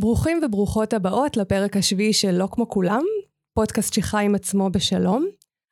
ברוכים 0.00 0.40
וברוכות 0.44 0.92
הבאות 0.92 1.36
לפרק 1.36 1.76
השביעי 1.76 2.12
של 2.12 2.30
לא 2.30 2.48
כמו 2.50 2.68
כולם, 2.68 3.02
פודקאסט 3.54 3.94
שחי 3.94 4.24
עם 4.24 4.34
עצמו 4.34 4.70
בשלום. 4.70 5.26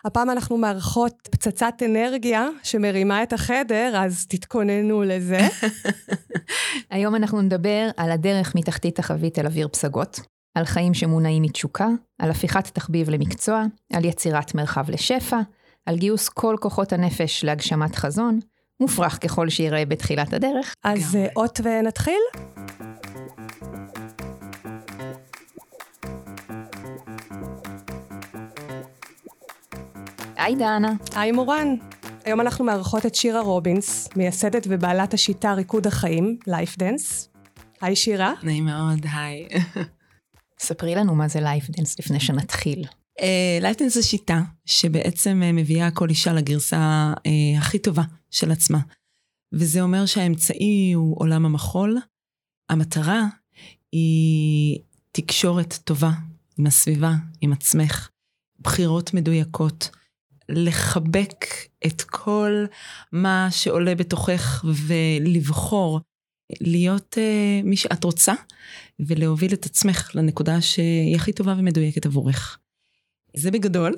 הפעם 0.04 0.30
אנחנו 0.30 0.56
מארחות 0.58 1.28
פצצת 1.30 1.74
אנרגיה 1.84 2.48
שמרימה 2.62 3.22
את 3.22 3.32
החדר, 3.32 3.92
אז 3.96 4.26
תתכוננו 4.26 5.02
לזה. 5.02 5.38
היום 6.90 7.14
אנחנו 7.14 7.40
נדבר 7.40 7.90
על 7.96 8.10
הדרך 8.10 8.54
מתחתית 8.54 8.98
החבית 8.98 9.38
אל 9.38 9.46
אוויר 9.46 9.68
פסגות, 9.68 10.20
על 10.54 10.64
חיים 10.64 10.94
שמונעים 10.94 11.42
מתשוקה, 11.42 11.88
על 12.18 12.30
הפיכת 12.30 12.66
תחביב 12.66 13.10
למקצוע, 13.10 13.64
על 13.92 14.04
יצירת 14.04 14.54
מרחב 14.54 14.90
לשפע, 14.90 15.40
על 15.86 15.96
גיוס 15.96 16.28
כל 16.28 16.56
כוחות 16.60 16.92
הנפש 16.92 17.44
להגשמת 17.44 17.96
חזון, 17.96 18.38
מופרך 18.80 19.18
ככל 19.22 19.48
שיראה 19.48 19.84
בתחילת 19.84 20.32
הדרך. 20.32 20.74
אז 20.84 21.16
אה, 21.16 21.26
אות 21.36 21.60
ונתחיל? 21.64 22.20
היי 30.40 30.54
דנה. 30.54 30.92
היי 31.14 31.32
מורן. 31.32 31.74
היום 32.24 32.40
אנחנו 32.40 32.64
מארחות 32.64 33.06
את 33.06 33.14
שירה 33.14 33.40
רובינס, 33.40 34.08
מייסדת 34.16 34.66
ובעלת 34.70 35.14
השיטה 35.14 35.52
ריקוד 35.52 35.86
החיים, 35.86 36.38
Life 36.46 36.78
Dance. 36.78 37.28
היי 37.80 37.96
שירה. 37.96 38.32
נעים 38.42 38.64
מאוד, 38.64 39.06
היי. 39.12 39.48
ספרי 40.58 40.94
לנו 40.94 41.14
מה 41.14 41.28
זה 41.28 41.40
Life 41.40 41.70
Dance 41.70 41.98
לפני 41.98 42.20
שנתחיל. 42.20 42.84
Life 43.60 43.78
Dance 43.78 43.94
זו 43.94 44.08
שיטה 44.08 44.40
שבעצם 44.64 45.42
אה, 45.44 45.52
מביאה 45.52 45.90
כל 45.90 46.08
אישה 46.08 46.32
לגרסה 46.32 47.12
אה, 47.18 47.58
הכי 47.58 47.78
טובה 47.78 48.02
של 48.30 48.50
עצמה. 48.50 48.78
וזה 49.52 49.80
אומר 49.80 50.06
שהאמצעי 50.06 50.92
הוא 50.92 51.16
עולם 51.18 51.46
המחול. 51.46 51.98
המטרה 52.68 53.24
היא 53.92 54.78
תקשורת 55.12 55.78
טובה 55.84 56.10
עם 56.58 56.66
הסביבה, 56.66 57.12
עם 57.40 57.52
עצמך, 57.52 58.08
בחירות 58.60 59.14
מדויקות, 59.14 59.90
לחבק 60.50 61.44
את 61.86 62.02
כל 62.02 62.64
מה 63.12 63.48
שעולה 63.50 63.94
בתוכך 63.94 64.64
ולבחור 64.64 66.00
להיות 66.60 67.16
uh, 67.18 67.66
מי 67.66 67.76
שאת 67.76 68.04
רוצה 68.04 68.34
ולהוביל 69.00 69.52
את 69.52 69.66
עצמך 69.66 70.10
לנקודה 70.14 70.60
שהיא 70.60 71.16
הכי 71.16 71.32
טובה 71.32 71.54
ומדויקת 71.58 72.06
עבורך. 72.06 72.58
זה 73.36 73.50
בגדול. 73.50 73.94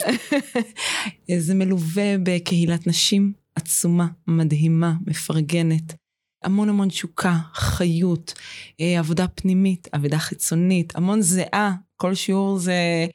זה 1.39 1.55
מלווה 1.55 2.19
בקהילת 2.23 2.87
נשים 2.87 3.33
עצומה, 3.55 4.07
מדהימה, 4.27 4.95
מפרגנת. 5.07 5.95
המון 6.45 6.69
המון 6.69 6.89
תשוקה, 6.89 7.39
חיות, 7.55 8.35
אה, 8.81 8.99
עבודה 8.99 9.29
פנימית, 9.29 9.89
עבודה 9.93 10.19
חיצונית, 10.19 10.97
המון 10.97 11.23
זיעה, 11.23 11.73
כל 11.97 12.15
שיעור 12.15 12.59
זה 12.59 13.07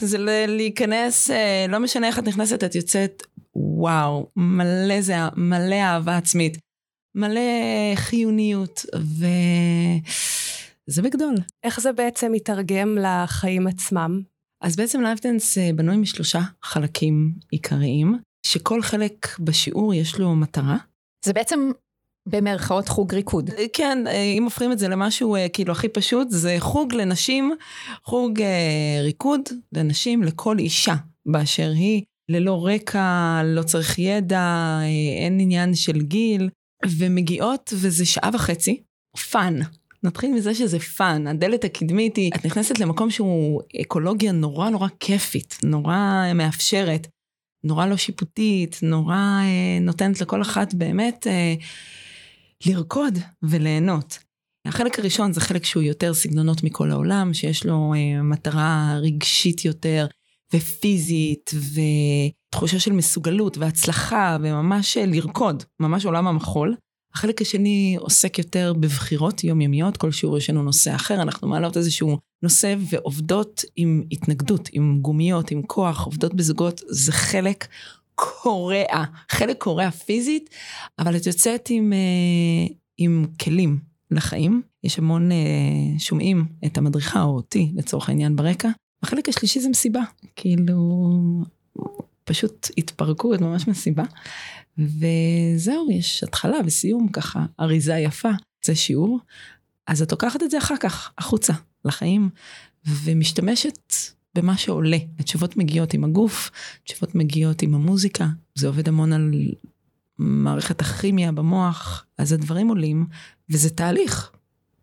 זה 0.00 0.18
להיכנס, 0.48 1.30
אה, 1.30 1.66
לא 1.68 1.78
משנה 1.78 2.06
איך 2.06 2.18
את 2.18 2.24
נכנסת, 2.24 2.64
את 2.64 2.74
יוצאת, 2.74 3.22
וואו, 3.54 4.30
מלא 4.36 5.00
זה, 5.00 5.14
מלא 5.36 5.74
אהבה 5.74 6.16
עצמית, 6.16 6.58
מלא 7.14 7.40
חיוניות, 7.94 8.86
וזה 10.86 11.02
בגדול. 11.02 11.34
איך 11.64 11.80
זה 11.80 11.92
בעצם 11.92 12.32
מתרגם 12.32 12.98
לחיים 13.00 13.66
עצמם? 13.66 14.22
אז 14.62 14.76
בעצם 14.76 15.00
Life 15.00 15.26
Dance 15.26 15.58
אה, 15.58 15.70
בנוי 15.74 15.96
משלושה 15.96 16.40
חלקים 16.62 17.32
עיקריים, 17.50 18.18
שכל 18.46 18.82
חלק 18.82 19.38
בשיעור 19.38 19.94
יש 19.94 20.18
לו 20.18 20.34
מטרה. 20.34 20.76
זה 21.24 21.32
בעצם 21.32 21.70
במרכאות 22.26 22.88
חוג 22.88 23.14
ריקוד. 23.14 23.50
אה, 23.50 23.64
כן, 23.72 24.04
אה, 24.06 24.22
אם 24.22 24.44
הופכים 24.44 24.72
את 24.72 24.78
זה 24.78 24.88
למשהו 24.88 25.36
אה, 25.36 25.48
כאילו 25.48 25.72
הכי 25.72 25.88
פשוט, 25.88 26.30
זה 26.30 26.56
חוג 26.58 26.94
לנשים, 26.94 27.54
חוג 28.04 28.42
ריקוד 29.02 29.40
לנשים, 29.72 30.22
לכל 30.22 30.58
אישה 30.58 30.94
באשר 31.26 31.70
היא, 31.74 32.02
ללא 32.28 32.66
רקע, 32.66 33.40
לא 33.44 33.62
צריך 33.62 33.98
ידע, 33.98 34.78
אין 35.18 35.40
עניין 35.40 35.74
של 35.74 36.00
גיל, 36.00 36.48
ומגיעות 36.86 37.72
וזה 37.76 38.06
שעה 38.06 38.30
וחצי, 38.34 38.82
fun. 39.30 39.58
נתחיל 40.02 40.32
מזה 40.32 40.54
שזה 40.54 40.78
fun, 40.78 41.26
הדלת 41.26 41.64
הקדמית 41.64 42.16
היא, 42.16 42.30
את 42.34 42.46
נכנסת 42.46 42.78
למקום 42.78 43.10
שהוא 43.10 43.62
אקולוגיה 43.80 44.32
נורא 44.32 44.68
נורא 44.70 44.88
כיפית, 45.00 45.58
נורא 45.64 46.32
מאפשרת, 46.34 47.06
נורא 47.64 47.86
לא 47.86 47.96
שיפוטית, 47.96 48.78
נורא 48.82 49.16
אה, 49.16 49.78
נותנת 49.80 50.20
לכל 50.20 50.42
אחת 50.42 50.74
באמת 50.74 51.26
אה, 51.26 51.54
לרקוד 52.66 53.18
וליהנות. 53.42 54.18
החלק 54.66 54.98
הראשון 54.98 55.32
זה 55.32 55.40
חלק 55.40 55.64
שהוא 55.64 55.82
יותר 55.82 56.14
סגנונות 56.14 56.62
מכל 56.62 56.90
העולם, 56.90 57.34
שיש 57.34 57.66
לו 57.66 57.94
אה, 57.94 58.22
מטרה 58.22 58.96
רגשית 59.02 59.64
יותר 59.64 60.06
ופיזית 60.54 61.50
ותחושה 62.54 62.78
של 62.78 62.92
מסוגלות 62.92 63.58
והצלחה 63.58 64.36
וממש 64.42 64.96
אה, 64.96 65.06
לרקוד, 65.06 65.62
ממש 65.80 66.04
עולם 66.06 66.26
המחול. 66.26 66.74
החלק 67.14 67.42
השני 67.42 67.96
עוסק 68.00 68.38
יותר 68.38 68.72
בבחירות 68.80 69.44
יומיומיות, 69.44 69.96
כל 69.96 70.12
שיעור 70.12 70.38
יש 70.38 70.50
לנו 70.50 70.62
נושא 70.62 70.94
אחר, 70.94 71.22
אנחנו 71.22 71.48
מעלות 71.48 71.76
איזשהו 71.76 72.18
נושא 72.42 72.74
ועובדות 72.90 73.64
עם 73.76 74.02
התנגדות, 74.12 74.68
עם 74.72 74.98
גומיות, 75.02 75.50
עם 75.50 75.62
כוח, 75.62 76.04
עובדות 76.04 76.34
בזוגות, 76.34 76.80
זה 76.88 77.12
חלק 77.12 77.66
קורע, 78.20 79.04
חלק 79.28 79.58
קורע 79.58 79.90
פיזית, 79.90 80.50
אבל 80.98 81.16
את 81.16 81.26
יוצאת 81.26 81.68
עם, 81.70 81.92
אה, 81.92 82.74
עם 82.98 83.26
כלים 83.42 83.78
לחיים. 84.10 84.62
יש 84.84 84.98
המון, 84.98 85.32
אה, 85.32 85.98
שומעים 85.98 86.46
את 86.66 86.78
המדריכה 86.78 87.22
או 87.22 87.36
אותי 87.36 87.72
לצורך 87.74 88.08
העניין 88.08 88.36
ברקע. 88.36 88.68
החלק 89.02 89.28
השלישי 89.28 89.60
זה 89.60 89.68
מסיבה, 89.68 90.00
כאילו, 90.36 90.74
פשוט 92.24 92.68
התפרקות, 92.78 93.40
ממש 93.40 93.68
מסיבה. 93.68 94.04
וזהו, 94.78 95.90
יש 95.90 96.24
התחלה 96.24 96.56
וסיום 96.66 97.08
ככה, 97.08 97.46
אריזה 97.60 97.94
יפה, 97.94 98.30
זה 98.64 98.74
שיעור. 98.74 99.18
אז 99.86 100.02
את 100.02 100.12
לוקחת 100.12 100.42
את 100.42 100.50
זה 100.50 100.58
אחר 100.58 100.76
כך, 100.76 101.12
החוצה, 101.18 101.52
לחיים, 101.84 102.28
ומשתמשת 102.86 103.94
במה 104.34 104.56
שעולה. 104.56 104.96
התשובות 105.18 105.56
מגיעות 105.56 105.94
עם 105.94 106.04
הגוף, 106.04 106.50
התשובות 106.82 107.14
מגיעות 107.14 107.62
עם 107.62 107.74
המוזיקה, 107.74 108.26
זה 108.54 108.66
עובד 108.66 108.88
המון 108.88 109.12
על 109.12 109.32
מערכת 110.18 110.80
הכימיה 110.80 111.32
במוח, 111.32 112.06
אז 112.18 112.32
הדברים 112.32 112.68
עולים, 112.68 113.06
וזה 113.50 113.70
תהליך. 113.70 114.30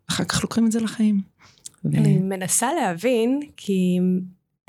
אחר 0.09 0.23
כך 0.23 0.43
לוקחים 0.43 0.65
את 0.65 0.71
זה 0.71 0.79
לחיים. 0.79 1.21
אני. 1.85 2.17
מנסה 2.17 2.73
להבין, 2.73 3.39
כי 3.57 3.99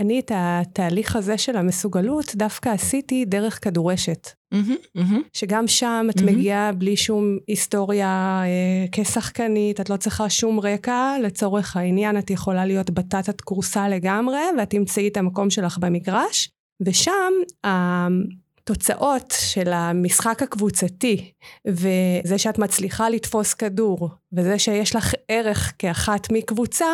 אני 0.00 0.20
את 0.20 0.32
התהליך 0.34 1.16
הזה 1.16 1.38
של 1.38 1.56
המסוגלות 1.56 2.32
דווקא 2.34 2.68
עשיתי 2.68 3.24
דרך 3.24 3.64
כדורשת. 3.64 4.28
Mm-hmm, 4.54 4.98
mm-hmm. 4.98 5.22
שגם 5.32 5.66
שם 5.66 6.06
את 6.10 6.18
mm-hmm. 6.18 6.24
מגיעה 6.24 6.72
בלי 6.72 6.96
שום 6.96 7.38
היסטוריה 7.46 8.42
אה, 8.44 8.86
כשחקנית, 8.92 9.80
את 9.80 9.90
לא 9.90 9.96
צריכה 9.96 10.30
שום 10.30 10.60
רקע, 10.60 11.16
לצורך 11.22 11.76
העניין 11.76 12.18
את 12.18 12.30
יכולה 12.30 12.66
להיות 12.66 12.90
בטטת 12.90 13.40
כורסה 13.40 13.88
לגמרי, 13.88 14.40
ואת 14.58 14.70
תמצאי 14.70 15.08
את 15.08 15.16
המקום 15.16 15.50
שלך 15.50 15.78
במגרש, 15.78 16.50
ושם 16.80 17.32
התוצאות 17.64 19.34
של 19.38 19.72
המשחק 19.72 20.42
הקבוצתי, 20.42 21.32
וזה 21.66 22.38
שאת 22.38 22.58
מצליחה 22.58 23.08
לתפוס 23.08 23.54
כדור, 23.54 24.08
וזה 24.32 24.58
שיש 24.58 24.96
לך 24.96 25.14
ערך 25.28 25.72
כאחת 25.78 26.32
מקבוצה, 26.32 26.86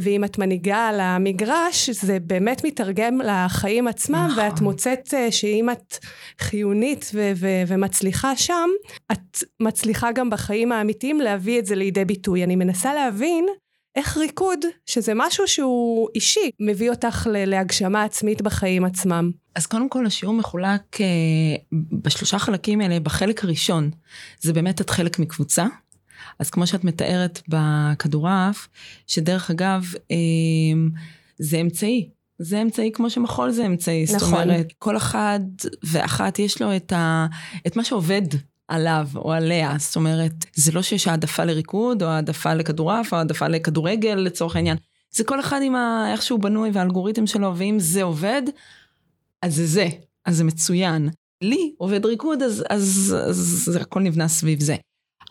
ואם 0.00 0.24
את 0.24 0.38
מנהיגה 0.38 0.88
על 0.88 1.00
המגרש, 1.00 1.90
זה 1.90 2.18
באמת 2.20 2.64
מתרגם 2.64 3.20
לחיים 3.20 3.88
עצמם, 3.88 4.28
נכון. 4.30 4.44
ואת 4.44 4.60
מוצאת 4.60 5.14
אה, 5.14 5.32
שאם 5.32 5.70
את 5.70 5.96
חיונית 6.40 7.10
ו- 7.14 7.32
ו- 7.36 7.62
ומצליחה 7.66 8.36
שם, 8.36 8.68
את 9.12 9.44
מצליחה 9.60 10.12
גם 10.12 10.30
בחיים 10.30 10.72
האמיתיים 10.72 11.20
להביא 11.20 11.58
את 11.58 11.66
זה 11.66 11.74
לידי 11.74 12.04
ביטוי. 12.04 12.44
אני 12.44 12.56
מנסה 12.56 12.94
להבין 12.94 13.46
איך 13.96 14.16
ריקוד, 14.16 14.58
שזה 14.86 15.12
משהו 15.14 15.48
שהוא 15.48 16.08
אישי, 16.14 16.50
מביא 16.60 16.90
אותך 16.90 17.28
להגשמה 17.30 18.02
עצמית 18.02 18.42
בחיים 18.42 18.84
עצמם. 18.84 19.30
אז 19.54 19.66
קודם 19.66 19.88
כל 19.88 20.06
השיעור 20.06 20.34
מחולק 20.34 20.96
uh, 20.96 21.00
בשלושה 21.92 22.38
חלקים 22.38 22.80
האלה, 22.80 23.00
בחלק 23.00 23.44
הראשון, 23.44 23.90
זה 24.40 24.52
באמת 24.52 24.80
את 24.80 24.90
חלק 24.90 25.18
מקבוצה. 25.18 25.66
אז 26.38 26.50
כמו 26.50 26.66
שאת 26.66 26.84
מתארת 26.84 27.42
בכדורעף, 27.48 28.68
שדרך 29.06 29.50
אגב, 29.50 29.92
אמ, 30.10 30.90
זה 31.38 31.56
אמצעי. 31.56 32.08
זה 32.38 32.62
אמצעי 32.62 32.92
כמו 32.92 33.10
שמחול 33.10 33.50
זה 33.50 33.66
אמצעי. 33.66 34.04
נכון. 34.04 34.18
זאת 34.18 34.32
אומרת, 34.32 34.72
כל 34.78 34.96
אחד 34.96 35.40
ואחת 35.82 36.38
יש 36.38 36.62
לו 36.62 36.76
את, 36.76 36.92
ה, 36.92 37.26
את 37.66 37.76
מה 37.76 37.84
שעובד 37.84 38.22
עליו 38.68 39.08
או 39.14 39.32
עליה. 39.32 39.74
זאת 39.78 39.96
אומרת, 39.96 40.32
זה 40.54 40.72
לא 40.72 40.82
שיש 40.82 41.08
העדפה 41.08 41.44
לריקוד, 41.44 42.02
או 42.02 42.08
העדפה 42.08 42.54
לכדורעף, 42.54 43.12
או 43.12 43.18
העדפה 43.18 43.48
לכדורגל 43.48 44.14
לצורך 44.14 44.56
העניין. 44.56 44.76
זה 45.10 45.24
כל 45.24 45.40
אחד 45.40 45.60
עם 45.62 45.74
ה, 45.74 46.08
איך 46.12 46.22
שהוא 46.22 46.40
בנוי 46.40 46.70
והאלגוריתם 46.72 47.26
שלו, 47.26 47.52
ואם 47.56 47.76
זה 47.78 48.02
עובד, 48.02 48.42
אז 49.42 49.54
זה 49.54 49.66
זה, 49.66 49.88
אז 50.24 50.36
זה 50.36 50.44
מצוין. 50.44 51.08
לי 51.42 51.74
עובד 51.78 52.06
ריקוד, 52.06 52.42
אז, 52.42 52.64
אז, 52.70 53.16
אז, 53.28 53.66
אז 53.68 53.76
הכל 53.76 54.00
נבנה 54.00 54.28
סביב 54.28 54.60
זה. 54.60 54.76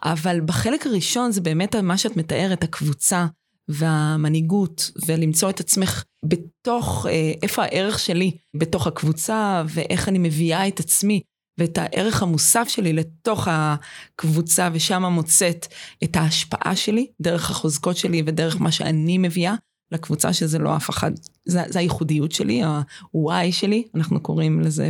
אבל 0.04 0.42
בחלק 0.42 0.88
הראשון 0.88 1.32
זה 1.32 1.42
באמת 1.42 1.76
מה 1.76 1.98
שאת 1.98 2.18
מתארת, 2.18 2.64
הקבוצה 2.64 3.26
והמנהיגות, 3.68 4.92
ולמצוא 5.08 5.50
את 5.50 5.60
עצמך 5.60 6.04
בתוך, 6.26 7.06
אה, 7.10 7.32
איפה 7.44 7.64
הערך 7.64 8.00
שלי 8.00 8.38
בתוך 8.54 8.88
הקבוצה, 8.88 9.64
ואיך 9.68 10.10
אני 10.10 10.20
מביאה 10.20 10.68
את 10.68 10.80
עצמי 10.80 11.22
ואת 11.58 11.78
הערך 11.78 12.24
המוסף 12.24 12.68
שלי 12.68 12.94
לתוך 12.94 13.48
הקבוצה, 13.52 14.70
ושם 14.74 15.04
מוצאת 15.04 15.68
את 16.04 16.16
ההשפעה 16.16 16.76
שלי, 16.76 17.08
דרך 17.22 17.52
החוזקות 17.52 17.98
שלי 17.98 18.24
ודרך 18.26 18.62
מה 18.62 18.72
שאני 18.72 19.18
מביאה 19.18 19.56
לקבוצה, 19.92 20.34
שזה 20.34 20.60
לא 20.60 20.76
אף 20.76 20.90
אחד, 20.90 21.12
זה, 21.46 21.62
זה 21.68 21.80
הייחודיות 21.80 22.32
שלי, 22.32 22.64
ה-why 22.64 23.52
שלי, 23.52 23.84
אנחנו 23.96 24.20
קוראים 24.20 24.62
לזה 24.62 24.90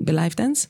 ב 0.00 0.07
Life 0.07 0.34
Dance. 0.36 0.66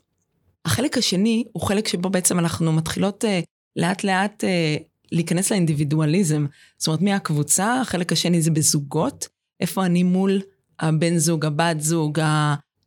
החלק 0.64 0.98
השני 0.98 1.44
הוא 1.52 1.62
חלק 1.62 1.88
שבו 1.88 2.10
בעצם 2.10 2.38
אנחנו 2.38 2.72
מתחילות 2.72 3.24
אה, 3.24 3.44
לאט 3.76 4.04
לאט 4.04 4.44
אה, 4.44 4.82
להיכנס 5.12 5.50
לאינדיבידואליזם. 5.50 6.46
זאת 6.78 6.86
אומרת, 6.86 7.00
מהקבוצה, 7.02 7.80
החלק 7.80 8.12
השני 8.12 8.42
זה 8.42 8.50
בזוגות, 8.50 9.28
איפה 9.60 9.86
אני 9.86 10.02
מול 10.02 10.40
הבן 10.80 11.18
זוג, 11.18 11.46
הבת 11.46 11.80
זוג, 11.80 12.20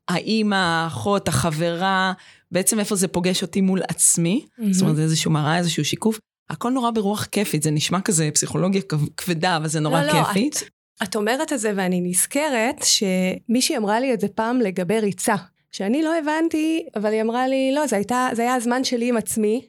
האימא, 0.08 0.56
האחות, 0.56 1.28
החברה, 1.28 2.14
בעצם 2.52 2.80
איפה 2.80 2.96
זה 2.96 3.08
פוגש 3.08 3.42
אותי 3.42 3.62
מול 3.62 3.82
עצמי, 3.88 4.46
mm-hmm. 4.46 4.64
זאת 4.72 4.82
אומרת, 4.82 4.96
זה 4.96 5.04
איזשהו 5.04 5.32
מראה, 5.32 5.58
איזשהו 5.58 5.86
שיקוף. 5.86 6.20
הכל 6.50 6.72
נורא 6.72 6.92
ברוח 6.92 7.26
כיפית, 7.26 7.64
זה 7.64 7.72
נשמע 7.72 8.02
כזה 8.02 8.30
פסיכולוגיה 8.34 8.82
כבדה, 9.18 9.58
אבל 9.58 9.68
זה 9.68 9.80
נורא 9.80 10.04
לא, 10.04 10.12
כיפית. 10.12 10.62
לא, 10.62 10.68
את, 11.04 11.10
את 11.10 11.16
אומרת 11.16 11.54
את 11.54 11.60
זה 11.60 11.74
ואני 11.76 12.02
נזכרת 12.02 12.84
שמישהי 12.84 13.78
אמרה 13.78 14.00
לי 14.00 14.14
את 14.14 14.20
זה 14.20 14.28
פעם 14.28 14.60
לגבי 14.60 15.00
ריצה. 15.00 15.36
שאני 15.76 16.04
לא 16.04 16.18
הבנתי, 16.18 16.86
אבל 16.96 17.14
היא 17.14 17.22
אמרה 17.22 17.48
לי, 17.48 17.72
לא, 17.76 17.88
זה, 17.88 17.96
הייתה, 17.96 18.30
זה 18.34 18.42
היה 18.42 18.56
הזמן 18.56 18.84
שלי 18.84 19.10
עם 19.10 19.18
עצמי. 19.18 19.62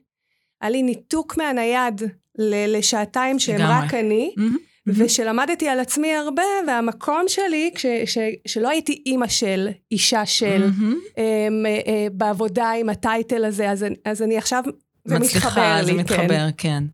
היה 0.61 0.71
לי 0.71 0.83
ניתוק 0.83 1.37
מהנייד 1.37 2.03
לשעתיים 2.39 3.39
שהם 3.39 3.61
רק 3.61 3.95
אני. 3.95 4.35
Mm-hmm. 4.39 4.43
ושלמדתי 4.87 5.69
על 5.69 5.81
עצמי 5.81 6.15
הרבה, 6.15 6.43
והמקום 6.67 7.25
שלי, 7.29 7.71
כש, 7.75 7.87
ש, 7.87 8.19
שלא 8.47 8.69
הייתי 8.69 9.03
אימא 9.07 9.29
של, 9.29 9.69
אישה 9.93 10.27
של, 10.27 10.69
mm-hmm. 10.69 11.09
uh, 11.09 11.17
uh, 11.17 12.13
בעבודה 12.13 12.71
עם 12.71 12.89
הטייטל 12.89 13.45
הזה, 13.45 13.71
אז, 13.71 13.87
אז 14.05 14.23
אני 14.23 14.39
עכשיו, 14.39 14.63
זה 15.05 15.19
מצליחה, 15.19 15.49
מתחבר 15.49 15.77
לי, 15.81 15.85
זה 15.85 15.93
מתחבר, 15.93 16.27
כן. 16.27 16.51
כן. 16.57 16.85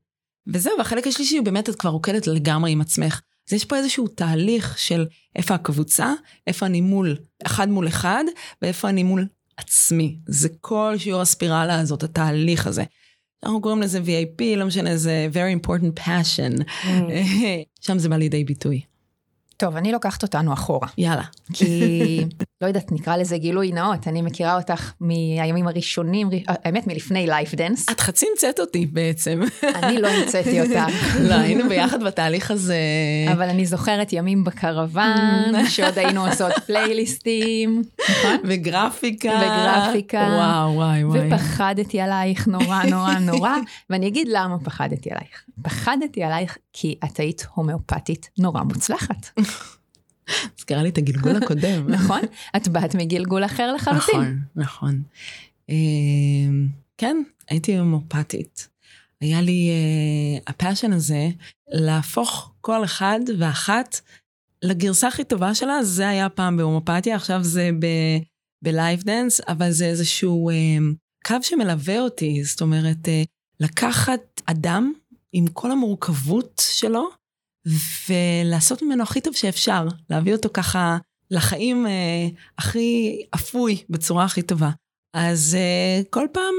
וזהו, 0.47 0.73
והחלק 0.79 1.07
השלישי 1.07 1.37
הוא 1.37 1.45
באמת, 1.45 1.69
את 1.69 1.77
כבר 1.77 1.91
רוקדת 1.91 2.27
לגמרי 2.27 2.73
עם 2.73 2.81
עצמך. 2.81 3.21
אז 3.53 3.57
יש 3.57 3.65
פה 3.65 3.77
איזשהו 3.77 4.09
תהליך 4.09 4.79
של 4.79 5.07
איפה 5.37 5.55
הקבוצה, 5.55 6.13
איפה 6.47 6.67
אני 6.67 6.81
מול, 6.81 7.17
אחד 7.45 7.69
מול 7.69 7.89
אחד, 7.89 8.25
ואיפה 8.63 8.89
אני 8.89 9.03
מול 9.03 9.27
עצמי. 9.57 10.17
זה 10.27 10.49
כל 10.61 10.95
שיעור 10.99 11.21
הספירלה 11.21 11.81
הזאת, 11.81 12.03
התהליך 12.03 12.67
הזה. 12.67 12.85
אנחנו 13.43 13.61
קוראים 13.61 13.83
לזה 13.83 14.01
VIP, 14.01 14.57
לא 14.57 14.67
משנה, 14.67 14.97
זה 14.97 15.29
very 15.33 15.67
important 15.67 16.01
passion. 16.05 16.63
Mm. 16.63 16.87
שם 17.87 17.99
זה 17.99 18.09
בא 18.09 18.17
לידי 18.17 18.45
ביטוי. 18.45 18.81
טוב, 19.57 19.77
אני 19.77 19.93
לוקחת 19.93 20.23
אותנו 20.23 20.53
אחורה. 20.53 20.89
יאללה. 20.99 21.25
כי, 21.53 22.25
לא 22.63 22.67
יודעת, 22.67 22.93
נקרא 22.93 23.17
לזה 23.17 23.39
גילוי 23.39 23.73
נאות, 23.73 24.09
אני 24.09 24.23
מכירה 24.23 24.57
אותך 24.57 24.93
מהימים 25.01 25.69
הראשונים, 25.69 26.29
האמת 26.47 26.87
מלפני 26.87 27.27
Life 27.27 27.55
Dance. 27.55 27.87
את 27.91 28.01
חצי 28.01 28.27
המצאת 28.31 28.61
אותי 28.61 28.87
בעצם. 28.87 29.41
אני 29.75 30.01
לא 30.01 30.09
המצאתי 30.09 30.61
אותך. 30.61 30.95
לא, 31.29 31.35
היינו 31.35 31.69
ביחד 31.69 32.03
בתהליך 32.03 32.51
הזה. 32.51 32.77
אבל 33.33 33.49
אני 33.49 33.67
זוכרת 33.67 34.13
ימים 34.13 34.45
בקרוון, 34.45 35.65
שעוד 35.75 35.99
היינו 35.99 36.27
עושות 36.27 36.53
פלייליסטים, 36.67 37.83
נכון? 38.11 38.37
וגרפיקה. 38.45 39.41
וגרפיקה. 39.43 40.29
וואו, 40.37 40.75
וואי, 40.75 41.05
וואי. 41.05 41.29
ופחדתי 41.29 42.01
עלייך 42.01 42.49
נורא 42.49 42.83
נורא 42.83 43.15
נורא, 43.19 43.57
ואני 43.91 44.09
אגיד 44.09 44.29
למה 44.31 44.59
פחדתי 44.59 45.11
עלייך. 45.11 45.45
פחדתי 45.63 46.23
עלייך 46.23 46.59
כי 46.73 46.99
את 47.05 47.21
היית 47.21 47.47
הומאופתית 47.55 48.31
נורא 48.39 48.63
מוצלחת. 48.63 49.27
הזכירה 50.59 50.83
לי 50.83 50.89
את 50.89 50.99
הגלגול 50.99 51.37
הקודם. 51.37 51.89
נכון, 51.95 52.21
את 52.57 52.69
באת 52.69 52.95
מגלגול 52.95 53.45
אחר 53.45 53.73
לחלוטין. 53.73 54.21
נכון, 54.21 54.41
נכון. 54.57 55.03
אמ, 55.69 56.69
כן, 56.99 57.23
הייתי 57.49 57.79
הומאופתית. 57.79 58.69
היה 59.21 59.41
לי 59.41 59.71
uh, 59.71 60.43
ה 60.47 60.53
passion 60.53 60.93
הזה 60.93 61.29
להפוך 61.69 62.53
כל 62.61 62.85
אחד 62.85 63.21
ואחת 63.39 64.01
לגרסה 64.63 65.09
הכי 65.09 65.25
טובה 65.25 65.55
שלה, 65.55 65.85
זה 65.85 66.09
היה 66.09 66.29
פעם 66.29 66.57
בהומופתיה, 66.57 67.17
עכשיו 67.17 67.45
זה 67.45 67.71
ב 68.63 68.71
Life 68.71 69.03
Dance, 69.03 69.41
אבל 69.49 69.71
זה 69.71 69.87
איזשהו 69.87 70.51
uh, 70.51 70.95
קו 71.27 71.37
שמלווה 71.43 72.01
אותי, 72.01 72.45
זאת 72.45 72.61
אומרת, 72.61 73.07
uh, 73.07 73.27
לקחת 73.61 74.41
אדם 74.47 74.93
עם 75.33 75.47
כל 75.47 75.71
המורכבות 75.73 76.63
שלו, 76.71 77.09
ולעשות 78.09 78.83
ממנו 78.83 79.03
הכי 79.03 79.21
טוב 79.21 79.35
שאפשר, 79.35 79.87
להביא 80.11 80.33
אותו 80.33 80.49
ככה 80.55 80.99
לחיים 81.31 81.87
אה, 81.87 82.29
הכי 82.59 83.23
אפוי, 83.35 83.83
בצורה 83.91 84.25
הכי 84.25 84.43
טובה. 84.43 84.71
אז 85.17 85.57
uh, 85.57 86.09
כל 86.11 86.27
פעם 86.33 86.55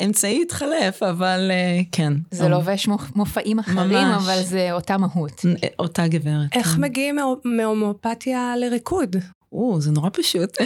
האמצעי 0.00 0.42
התחלף, 0.42 1.02
אבל 1.02 1.50
uh, 1.50 1.86
כן. 1.92 2.12
זה 2.30 2.46
um, 2.46 2.48
לובש 2.48 2.88
מופעים 3.16 3.58
אחרים, 3.58 4.08
ממש. 4.08 4.24
אבל 4.24 4.42
זה 4.42 4.72
אותה 4.72 4.98
מהות. 4.98 5.44
אותה 5.78 6.08
גברת. 6.08 6.48
איך 6.52 6.66
כן. 6.66 6.80
מגיעים 6.80 7.18
מהומואפתיה 7.44 8.54
לריקוד? 8.56 9.16
או, 9.52 9.80
זה 9.80 9.90
נורא 9.90 10.10
פשוט. 10.12 10.58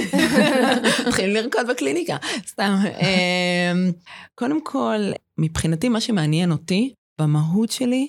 מתחילים 1.06 1.34
לרקוד 1.34 1.66
בקליניקה, 1.70 2.16
סתם. 2.46 2.76
Um, 2.98 4.08
קודם 4.34 4.64
כל, 4.64 5.00
מבחינתי, 5.38 5.88
מה 5.88 6.00
שמעניין 6.00 6.52
אותי 6.52 6.94
במהות 7.20 7.70
שלי, 7.70 8.08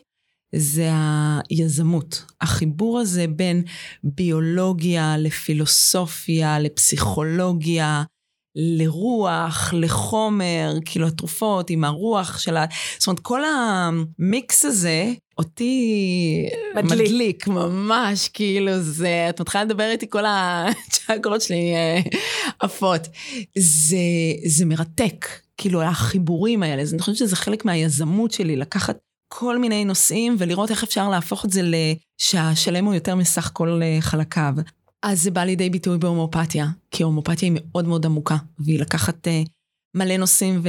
זה 0.56 0.90
היזמות. 1.50 2.24
החיבור 2.42 3.00
הזה 3.00 3.26
בין 3.28 3.64
ביולוגיה 4.04 5.18
לפילוסופיה, 5.18 6.60
לפסיכולוגיה, 6.60 8.04
לרוח, 8.56 9.74
לחומר, 9.74 10.74
כאילו 10.86 11.08
התרופות 11.08 11.70
עם 11.70 11.84
הרוח 11.84 12.40
של 12.40 12.58
ה... 12.58 12.66
זאת 12.98 13.08
אומרת, 13.08 13.20
כל 13.20 13.42
המיקס 13.46 14.66
הזה, 14.66 15.14
אותי 15.38 16.46
מדליק, 16.76 17.02
מדליק 17.02 17.48
ממש, 17.48 18.30
כאילו 18.34 18.80
זה, 18.80 19.26
את 19.30 19.42
מתחילה 19.42 19.64
לדבר 19.64 19.90
איתי, 19.90 20.10
כל 20.10 20.24
הצ'קרות 20.28 21.42
שלי 21.42 21.74
אה, 21.76 22.00
עפות. 22.60 23.02
זה, 23.58 23.98
זה 24.46 24.66
מרתק, 24.66 25.26
כאילו 25.58 25.82
החיבורים 25.82 26.64
האלה, 26.64 26.84
אני 26.94 27.00
חושבת 27.00 27.16
שזה 27.16 27.36
חלק 27.36 27.66
מהיזמות 27.66 28.32
שלי, 28.32 28.56
לקחת 28.56 28.98
כל 29.36 29.60
מיני 29.60 29.86
נושאים 29.86 30.36
ולראות 30.40 30.72
איך 30.72 30.84
אפשר 30.84 31.10
להפוך 31.10 31.46
את 31.46 31.50
זה 31.50 31.62
שהשלם 32.18 32.86
הוא 32.86 32.94
יותר 32.94 33.16
מסך 33.16 33.50
כל 33.54 33.82
אה, 33.84 33.98
חלקיו. 34.02 34.54
אז 35.04 35.22
זה 35.24 35.32
בא 35.32 35.44
לידי 35.44 35.70
ביטוי 35.70 35.98
בהומופתיה, 35.98 36.68
כי 36.92 37.04
ההומופתיה 37.04 37.50
היא 37.50 37.60
מאוד 37.62 37.88
מאוד 37.88 38.06
עמוקה, 38.06 38.38
והיא 38.60 38.80
לקחת 38.80 39.28
uh, 39.28 39.50
מלא 39.96 40.18
נושאים 40.18 40.62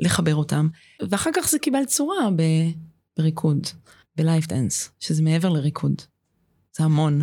ולחבר 0.00 0.34
אותם. 0.34 0.68
ואחר 1.10 1.30
כך 1.34 1.48
זה 1.48 1.58
קיבל 1.58 1.84
צורה 1.84 2.30
ב... 2.36 2.42
בריקוד, 3.18 3.66
ב 4.16 4.22
Life 4.22 4.46
Dance, 4.46 4.90
שזה 5.00 5.22
מעבר 5.22 5.48
לריקוד. 5.48 5.94
זה 6.76 6.84
המון. 6.84 7.22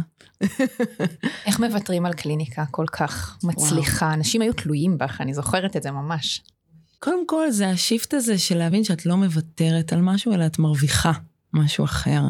איך 1.45 1.59
מוותרים 1.59 2.05
על 2.05 2.13
קליניקה 2.13 2.65
כל 2.71 2.85
כך 2.91 3.37
מצליחה? 3.43 4.05
וואו. 4.05 4.15
אנשים 4.15 4.41
היו 4.41 4.53
תלויים 4.53 4.97
בך, 4.97 5.21
אני 5.21 5.33
זוכרת 5.33 5.75
את 5.75 5.83
זה 5.83 5.91
ממש. 5.91 6.41
קודם 7.05 7.27
כל 7.27 7.51
זה 7.51 7.69
ה 7.69 7.77
shift 7.77 8.13
הזה 8.13 8.37
של 8.37 8.57
להבין 8.57 8.83
שאת 8.83 9.05
לא 9.05 9.17
מוותרת 9.17 9.93
על 9.93 10.01
משהו, 10.01 10.33
אלא 10.33 10.45
את 10.45 10.59
מרוויחה 10.59 11.11
משהו 11.53 11.85
אחר. 11.85 12.21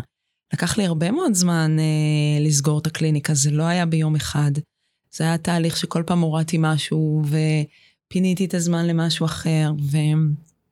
לקח 0.54 0.78
לי 0.78 0.86
הרבה 0.86 1.12
מאוד 1.12 1.34
זמן 1.34 1.78
אה, 1.80 2.46
לסגור 2.46 2.80
את 2.80 2.88
הקליניקה, 2.88 3.34
זה 3.34 3.52
לא 3.52 3.64
היה 3.64 3.86
ביום 3.86 4.16
אחד. 4.16 4.52
זה 5.12 5.24
היה 5.24 5.38
תהליך 5.38 5.78
שכל 5.78 6.04
פעם 6.06 6.20
הורדתי 6.20 6.58
משהו 6.60 7.22
ופיניתי 7.26 8.46
את 8.46 8.54
הזמן 8.54 8.88
למשהו 8.88 9.26
אחר, 9.26 9.72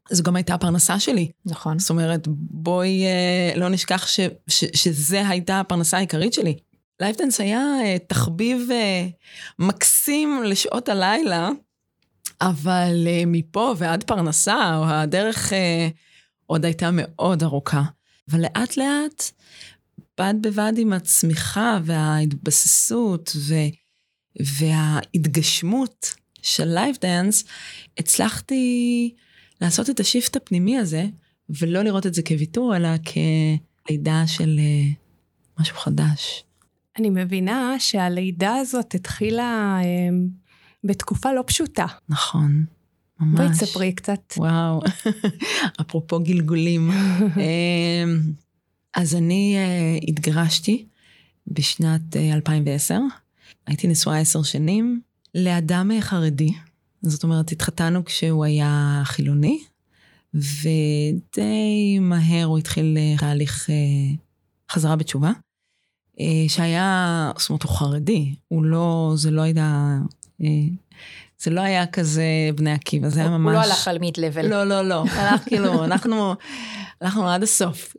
וזו 0.09 0.23
גם 0.23 0.35
הייתה 0.35 0.53
הפרנסה 0.53 0.99
שלי. 0.99 1.31
נכון. 1.45 1.79
זאת 1.79 1.89
אומרת, 1.89 2.27
בואי 2.27 3.03
אה, 3.05 3.53
לא 3.55 3.69
נשכח 3.69 4.07
ש, 4.07 4.19
ש, 4.47 4.65
שזה 4.73 5.27
הייתה 5.27 5.59
הפרנסה 5.59 5.97
העיקרית 5.97 6.33
שלי. 6.33 6.55
Life 6.99 7.18
Dance 7.18 7.41
היה 7.41 7.61
אה, 7.83 7.97
תחביב 8.07 8.67
אה, 8.71 9.07
מקסים 9.59 10.43
לשעות 10.43 10.89
הלילה, 10.89 11.49
אבל 12.49 13.07
uh, 13.07 13.25
מפה 13.27 13.75
ועד 13.77 14.03
פרנסה, 14.03 14.77
או 14.77 14.85
הדרך 14.85 15.49
uh, 15.49 15.55
עוד 16.45 16.65
הייתה 16.65 16.89
מאוד 16.93 17.43
ארוכה. 17.43 17.83
אבל 18.31 18.41
לאט 18.41 18.77
לאט, 18.77 19.31
בד 20.19 20.33
בבד 20.41 20.73
עם 20.77 20.93
הצמיחה 20.93 21.79
וההתבססות 21.83 23.35
ו, 23.35 23.55
וההתגשמות 24.59 26.13
של 26.41 26.65
Life 26.65 26.95
Dance, 27.01 27.43
הצלחתי 27.97 29.15
לעשות 29.61 29.89
את 29.89 29.99
ה 29.99 30.05
shift 30.05 30.35
הפנימי 30.35 30.77
הזה, 30.77 31.05
ולא 31.49 31.81
לראות 31.81 32.05
את 32.05 32.13
זה 32.13 32.21
כוויתור, 32.21 32.75
אלא 32.75 32.89
כלידה 33.87 34.23
של 34.27 34.59
uh, 34.59 35.61
משהו 35.61 35.77
חדש. 35.77 36.43
אני 36.99 37.09
מבינה 37.09 37.75
שהלידה 37.79 38.55
הזאת 38.55 38.95
התחילה... 38.95 39.79
Uh... 39.81 40.42
בתקופה 40.83 41.33
לא 41.33 41.43
פשוטה. 41.47 41.85
נכון, 42.09 42.65
ממש. 43.19 43.39
בואי 43.39 43.49
תספרי 43.49 43.93
קצת. 43.93 44.33
וואו, 44.37 44.81
אפרופו 45.81 46.19
גלגולים. 46.19 46.91
אמ, 46.91 48.21
אז 48.93 49.15
אני 49.15 49.57
uh, 49.57 50.05
התגרשתי 50.07 50.85
בשנת 51.47 52.01
uh, 52.13 52.33
2010. 52.33 52.99
הייתי 53.67 53.87
נשואה 53.87 54.19
עשר 54.19 54.43
שנים 54.43 55.01
לאדם 55.35 55.91
חרדי. 55.99 56.53
זאת 57.01 57.23
אומרת, 57.23 57.51
התחתנו 57.51 58.05
כשהוא 58.05 58.45
היה 58.45 59.01
חילוני, 59.05 59.63
ודי 60.33 61.99
מהר 62.01 62.45
הוא 62.45 62.57
התחיל 62.57 62.97
תהליך 63.19 63.69
uh, 63.69 64.73
חזרה 64.73 64.95
בתשובה. 64.95 65.31
אה, 66.19 66.45
שהיה, 66.47 67.31
זאת 67.37 67.49
אומרת, 67.49 67.63
הוא 67.63 67.71
חרדי, 67.71 68.35
הוא 68.47 68.63
לא, 68.63 69.13
זה 69.15 69.31
לא 69.31 69.41
היה, 69.41 69.55
אה, 69.55 69.97
זה 71.39 71.51
לא 71.51 71.61
היה 71.61 71.87
כזה 71.87 72.23
בני 72.55 72.71
עקיבא, 72.71 73.09
זה 73.09 73.19
היה 73.19 73.29
ממש... 73.29 73.53
הוא 73.55 73.61
לא 73.61 73.67
הלך 73.67 73.87
על 73.87 73.99
מיד 73.99 74.17
לבל. 74.17 74.47
לא, 74.47 74.63
לא, 74.63 74.81
לא, 74.81 75.03
הלך 75.17 75.41
כאילו, 75.47 75.83
אנחנו, 75.83 76.33
הלכנו 77.01 77.29
עד 77.29 77.43
הסוף. 77.43 77.95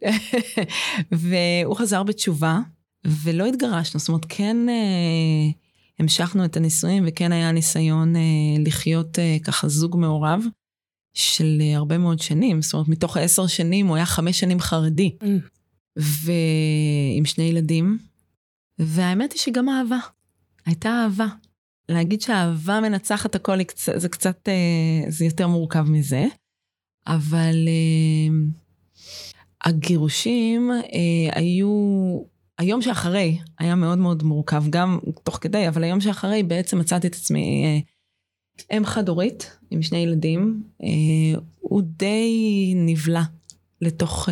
והוא 1.12 1.76
חזר 1.76 2.02
בתשובה, 2.02 2.58
ולא 3.06 3.46
התגרשנו, 3.46 4.00
זאת 4.00 4.08
אומרת, 4.08 4.26
כן 4.28 4.56
אה, 4.68 5.50
המשכנו 5.98 6.44
את 6.44 6.56
הנישואים, 6.56 7.04
וכן 7.06 7.32
היה 7.32 7.52
ניסיון 7.52 8.14
לחיות 8.66 9.18
ככה 9.44 9.68
זוג 9.68 9.96
מעורב. 9.96 10.44
של 11.16 11.62
הרבה 11.76 11.98
מאוד 11.98 12.18
שנים, 12.18 12.62
זאת 12.62 12.74
אומרת, 12.74 12.88
מתוך 12.88 13.16
עשר 13.16 13.46
שנים 13.46 13.86
הוא 13.86 13.96
היה 13.96 14.06
חמש 14.06 14.40
שנים 14.40 14.60
חרדי. 14.60 15.16
Mm. 15.22 15.26
ועם 15.96 17.24
שני 17.24 17.44
ילדים, 17.44 17.98
והאמת 18.78 19.32
היא 19.32 19.40
שגם 19.40 19.68
אהבה. 19.68 19.98
הייתה 20.66 20.88
אהבה. 20.88 21.26
להגיד 21.88 22.20
שהאהבה 22.20 22.80
מנצחת 22.80 23.34
הכל 23.34 23.58
זה 23.96 24.08
קצת, 24.08 24.48
אה, 24.48 25.10
זה 25.10 25.24
יותר 25.24 25.48
מורכב 25.48 25.90
מזה, 25.90 26.24
אבל 27.06 27.68
אה, 27.68 28.36
הגירושים 29.64 30.70
אה, 30.70 31.38
היו, 31.40 31.68
היום 32.58 32.82
שאחרי 32.82 33.38
היה 33.58 33.74
מאוד 33.74 33.98
מאוד 33.98 34.22
מורכב, 34.22 34.64
גם 34.70 34.98
תוך 35.22 35.38
כדי, 35.40 35.68
אבל 35.68 35.84
היום 35.84 36.00
שאחרי 36.00 36.42
בעצם 36.42 36.78
מצאתי 36.78 37.06
את 37.06 37.14
עצמי 37.14 37.82
אם 38.76 38.84
חד-הורית 38.84 39.56
עם 39.70 39.82
שני 39.82 39.98
ילדים, 39.98 40.62
הוא 41.60 41.82
די 41.82 42.72
נבלע 42.76 43.22
לתוך 43.80 44.28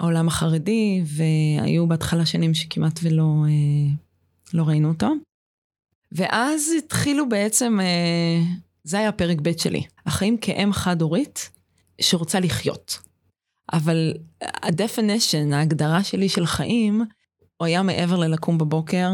העולם 0.00 0.28
החרדי, 0.28 1.02
והיו 1.04 1.86
בהתחלה 1.86 2.26
שנים 2.26 2.54
שכמעט 2.54 3.00
ולא 3.02 3.44
אה, 3.48 3.94
לא 4.54 4.62
ראינו 4.62 4.88
אותו. 4.88 5.08
ואז 6.16 6.72
התחילו 6.78 7.28
בעצם, 7.28 7.80
אה, 7.80 8.42
זה 8.84 8.98
היה 8.98 9.12
פרק 9.12 9.36
ב' 9.42 9.58
שלי, 9.58 9.82
החיים 10.06 10.36
כאם 10.36 10.72
חד-הורית 10.72 11.50
שרוצה 12.00 12.40
לחיות. 12.40 12.98
אבל 13.72 14.14
ה-definition, 14.42 15.54
ההגדרה 15.54 16.04
שלי 16.04 16.28
של 16.28 16.46
חיים, 16.46 17.04
הוא 17.56 17.66
היה 17.66 17.82
מעבר 17.82 18.16
ללקום 18.16 18.58
בבוקר, 18.58 19.10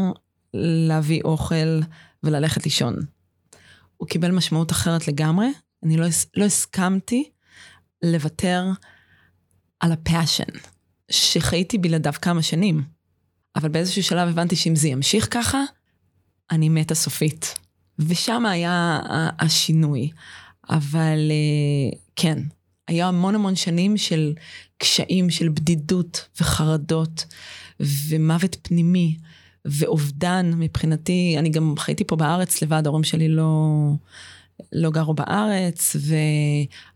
להביא 0.53 1.21
אוכל 1.23 1.79
וללכת 2.23 2.63
לישון. 2.63 2.95
הוא 3.97 4.07
קיבל 4.07 4.31
משמעות 4.31 4.71
אחרת 4.71 5.07
לגמרי, 5.07 5.47
אני 5.83 5.97
לא, 5.97 6.05
לא 6.35 6.45
הסכמתי 6.45 7.29
לוותר 8.03 8.65
על 9.79 9.91
הפאשן. 9.91 10.59
שחייתי 11.11 11.77
בלעדיו 11.77 12.13
כמה 12.21 12.41
שנים. 12.41 12.83
אבל 13.55 13.69
באיזשהו 13.69 14.03
שלב 14.03 14.29
הבנתי 14.29 14.55
שאם 14.55 14.75
זה 14.75 14.87
ימשיך 14.87 15.27
ככה, 15.31 15.63
אני 16.53 16.69
מתה 16.69 16.95
סופית. 16.95 17.55
ושם 17.99 18.45
היה 18.45 18.99
השינוי. 19.39 20.09
אבל 20.69 21.31
אה, 21.31 21.97
כן, 22.15 22.39
היה 22.87 23.07
המון 23.07 23.35
המון 23.35 23.55
שנים 23.55 23.97
של 23.97 24.33
קשיים, 24.77 25.29
של 25.29 25.49
בדידות 25.49 26.27
וחרדות 26.41 27.25
ומוות 27.79 28.57
פנימי 28.61 29.17
ואובדן 29.65 30.51
מבחינתי. 30.55 31.35
אני 31.39 31.49
גם 31.49 31.75
חייתי 31.77 32.03
פה 32.03 32.15
בארץ 32.15 32.61
לבד, 32.61 32.81
ההורים 32.85 33.03
שלי 33.03 33.29
לא, 33.29 33.89
לא 34.71 34.91
גרו 34.91 35.13
בארץ, 35.13 35.95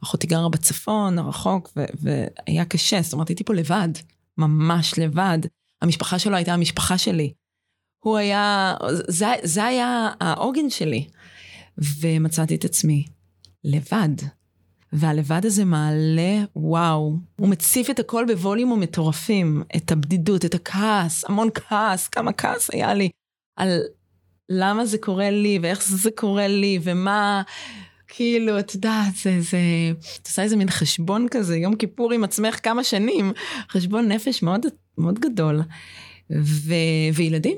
ואחותי 0.02 0.28
גרה 0.28 0.50
בצפון, 0.50 1.20
הרחוק, 1.20 1.72
ו- 1.78 1.86
והיה 2.02 2.66
קשה, 2.66 3.02
זאת 3.02 3.14
אומרת, 3.14 3.28
הייתי 3.28 3.44
פה 3.44 3.54
לבד, 3.54 3.90
ממש 4.38 4.94
לבד. 5.00 5.40
המשפחה 5.82 6.20
שלו 6.20 6.36
הייתה 6.36 6.54
המשפחה 6.54 6.98
שלי. 6.98 7.34
הוא 8.00 8.18
היה, 8.18 8.76
זה, 9.08 9.26
זה 9.44 9.66
היה 9.66 10.10
העוגן 10.22 10.70
שלי. 10.70 11.08
ומצאתי 12.02 12.56
את 12.56 12.66
עצמי 12.66 13.06
לבד. 13.64 14.10
והלבד 14.94 15.46
הזה 15.46 15.66
מעלה, 15.66 16.44
וואו, 16.56 17.16
הוא 17.36 17.48
מציף 17.50 17.90
את 17.90 18.00
הכל 18.00 18.26
בווליום 18.28 18.80
מטורפים, 18.80 19.64
את 19.76 19.92
הבדידות, 19.92 20.46
את 20.46 20.56
הכעס, 20.56 21.26
המון 21.26 21.50
כעס, 21.54 22.08
כמה 22.08 22.34
כעס 22.34 22.70
היה 22.74 22.94
לי 22.94 23.10
על 23.56 23.82
למה 24.50 24.86
זה 24.86 24.98
קורה 24.98 25.30
לי, 25.30 25.60
ואיך 25.62 25.84
זה 25.84 26.12
קורה 26.12 26.48
לי, 26.48 26.80
ומה, 26.84 27.42
כאילו, 28.08 28.60
את 28.60 28.76
יודעת, 28.76 29.16
זה, 29.24 29.42
זה, 29.42 29.58
את 30.22 30.28
עושה 30.28 30.44
איזה 30.44 30.56
מין 30.56 30.70
חשבון 30.70 31.28
כזה, 31.32 31.58
יום 31.58 31.76
כיפור 31.76 32.14
עם 32.14 32.24
עצמך 32.24 32.60
כמה 32.64 32.84
שנים, 32.84 33.34
חשבון 33.70 34.08
נפש 34.08 34.44
מאוד, 34.44 34.66
מאוד 34.98 35.20
גדול. 35.20 35.62
ו, 36.42 36.74
וילדים, 37.14 37.58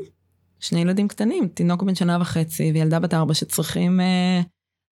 שני 0.60 0.82
ילדים 0.82 1.08
קטנים, 1.08 1.48
תינוק 1.48 1.84
בן 1.84 1.96
שנה 1.96 2.18
וחצי 2.22 2.72
וילדה 2.72 3.00
בת 3.00 3.14
ארבע 3.14 3.34
שצריכים 3.34 4.00
אה, 4.00 4.42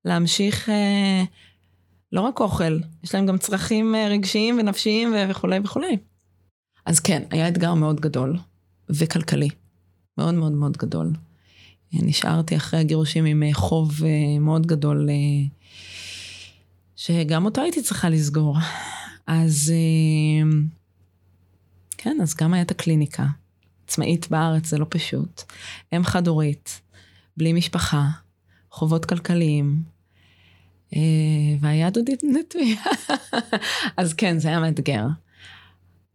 להמשיך, 0.06 0.70
אה, 0.70 1.24
לא 2.12 2.22
רק 2.22 2.40
אוכל, 2.40 2.80
יש 3.04 3.16
להם 3.16 3.26
גם 3.26 3.38
צרכים 3.38 3.96
אה, 3.96 4.08
רגשיים 4.08 4.60
ונפשיים 4.60 5.14
וכולי 5.30 5.60
וכולי. 5.64 5.98
אז 6.86 7.00
כן, 7.00 7.24
היה 7.32 7.48
אתגר 7.48 7.74
מאוד 7.74 8.00
גדול, 8.02 8.38
וכלכלי, 8.90 9.50
מאוד 10.18 10.34
מאוד 10.34 10.52
מאוד 10.52 10.78
גדול. 10.78 11.14
נשארתי 11.94 12.56
אחרי 12.56 12.80
הגירושים 12.80 13.26
עם 13.26 13.44
אה, 13.44 13.54
חוב 13.54 14.04
אה, 14.04 14.40
מאוד 14.40 14.68
גדול, 14.68 15.10
אה, 15.10 15.48
שגם 16.96 17.46
אותו 17.46 17.62
הייתי 17.62 17.82
צריכה 17.82 18.10
לסגור. 18.10 18.58
אז 19.28 19.74
כן, 21.98 22.18
אז 22.22 22.36
גם 22.36 22.54
הייתה 22.54 22.74
הקליניקה. 22.74 23.26
עצמאית 23.88 24.30
בארץ 24.30 24.68
זה 24.68 24.78
לא 24.78 24.86
פשוט. 24.90 25.44
אם 25.96 26.04
חד-הורית, 26.04 26.82
בלי 27.38 27.54
משפחה, 27.54 28.06
חובות 28.72 29.06
כלכליים, 29.06 29.84
והיד 31.60 31.98
עוד 31.98 32.10
נטויה. 32.24 32.82
אז 33.98 34.14
כן, 34.14 34.40
זה 34.40 34.48
היה 34.48 34.60
מאתגר. 34.60 35.06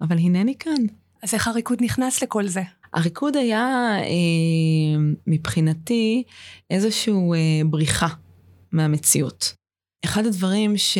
אבל 0.01 0.19
הנני 0.19 0.55
כאן. 0.59 0.87
אז 1.23 1.35
איך 1.35 1.49
הריקוד 1.49 1.79
נכנס 1.81 2.23
לכל 2.23 2.47
זה? 2.47 2.63
הריקוד 2.93 3.37
היה 3.37 3.97
אה, 3.99 5.03
מבחינתי 5.27 6.23
איזושהי 6.71 7.13
אה, 7.13 7.65
בריחה 7.67 8.09
מהמציאות. 8.73 9.55
אחד 10.05 10.27
הדברים 10.27 10.77
ש, 10.77 10.99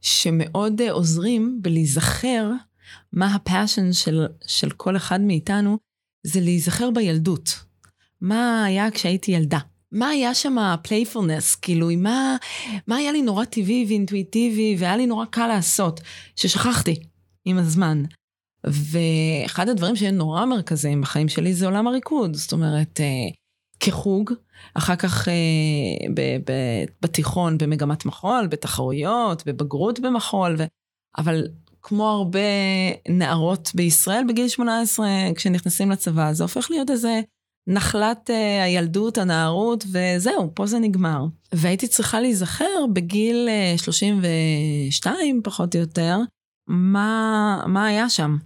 שמאוד 0.00 0.80
אה, 0.80 0.92
עוזרים 0.92 1.58
בלהיזכר 1.62 2.50
מה 3.14 3.34
ה 3.34 3.41
passion 3.41 3.92
של, 3.92 4.26
של 4.46 4.70
כל 4.70 4.96
אחד 4.96 5.20
מאיתנו, 5.20 5.78
זה 6.26 6.40
להיזכר 6.40 6.90
בילדות. 6.90 7.64
מה 8.20 8.64
היה 8.64 8.90
כשהייתי 8.90 9.32
ילדה? 9.32 9.58
מה 9.92 10.08
היה 10.08 10.34
שם 10.34 10.58
ה 10.58 10.65
playfulness, 10.65 11.54
כאילו, 11.54 11.88
מה, 11.96 12.36
מה 12.86 12.96
היה 12.96 13.12
לי 13.12 13.22
נורא 13.22 13.44
טבעי 13.44 13.84
ואינטואיטיבי, 13.88 14.76
והיה 14.78 14.96
לי 14.96 15.06
נורא 15.06 15.24
קל 15.24 15.46
לעשות, 15.46 16.00
ששכחתי 16.36 16.94
עם 17.44 17.58
הזמן. 17.58 18.02
ואחד 18.64 19.68
הדברים 19.68 19.96
שהיו 19.96 20.12
נורא 20.12 20.44
מרכזיים 20.44 21.00
בחיים 21.00 21.28
שלי 21.28 21.54
זה 21.54 21.66
עולם 21.66 21.86
הריקוד. 21.86 22.34
זאת 22.34 22.52
אומרת, 22.52 23.00
אה, 23.00 23.30
כחוג, 23.80 24.32
אחר 24.74 24.96
כך 24.96 25.28
אה, 25.28 25.34
ב- 26.14 26.50
ב- 26.50 26.84
בתיכון 27.02 27.58
במגמת 27.58 28.04
מחול, 28.04 28.46
בתחרויות, 28.46 29.46
בבגרות 29.46 30.00
במחול, 30.00 30.56
ו... 30.58 30.64
אבל 31.18 31.48
כמו 31.86 32.08
הרבה 32.10 32.40
נערות 33.08 33.70
בישראל 33.74 34.24
בגיל 34.28 34.48
18, 34.48 35.06
כשנכנסים 35.36 35.90
לצבא, 35.90 36.32
זה 36.32 36.44
הופך 36.44 36.70
להיות 36.70 36.90
איזה 36.90 37.20
נחלת 37.66 38.30
uh, 38.30 38.64
הילדות, 38.64 39.18
הנערות, 39.18 39.84
וזהו, 39.92 40.50
פה 40.54 40.66
זה 40.66 40.78
נגמר. 40.78 41.24
והייתי 41.52 41.88
צריכה 41.88 42.20
להיזכר 42.20 42.86
בגיל 42.92 43.48
uh, 43.76 43.82
32, 43.82 45.40
פחות 45.44 45.74
או 45.74 45.80
יותר, 45.80 46.18
מה, 46.68 47.62
מה 47.66 47.86
היה 47.86 48.08
שם. 48.08 48.36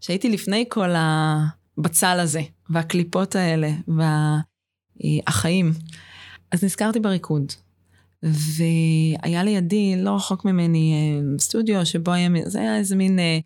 שהייתי 0.00 0.30
לפני 0.30 0.64
כל 0.68 0.90
הבצל 0.96 2.20
הזה, 2.20 2.42
והקליפות 2.70 3.36
האלה, 3.36 3.70
והחיים. 5.04 5.72
אז 6.52 6.64
נזכרתי 6.64 7.00
בריקוד. 7.00 7.52
והיה 8.26 9.44
לידי, 9.44 9.96
לא 9.96 10.10
רחוק 10.16 10.44
ממני, 10.44 10.92
אה, 10.92 11.38
סטודיו 11.38 11.86
שבו 11.86 12.12
היה, 12.12 12.28
זה 12.46 12.60
היה 12.60 12.78
איזה 12.78 12.96
מין 12.96 13.18
אה, 13.18 13.38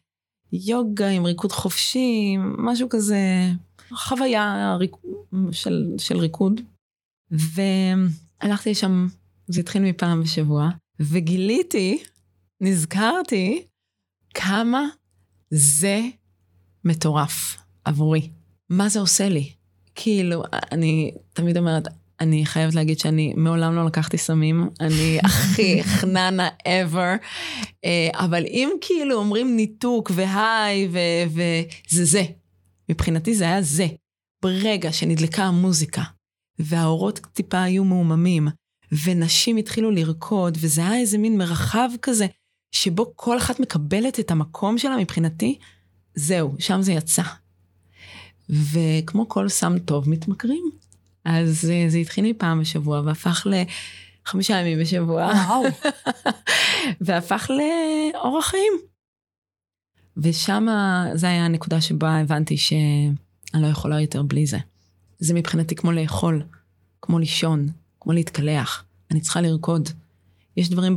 יוגה 0.52 1.08
עם 1.08 1.24
ריקוד 1.24 1.52
חופשי, 1.52 2.36
משהו 2.58 2.88
כזה, 2.88 3.18
חוויה 3.92 4.76
ריק, 4.80 4.96
של, 5.52 5.94
של 5.98 6.18
ריקוד. 6.18 6.60
והלכתי 7.30 8.70
לשם, 8.70 9.06
זה 9.48 9.60
התחיל 9.60 9.82
מפעם 9.82 10.22
בשבוע, 10.22 10.68
וגיליתי, 11.00 12.02
נזכרתי, 12.60 13.62
כמה 14.34 14.86
זה 15.50 16.00
מטורף 16.84 17.56
עבורי. 17.84 18.30
מה 18.68 18.88
זה 18.88 19.00
עושה 19.00 19.28
לי? 19.28 19.52
כאילו, 19.94 20.42
אני 20.72 21.14
תמיד 21.32 21.56
אומרת, 21.56 21.88
אני 22.20 22.46
חייבת 22.46 22.74
להגיד 22.74 22.98
שאני 22.98 23.32
מעולם 23.36 23.74
לא 23.74 23.86
לקחתי 23.86 24.18
סמים, 24.18 24.68
אני 24.80 25.18
הכי 25.24 25.82
חננה 25.82 26.48
ever, 26.62 27.24
אה, 27.84 28.08
אבל 28.14 28.44
אם 28.46 28.70
כאילו 28.80 29.14
אומרים 29.14 29.56
ניתוק 29.56 30.10
והיי 30.14 30.88
וזה 31.26 32.04
זה, 32.04 32.22
מבחינתי 32.88 33.34
זה 33.34 33.44
היה 33.44 33.62
זה. 33.62 33.86
ברגע 34.42 34.92
שנדלקה 34.92 35.44
המוזיקה, 35.44 36.02
והאורות 36.58 37.20
טיפה 37.32 37.62
היו 37.62 37.84
מעוממים, 37.84 38.48
ונשים 39.04 39.56
התחילו 39.56 39.90
לרקוד, 39.90 40.58
וזה 40.60 40.80
היה 40.80 41.00
איזה 41.00 41.18
מין 41.18 41.38
מרחב 41.38 41.90
כזה, 42.02 42.26
שבו 42.72 43.12
כל 43.16 43.38
אחת 43.38 43.60
מקבלת 43.60 44.20
את 44.20 44.30
המקום 44.30 44.78
שלה 44.78 44.96
מבחינתי, 44.96 45.58
זהו, 46.14 46.54
שם 46.58 46.82
זה 46.82 46.92
יצא. 46.92 47.22
וכמו 48.50 49.28
כל 49.28 49.48
סם 49.48 49.78
טוב, 49.78 50.08
מתמכרים. 50.10 50.79
אז 51.24 51.70
אה, 51.70 51.84
זה 51.88 51.98
התחיל 51.98 52.30
מפעם 52.30 52.60
בשבוע 52.60 53.00
והפך 53.04 53.46
לחמישה 54.26 54.54
ימים 54.60 54.80
בשבוע. 54.80 55.24
וואו. 55.24 55.62
והפך 57.00 57.50
לאורח 57.50 58.46
חיים. 58.46 58.72
ושם 60.16 60.66
זה 61.14 61.26
היה 61.26 61.44
הנקודה 61.44 61.80
שבה 61.80 62.18
הבנתי 62.18 62.56
שאני 62.56 63.12
לא 63.54 63.66
יכולה 63.66 64.00
יותר 64.00 64.22
בלי 64.22 64.46
זה. 64.46 64.58
זה 65.18 65.34
מבחינתי 65.34 65.74
כמו 65.74 65.92
לאכול, 65.92 66.42
כמו 67.02 67.18
לישון, 67.18 67.66
כמו 68.00 68.12
להתקלח. 68.12 68.84
אני 69.10 69.20
צריכה 69.20 69.40
לרקוד. 69.40 69.88
יש 70.56 70.70
דברים 70.70 70.96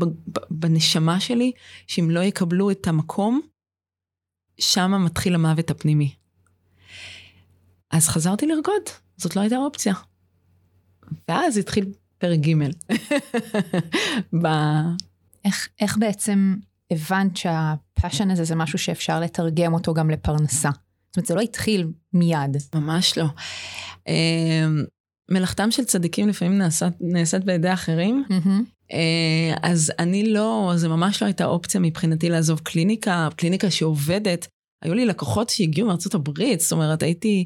בנשמה 0.50 1.20
שלי 1.20 1.52
שאם 1.88 2.10
לא 2.12 2.20
יקבלו 2.20 2.72
את 2.72 2.88
המקום, 2.88 3.42
שם 4.60 5.06
מתחיל 5.06 5.36
המוות 5.36 5.72
הפנימי. 5.72 6.16
אז 7.92 8.08
חזרתי 8.08 8.48
לרקוד, 8.48 8.82
זאת 9.18 9.36
לא 9.36 9.42
הייתה 9.42 9.58
אופציה. 9.58 9.94
ואז 11.28 11.58
התחיל 11.58 11.86
פרק 12.18 12.40
ג'. 12.40 12.54
ב... 14.44 14.48
איך, 15.46 15.70
איך 15.82 15.98
בעצם 15.98 16.56
הבנת 16.92 17.38
שהפאשן 17.38 18.32
הזה 18.32 18.44
זה 18.44 18.56
משהו 18.56 18.80
שאפשר 18.80 19.20
לתרגם 19.20 19.74
אותו 19.74 19.94
גם 19.94 20.10
לפרנסה? 20.10 20.70
זאת 20.70 21.18
אומרת, 21.18 21.28
זה 21.28 21.36
לא 21.36 21.42
התחיל 21.42 21.88
מיד. 22.14 22.58
ממש 22.76 23.18
לא. 23.18 23.26
אמ, 24.08 24.84
מלאכתם 25.32 25.72
של 25.72 25.86
צדיקים 25.86 26.30
לפעמים 26.30 26.58
נעשית, 26.58 26.94
נעשית 27.02 27.44
בידי 27.44 27.74
אחרים. 27.74 28.24
Mm-hmm. 28.30 28.96
אז 29.62 29.92
אני 30.00 30.34
לא, 30.34 30.74
זה 30.76 30.88
ממש 30.88 31.22
לא 31.22 31.28
הייתה 31.28 31.46
אופציה 31.46 31.82
מבחינתי 31.82 32.30
לעזוב 32.30 32.60
קליניקה, 32.60 33.28
קליניקה 33.36 33.72
שעובדת. 33.72 34.48
היו 34.82 34.94
לי 34.94 35.06
לקוחות 35.06 35.50
שהגיעו 35.50 35.88
מארצות 35.88 36.14
הברית, 36.14 36.60
זאת 36.60 36.72
אומרת, 36.72 37.04
הייתי 37.04 37.46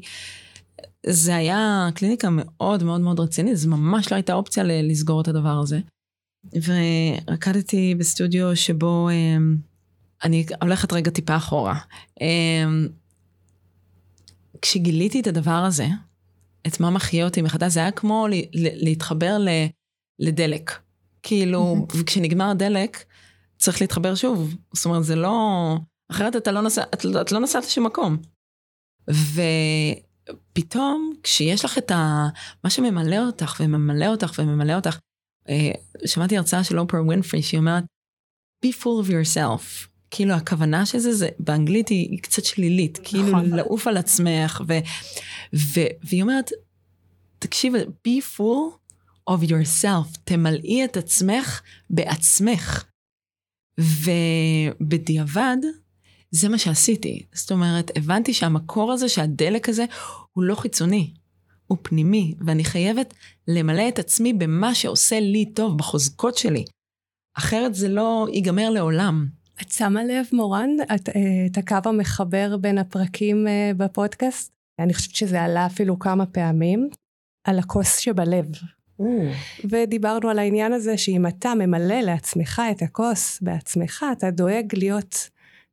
זה 1.06 1.36
היה 1.36 1.88
קליניקה 1.94 2.28
מאוד 2.30 2.82
מאוד 2.82 3.00
מאוד 3.00 3.20
רצינית, 3.20 3.56
זה 3.56 3.68
ממש 3.68 4.12
לא 4.12 4.16
הייתה 4.16 4.34
אופציה 4.34 4.64
לסגור 4.64 5.20
את 5.20 5.28
הדבר 5.28 5.58
הזה. 5.62 5.80
ורקדתי 6.52 7.94
בסטודיו 7.94 8.56
שבו 8.56 9.08
אמ, 9.10 9.56
אני 10.24 10.46
הולכת 10.62 10.92
רגע 10.92 11.10
טיפה 11.10 11.36
אחורה. 11.36 11.78
אמ, 12.20 12.88
כשגיליתי 14.62 15.20
את 15.20 15.26
הדבר 15.26 15.50
הזה, 15.50 15.86
את 16.66 16.80
מה 16.80 16.90
מחיה 16.90 17.24
אותי 17.24 17.42
מחדש, 17.42 17.72
זה 17.72 17.80
היה 17.80 17.90
כמו 17.90 18.26
להתחבר 18.54 19.38
לדלק. 20.18 20.70
כאילו, 21.22 21.76
וכשנגמר 22.00 22.50
הדלק, 22.50 23.04
צריך 23.58 23.80
להתחבר 23.80 24.14
שוב. 24.14 24.54
זאת 24.72 24.84
אומרת, 24.84 25.04
זה 25.04 25.16
לא... 25.16 25.76
אחרת 26.10 26.36
אתה 26.36 26.52
לא 26.52 26.60
נוסע, 26.60 26.82
את, 26.94 27.06
את 27.20 27.32
לא 27.32 27.38
נוסעת 27.38 27.64
לשום 27.64 27.86
מקום. 27.86 28.16
ו... 29.10 29.40
פתאום, 30.52 31.12
כשיש 31.22 31.64
לך 31.64 31.78
את 31.78 31.90
ה... 31.90 32.28
מה 32.64 32.70
שממלא 32.70 33.26
אותך 33.26 33.56
וממלא 33.60 34.06
אותך 34.06 34.32
וממלא 34.38 34.74
אותך, 34.74 34.98
אה, 35.48 35.70
שמעתי 36.06 36.36
הרצאה 36.36 36.64
של 36.64 36.78
אופרה 36.78 37.02
ווינפרי, 37.02 37.42
שהיא 37.42 37.60
אומרת, 37.60 37.84
be 38.66 38.68
full 38.68 39.06
of 39.06 39.10
yourself. 39.10 39.88
כאילו 40.10 40.34
הכוונה 40.34 40.86
של 40.86 40.98
זה, 40.98 41.12
זה 41.12 41.28
באנגלית 41.38 41.88
היא, 41.88 42.10
היא 42.10 42.18
קצת 42.18 42.44
שלילית, 42.44 42.98
כאילו 43.04 43.28
נכון. 43.28 43.50
לעוף 43.50 43.86
על 43.86 43.96
עצמך, 43.96 44.62
ו, 44.68 44.72
ו, 45.54 45.80
והיא 46.04 46.22
אומרת, 46.22 46.50
תקשיב, 47.38 47.74
be 48.08 48.36
full 48.36 48.76
of 49.30 49.48
yourself, 49.48 50.18
תמלאי 50.24 50.84
את 50.84 50.96
עצמך 50.96 51.60
בעצמך. 51.90 52.84
ובדיעבד, 54.80 55.56
זה 56.30 56.48
מה 56.48 56.58
שעשיתי. 56.58 57.22
זאת 57.32 57.52
אומרת, 57.52 57.90
הבנתי 57.96 58.34
שהמקור 58.34 58.92
הזה, 58.92 59.08
שהדלק 59.08 59.68
הזה, 59.68 59.84
הוא 60.32 60.44
לא 60.44 60.54
חיצוני, 60.54 61.10
הוא 61.66 61.78
פנימי, 61.82 62.34
ואני 62.46 62.64
חייבת 62.64 63.14
למלא 63.48 63.88
את 63.88 63.98
עצמי 63.98 64.32
במה 64.32 64.74
שעושה 64.74 65.20
לי 65.20 65.46
טוב, 65.54 65.78
בחוזקות 65.78 66.38
שלי. 66.38 66.64
אחרת 67.38 67.74
זה 67.74 67.88
לא 67.88 68.26
ייגמר 68.32 68.70
לעולם. 68.70 69.26
את 69.62 69.72
שמה 69.72 70.04
לב, 70.04 70.26
מורן, 70.32 70.70
את, 70.94 71.08
אה, 71.08 71.46
את 71.52 71.58
הקו 71.58 71.88
המחבר 71.88 72.56
בין 72.56 72.78
הפרקים 72.78 73.48
אה, 73.48 73.70
בפודקאסט? 73.76 74.52
אני 74.78 74.94
חושבת 74.94 75.14
שזה 75.14 75.42
עלה 75.42 75.66
אפילו 75.66 75.98
כמה 75.98 76.26
פעמים, 76.26 76.88
על 77.44 77.58
הכוס 77.58 77.98
שבלב. 77.98 78.46
Mm. 79.00 79.04
ודיברנו 79.70 80.30
על 80.30 80.38
העניין 80.38 80.72
הזה 80.72 80.98
שאם 80.98 81.26
אתה 81.26 81.54
ממלא 81.54 82.00
לעצמך 82.00 82.62
את 82.70 82.82
הכוס 82.82 83.38
בעצמך, 83.42 84.04
אתה 84.12 84.30
דואג 84.30 84.66
להיות 84.72 85.28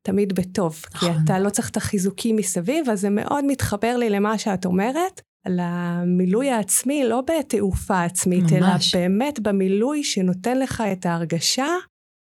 תמיד 0.06 0.32
בטוב. 0.32 0.82
נכון. 0.94 1.12
כי 1.12 1.18
אתה 1.24 1.38
לא 1.38 1.50
צריך 1.50 1.70
את 1.70 1.76
החיזוקים 1.76 2.36
מסביב, 2.36 2.90
אז 2.90 3.00
זה 3.00 3.10
מאוד 3.10 3.44
מתחבר 3.44 3.96
לי 3.96 4.10
למה 4.10 4.38
שאת 4.38 4.66
אומרת, 4.66 5.20
על 5.46 5.58
המילוי 5.62 6.50
העצמי, 6.50 7.04
לא 7.08 7.20
בתעופה 7.20 8.04
עצמית, 8.04 8.52
ממש. 8.52 8.94
אלא 8.94 9.02
באמת 9.02 9.40
במילוי 9.40 10.04
שנותן 10.04 10.58
לך 10.58 10.82
את 10.92 11.06
ההרגשה 11.06 11.66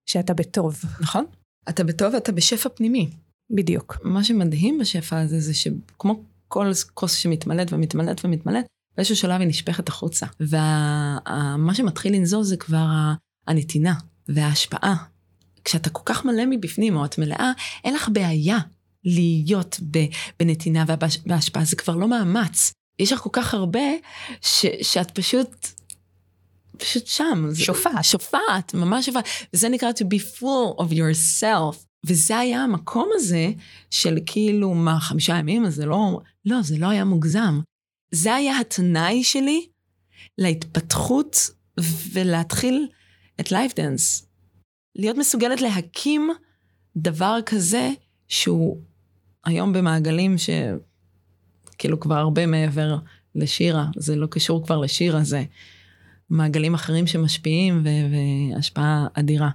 שאתה 0.09 0.33
בטוב. 0.33 0.81
נכון. 0.99 1.25
אתה 1.69 1.83
בטוב 1.83 2.13
ואתה 2.13 2.31
בשפע 2.31 2.69
פנימי. 2.69 3.09
בדיוק. 3.55 3.97
מה 4.03 4.23
שמדהים 4.23 4.79
בשפע 4.79 5.19
הזה, 5.19 5.39
זה 5.39 5.53
שכמו 5.53 6.23
כל 6.47 6.71
כוס 6.93 7.15
שמתמלאת 7.15 7.73
ומתמלאת 7.73 8.25
ומתמלאת, 8.25 8.65
באיזשהו 8.97 9.15
שלב 9.15 9.39
היא 9.39 9.47
נשפכת 9.47 9.87
החוצה. 9.87 10.25
ומה 10.39 11.73
שמתחיל 11.73 12.15
לנזור 12.15 12.43
זה 12.43 12.57
כבר 12.57 12.85
הנתינה 13.47 13.93
וההשפעה 14.27 14.95
כשאתה 15.65 15.89
כל 15.89 16.01
כך 16.05 16.25
מלא 16.25 16.43
מבפנים, 16.49 16.95
או 16.95 17.05
את 17.05 17.17
מלאה, 17.17 17.51
אין 17.83 17.93
לך 17.93 18.09
בעיה 18.13 18.59
להיות 19.03 19.79
בנתינה 20.39 20.85
ובהשפעה, 20.87 21.65
זה 21.65 21.75
כבר 21.75 21.95
לא 21.95 22.07
מאמץ. 22.07 22.71
יש 22.99 23.11
לך 23.11 23.19
כל 23.19 23.29
כך 23.33 23.53
הרבה, 23.53 23.79
ש, 24.41 24.65
שאת 24.81 25.11
פשוט, 25.11 25.67
פשוט 26.77 27.07
שם. 27.07 27.49
שופעת. 27.53 28.03
שופעת, 28.03 28.73
ממש 28.73 29.05
שופעת. 29.05 29.27
וזה 29.53 29.69
נקרא 29.69 29.91
to 29.91 30.03
be 30.03 30.39
full 30.39 30.81
of 30.81 30.91
yourself. 30.91 31.85
וזה 32.05 32.37
היה 32.37 32.63
המקום 32.63 33.09
הזה 33.15 33.49
של 33.91 34.17
כאילו, 34.25 34.73
מה, 34.73 34.99
חמישה 34.99 35.37
ימים? 35.37 35.69
זה 35.69 35.85
לא, 35.85 36.19
לא, 36.45 36.61
זה 36.61 36.77
לא 36.77 36.87
היה 36.87 37.05
מוגזם. 37.05 37.59
זה 38.11 38.33
היה 38.35 38.59
התנאי 38.59 39.23
שלי 39.23 39.67
להתפתחות 40.37 41.49
ולהתחיל 42.13 42.87
את 43.39 43.51
Life 43.51 43.81
Dance. 43.81 44.25
להיות 44.95 45.17
מסוגלת 45.17 45.61
להקים 45.61 46.29
דבר 46.95 47.39
כזה 47.45 47.89
שהוא 48.27 48.77
היום 49.45 49.73
במעגלים 49.73 50.35
שכאילו 50.37 51.99
כבר 51.99 52.15
הרבה 52.15 52.45
מעבר 52.45 52.97
לשירה, 53.35 53.85
זה 53.97 54.15
לא 54.15 54.27
קשור 54.27 54.65
כבר 54.65 54.77
לשירה, 54.77 55.23
זה 55.23 55.43
מעגלים 56.29 56.73
אחרים 56.73 57.07
שמשפיעים 57.07 57.85
והשפעה 58.55 59.07
אדירה. 59.13 59.49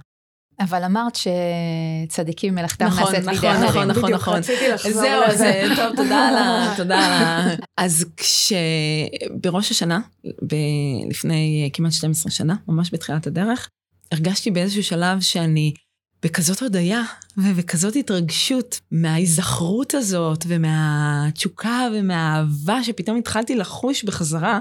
אבל 0.59 0.83
אמרת 0.83 1.13
שצדיקים 1.15 2.55
מלאכתם 2.55 2.85
נכון, 2.85 3.03
נעשית 3.03 3.19
נכון, 3.19 3.33
בידי 3.33 3.47
אחרים. 3.47 3.69
נכון, 3.69 3.87
נכון, 3.87 3.89
נכון, 3.89 4.13
נכון. 4.13 4.37
רציתי 4.37 4.69
לחזור 4.69 4.93
זהו, 4.93 5.23
אז 5.23 5.43
טוב, 5.75 5.95
תודה 5.95 6.27
על 6.27 6.35
ה... 6.35 6.73
תודה 6.77 6.97
על 6.97 7.13
ה... 7.13 7.55
אז 7.77 8.05
כשבראש 8.17 9.71
השנה, 9.71 9.99
ב- 10.47 11.09
לפני 11.09 11.69
כמעט 11.73 11.91
12 11.91 12.31
שנה, 12.31 12.55
ממש 12.67 12.93
בתחילת 12.93 13.27
הדרך, 13.27 13.69
הרגשתי 14.11 14.51
באיזשהו 14.51 14.83
שלב 14.83 15.21
שאני 15.21 15.73
בכזאת 16.23 16.61
הודיה 16.61 17.01
ובכזאת 17.37 17.95
התרגשות 17.95 18.79
מההיזכרות 18.91 19.93
הזאת 19.93 20.43
ומהתשוקה 20.47 21.87
ומהאהבה 21.93 22.83
שפתאום 22.83 23.17
התחלתי 23.17 23.55
לחוש 23.55 24.03
בחזרה, 24.03 24.59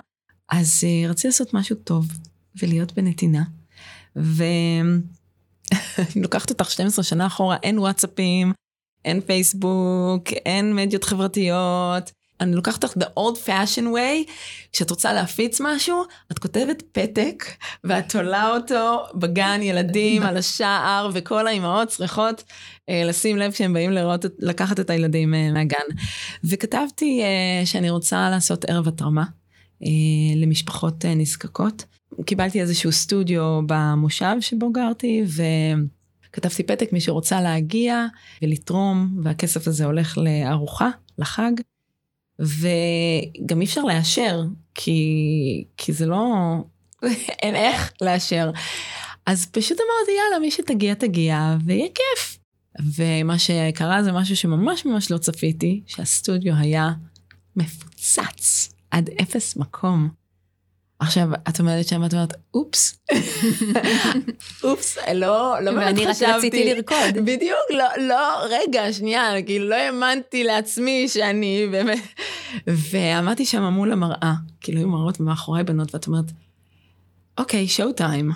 אז 0.48 0.84
uh, 0.84 1.10
רציתי 1.10 1.28
לעשות 1.28 1.54
משהו 1.54 1.76
טוב 1.76 2.06
ולהיות 2.62 2.92
בנתינה. 2.92 3.42
ואני 4.16 5.02
לוקחת 6.22 6.50
אותך 6.50 6.70
12 6.70 7.04
שנה 7.04 7.26
אחורה, 7.26 7.56
אין 7.62 7.78
וואטסאפים, 7.78 8.52
אין 9.04 9.20
פייסבוק, 9.20 10.32
אין 10.46 10.76
מדיות 10.76 11.04
חברתיות, 11.04 12.12
אני 12.40 12.54
לוקחת 12.54 12.84
אותך 12.84 12.96
the 12.96 13.06
old 13.18 13.46
fashion 13.46 13.82
way, 13.82 14.30
כשאת 14.72 14.90
רוצה 14.90 15.12
להפיץ 15.12 15.60
משהו, 15.60 16.02
את 16.32 16.38
כותבת 16.38 16.82
פתק, 16.92 17.44
ואת 17.84 18.12
תולה 18.12 18.56
אותו 18.56 19.04
בגן 19.14 19.62
ילדים 19.62 20.22
על 20.22 20.36
השער, 20.36 21.10
וכל 21.14 21.46
האימהות 21.46 21.88
צריכות 21.88 22.44
אה, 22.88 23.02
לשים 23.04 23.36
לב 23.36 23.52
כשהם 23.52 23.72
באים 23.72 23.90
לראות, 23.90 24.24
לקחת 24.38 24.80
את 24.80 24.90
הילדים 24.90 25.34
אה, 25.34 25.52
מהגן. 25.52 25.96
וכתבתי 26.44 27.22
אה, 27.22 27.66
שאני 27.66 27.90
רוצה 27.90 28.30
לעשות 28.30 28.64
ערב 28.64 28.88
התרמה 28.88 29.24
אה, 29.82 29.88
למשפחות 30.36 31.04
אה, 31.04 31.14
נזקקות. 31.14 31.84
קיבלתי 32.26 32.60
איזשהו 32.60 32.92
סטודיו 32.92 33.60
במושב 33.66 34.36
שבו 34.40 34.72
גרתי, 34.72 35.22
ו... 35.26 35.42
כתבתי 36.32 36.62
פתק, 36.62 36.92
מי 36.92 37.00
שרוצה 37.00 37.40
להגיע 37.40 38.06
ולתרום, 38.42 39.18
והכסף 39.22 39.68
הזה 39.68 39.84
הולך 39.84 40.18
לארוחה, 40.18 40.88
לחג. 41.18 41.52
וגם 42.40 43.60
אי 43.60 43.66
אפשר 43.66 43.82
לאשר, 43.84 44.42
כי, 44.74 45.64
כי 45.76 45.92
זה 45.92 46.06
לא, 46.06 46.24
אין 47.42 47.54
איך 47.54 47.92
לאשר. 48.00 48.50
אז 49.26 49.46
פשוט 49.46 49.78
אמרתי, 49.78 50.12
יאללה, 50.18 50.40
מי 50.40 50.50
שתגיע, 50.50 50.94
תגיע, 50.94 51.56
ויהיה 51.64 51.88
כיף. 51.88 52.38
ומה 52.96 53.38
שקרה 53.38 54.02
זה 54.02 54.12
משהו 54.12 54.36
שממש 54.36 54.84
ממש 54.84 55.10
לא 55.10 55.18
צפיתי, 55.18 55.82
שהסטודיו 55.86 56.54
היה 56.56 56.90
מפוצץ 57.56 58.72
עד 58.90 59.10
אפס 59.22 59.56
מקום. 59.56 60.19
עכשיו, 61.00 61.28
את 61.48 61.60
עומדת 61.60 61.88
שם 61.88 62.02
ואת 62.02 62.14
אומרת, 62.14 62.32
אופס, 62.54 63.00
אופס, 64.64 64.98
לא, 65.14 65.60
לא 65.62 65.72
באמת 65.72 65.96
חשבתי. 65.96 66.24
ואני 66.24 66.32
רק 66.32 66.36
רציתי 66.36 66.74
לרקוד. 66.74 67.24
בדיוק, 67.24 67.58
לא, 67.70 67.84
לא, 68.08 68.46
רגע, 68.50 68.92
שנייה, 68.92 69.42
כאילו 69.46 69.68
לא 69.68 69.74
האמנתי 69.74 70.44
לעצמי 70.44 71.08
שאני 71.08 71.66
באמת... 71.70 71.98
ועמדתי 72.66 73.46
שם 73.46 73.62
מול 73.62 73.92
המראה, 73.92 74.32
כאילו 74.60 74.78
היו 74.78 74.88
מראות 74.88 75.20
מאחורי 75.20 75.64
בנות, 75.64 75.94
ואת 75.94 76.06
אומרת, 76.06 76.24
אוקיי, 77.38 77.68
שואו 77.68 77.92
טיים. 77.92 78.30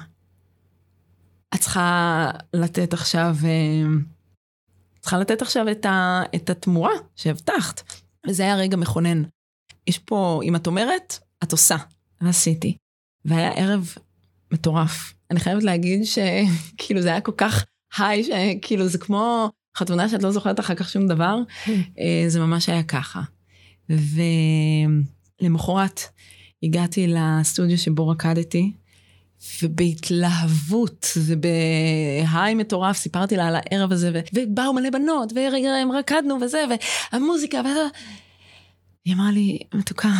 את 1.55 1.61
צריכה 1.61 2.31
לתת 2.55 2.93
עכשיו, 2.93 3.37
אה, 3.45 3.89
צריכה 5.01 5.19
לתת 5.19 5.43
עכשיו 5.43 5.71
את, 5.71 5.87
ה, 5.87 6.23
את 6.35 6.51
התמורה 6.51 6.93
שהבטחת. 7.17 7.83
וזה 8.27 8.43
היה 8.43 8.57
רגע 8.57 8.77
מכונן. 8.77 9.23
יש 9.87 9.99
פה, 9.99 10.41
אם 10.45 10.57
את 10.57 10.67
אומרת, 10.67 11.19
את 11.43 11.53
עושה. 11.53 11.77
ועשיתי. 12.25 12.77
והיה 13.25 13.51
ערב 13.51 13.95
מטורף. 14.53 15.15
אני 15.31 15.41
חייבת 15.41 15.63
להגיד 15.63 16.03
שכאילו 16.05 17.03
זה 17.03 17.09
היה 17.09 17.21
כל 17.21 17.33
כך 17.37 17.65
היי, 17.99 18.25
שכאילו 18.25 18.89
זה 18.89 18.99
כמו 18.99 19.51
חתונה 19.77 20.09
שאת 20.09 20.23
לא 20.23 20.31
זוכרת 20.31 20.61
אחר 20.61 20.75
כך 20.75 20.89
שום 20.89 21.09
דבר, 21.09 21.39
אה, 21.69 22.25
זה 22.29 22.41
ממש 22.41 22.69
היה 22.69 22.83
ככה. 22.83 23.23
ולמחרת 25.41 26.01
הגעתי 26.63 27.07
לסטודיו 27.07 27.79
שבו 27.79 28.09
רקדתי, 28.09 28.73
ובהתלהבות 29.63 31.07
ובהיי 31.17 32.55
מטורף 32.55 32.97
סיפרתי 32.97 33.37
לה 33.37 33.47
על 33.49 33.57
הערב 33.57 33.93
הזה, 33.93 34.11
ו... 34.15 34.21
ובאו 34.35 34.73
מלא 34.73 34.91
בנות, 34.91 35.33
והם 35.33 35.93
רקדנו 35.93 36.39
וזה, 36.41 36.65
והמוזיקה, 37.13 37.61
וזה. 37.61 37.87
היא 39.05 39.15
אמרה 39.15 39.31
לי, 39.31 39.59
מתוקה, 39.75 40.13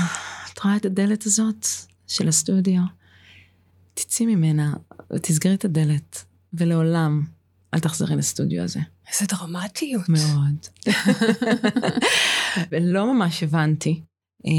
את 0.53 0.59
רואה 0.59 0.77
את 0.77 0.85
הדלת 0.85 1.27
הזאת 1.27 1.67
של 2.07 2.29
הסטודיו? 2.29 2.83
תצאי 3.95 4.27
ממנה 4.27 4.75
ותסגרי 5.13 5.55
את 5.55 5.65
הדלת, 5.65 6.25
ולעולם 6.53 7.23
אל 7.75 7.79
תחזרי 7.79 8.17
לסטודיו 8.17 8.63
הזה. 8.63 8.81
איזה 9.09 9.27
דרמטיות. 9.27 10.09
מאוד. 10.09 10.67
ולא 12.71 13.07
ממש 13.15 13.43
הבנתי. 13.43 14.01
אה, 14.47 14.51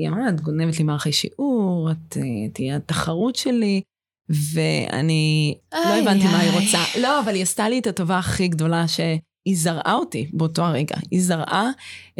היא 0.00 0.08
אמרה, 0.08 0.28
את 0.28 0.40
גונבת 0.40 0.78
לי 0.78 0.84
מערכי 0.84 1.12
שיעור, 1.12 1.90
את 1.90 2.16
אה, 2.16 2.48
תהיה 2.52 2.76
התחרות 2.76 3.36
שלי, 3.36 3.82
ואני 4.28 5.54
לא 5.72 5.96
הבנתי 6.02 6.24
מה 6.24 6.38
היא 6.38 6.50
רוצה. 6.50 6.78
לא, 7.00 7.20
אבל 7.20 7.34
היא 7.34 7.42
עשתה 7.42 7.68
לי 7.68 7.78
את 7.78 7.86
הטובה 7.86 8.18
הכי 8.18 8.48
גדולה 8.48 8.88
ש... 8.88 9.00
היא 9.44 9.56
זרעה 9.56 9.94
אותי 9.94 10.30
באותו 10.32 10.62
הרגע, 10.62 10.96
היא 11.10 11.22
זרעה 11.22 11.70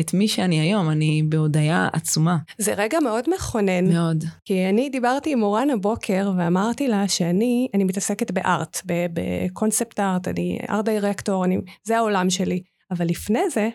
את 0.00 0.14
מי 0.14 0.28
שאני 0.28 0.60
היום, 0.60 0.90
אני 0.90 1.22
בהודיה 1.28 1.88
עצומה. 1.92 2.36
זה 2.58 2.74
רגע 2.74 2.98
מאוד 3.00 3.24
מכונן. 3.34 3.92
מאוד. 3.92 4.24
כי 4.44 4.68
אני 4.68 4.88
דיברתי 4.88 5.32
עם 5.32 5.38
מורן 5.38 5.70
הבוקר 5.70 6.30
ואמרתי 6.36 6.88
לה 6.88 7.08
שאני, 7.08 7.68
אני 7.74 7.84
מתעסקת 7.84 8.30
בארט, 8.30 8.80
בקונספט 8.86 10.00
ארט, 10.00 10.28
אני 10.28 10.58
ארט 10.70 10.84
דירקטור, 10.84 11.44
אני, 11.44 11.58
זה 11.84 11.96
העולם 11.96 12.30
שלי. 12.30 12.62
אבל 12.90 13.06
לפני 13.06 13.50
זה, 13.50 13.68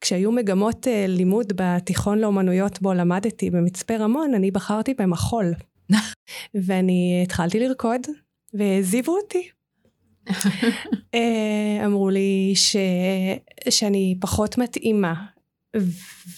כשהיו 0.00 0.32
מגמות 0.32 0.86
uh, 0.86 0.90
לימוד 1.08 1.52
בתיכון 1.56 2.18
לאומנויות 2.18 2.82
בו 2.82 2.94
למדתי 2.94 3.50
במצפה 3.50 3.96
רמון, 3.96 4.34
אני 4.34 4.50
בחרתי 4.50 4.94
במחול. 4.94 5.52
ואני 6.66 7.20
התחלתי 7.22 7.60
לרקוד, 7.60 8.00
והעזיבו 8.54 9.16
אותי. 9.16 9.48
אה, 11.14 11.86
אמרו 11.86 12.10
לי 12.10 12.52
ש... 12.54 12.76
שאני 13.70 14.16
פחות 14.20 14.58
מתאימה. 14.58 15.14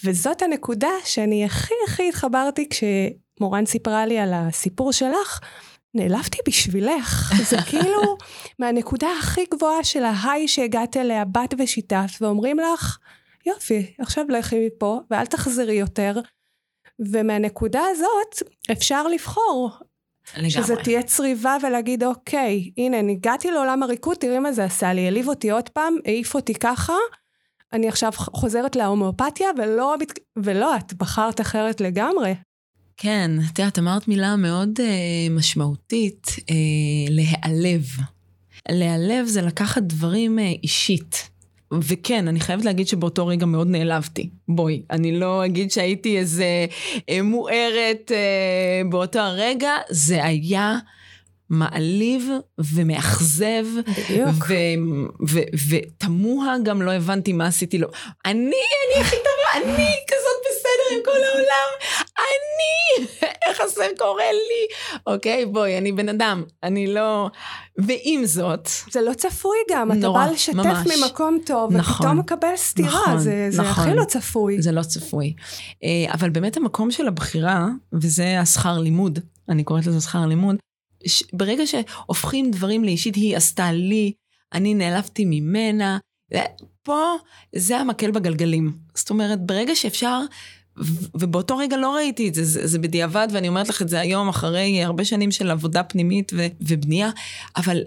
וזאת 0.03 0.41
הנקודה 0.41 0.89
שאני 1.05 1.45
הכי 1.45 1.73
הכי 1.87 2.09
התחברתי 2.09 2.69
כשמורן 2.69 3.65
סיפרה 3.65 4.05
לי 4.05 4.19
על 4.19 4.33
הסיפור 4.33 4.91
שלך. 4.91 5.39
נעלבתי 5.93 6.37
בשבילך, 6.47 7.33
זה 7.49 7.57
כאילו 7.69 8.17
מהנקודה 8.59 9.07
הכי 9.19 9.41
גבוהה 9.53 9.83
של 9.83 10.03
ההיי 10.03 10.47
שהגעת 10.47 10.97
אליה, 10.97 11.25
בת 11.25 11.53
ושיתפת, 11.57 12.21
ואומרים 12.21 12.57
לך, 12.59 12.97
יופי, 13.45 13.93
עכשיו 13.99 14.25
לכי 14.29 14.67
מפה 14.67 14.99
ואל 15.11 15.25
תחזרי 15.25 15.73
יותר. 15.73 16.19
ומהנקודה 16.99 17.81
הזאת 17.91 18.49
אפשר 18.71 19.07
לבחור 19.07 19.69
לגמרי. 20.33 20.49
שזה 20.49 20.75
תהיה 20.75 21.03
צריבה 21.03 21.57
ולהגיד, 21.63 22.03
אוקיי, 22.03 22.71
הנה, 22.77 22.99
אני 22.99 23.11
הגעתי 23.11 23.51
לעולם 23.51 23.83
הריקוד, 23.83 24.17
תראי 24.17 24.39
מה 24.39 24.53
זה 24.53 24.63
עשה 24.63 24.93
לי, 24.93 25.05
העליב 25.05 25.27
אותי 25.27 25.51
עוד 25.51 25.69
פעם, 25.69 25.95
העיף 26.05 26.35
אותי 26.35 26.53
ככה, 26.53 26.93
אני 27.73 27.87
עכשיו 27.87 28.11
חוזרת 28.15 28.75
להומואפתיה, 28.75 29.47
ולא, 29.57 29.95
ולא, 30.37 30.77
את 30.77 30.93
בחרת 30.93 31.41
אחרת 31.41 31.81
לגמרי. 31.81 32.33
כן, 32.97 33.31
את 33.51 33.59
יודעת, 33.59 33.79
אמרת 33.79 34.07
מילה 34.07 34.35
מאוד 34.35 34.69
אה, 34.79 35.27
משמעותית, 35.29 36.27
אה, 36.49 36.55
להיעלב. 37.09 37.85
להיעלב 38.69 39.25
זה 39.25 39.41
לקחת 39.41 39.81
דברים 39.81 40.39
אה, 40.39 40.51
אישית. 40.63 41.29
וכן, 41.83 42.27
אני 42.27 42.39
חייבת 42.39 42.65
להגיד 42.65 42.87
שבאותו 42.87 43.27
רגע 43.27 43.45
מאוד 43.45 43.67
נעלבתי. 43.67 44.29
בואי, 44.47 44.81
אני 44.91 45.19
לא 45.19 45.45
אגיד 45.45 45.71
שהייתי 45.71 46.17
איזה 46.17 46.65
אה, 47.09 47.21
מוארת 47.21 48.11
אה, 48.11 48.89
באותו 48.89 49.19
הרגע, 49.19 49.71
זה 49.89 50.25
היה 50.25 50.77
מעליב 51.49 52.29
ומאכזב. 52.57 53.65
ותמוה 55.69 56.55
גם 56.63 56.81
לא 56.81 56.91
הבנתי 56.91 57.33
מה 57.33 57.47
עשיתי 57.47 57.77
לו. 57.77 57.87
אני, 58.25 58.35
אני 58.41 59.01
הכי 59.01 59.15
טובה, 59.15 59.65
אני 59.65 59.87
כזאת 60.07 60.41
בסדר 60.45 60.97
עם 60.97 60.99
כל 61.05 61.11
העולם. 61.11 61.69
אני, 62.17 63.07
איך 63.47 63.61
זה 63.75 63.87
קורה 63.97 64.31
לי? 64.31 64.67
אוקיי, 65.07 65.45
בואי, 65.45 65.77
אני 65.77 65.91
בן 65.91 66.09
אדם, 66.09 66.43
אני 66.63 66.93
לא... 66.93 67.29
ועם 67.77 68.25
זאת... 68.25 68.69
זה 68.91 69.01
לא 69.01 69.13
צפוי 69.13 69.57
גם, 69.71 69.91
נורא, 69.91 70.21
אתה 70.23 70.27
בא 70.27 70.33
לשתף 70.33 70.55
ממש. 70.55 70.87
ממקום 71.03 71.39
טוב, 71.45 71.73
נכון, 71.73 71.95
ופתאום 71.95 72.19
מקבל 72.19 72.55
סטירה, 72.55 72.89
נכון, 72.89 73.17
זה, 73.17 73.47
זה 73.49 73.61
נכון, 73.61 73.83
הכי 73.83 73.95
לא 73.95 74.03
צפוי. 74.03 74.61
זה 74.61 74.71
לא 74.71 74.81
צפוי. 74.81 75.33
אה, 75.83 76.13
אבל 76.13 76.29
באמת 76.29 76.57
המקום 76.57 76.91
של 76.91 77.07
הבחירה, 77.07 77.67
וזה 77.93 78.39
השכר 78.39 78.77
לימוד, 78.77 79.19
אני 79.49 79.63
קוראת 79.63 79.85
לזה 79.85 80.01
שכר 80.01 80.25
לימוד, 80.25 80.55
ברגע 81.33 81.63
שהופכים 81.67 82.51
דברים 82.51 82.83
לאישית, 82.83 83.15
היא 83.15 83.37
עשתה 83.37 83.71
לי, 83.71 84.13
אני 84.53 84.73
נעלבתי 84.73 85.25
ממנה, 85.25 85.97
פה 86.83 87.15
זה 87.55 87.77
המקל 87.77 88.11
בגלגלים. 88.11 88.77
זאת 88.95 89.09
אומרת, 89.09 89.45
ברגע 89.45 89.75
שאפשר 89.75 90.19
ובאותו 91.13 91.57
רגע 91.57 91.77
לא 91.77 91.95
ראיתי 91.95 92.27
את 92.29 92.33
זה, 92.33 92.43
זה, 92.43 92.67
זה 92.67 92.79
בדיעבד, 92.79 93.27
ואני 93.31 93.47
אומרת 93.47 93.69
לך 93.69 93.81
את 93.81 93.89
זה 93.89 93.99
היום, 93.99 94.29
אחרי 94.29 94.83
הרבה 94.83 95.05
שנים 95.05 95.31
של 95.31 95.51
עבודה 95.51 95.83
פנימית 95.83 96.31
ו, 96.35 96.47
ובנייה, 96.61 97.09
אבל 97.57 97.83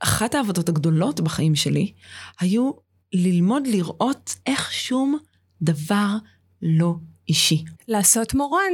אחת 0.00 0.34
העבודות 0.34 0.68
הגדולות 0.68 1.20
בחיים 1.20 1.54
שלי, 1.54 1.92
היו 2.40 2.70
ללמוד 3.12 3.66
לראות 3.66 4.36
איך 4.46 4.72
שום 4.72 5.18
דבר 5.62 6.16
לא 6.62 6.94
אישי. 7.28 7.64
לעשות 7.88 8.34
מורן. 8.34 8.72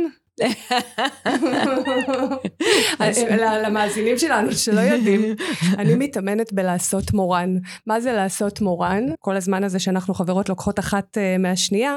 למאזינים 3.64 4.18
שלנו 4.18 4.52
שלא 4.52 4.80
יודעים, 4.80 5.36
אני 5.78 5.94
מתאמנת 5.94 6.52
בלעשות 6.52 7.12
מורן. 7.12 7.56
מה 7.86 8.00
זה 8.00 8.12
לעשות 8.12 8.60
מורן? 8.60 9.04
כל 9.18 9.36
הזמן 9.36 9.64
הזה 9.64 9.78
שאנחנו 9.78 10.14
חברות 10.14 10.48
לוקחות 10.48 10.78
אחת 10.78 11.18
אה, 11.18 11.38
מהשנייה, 11.38 11.96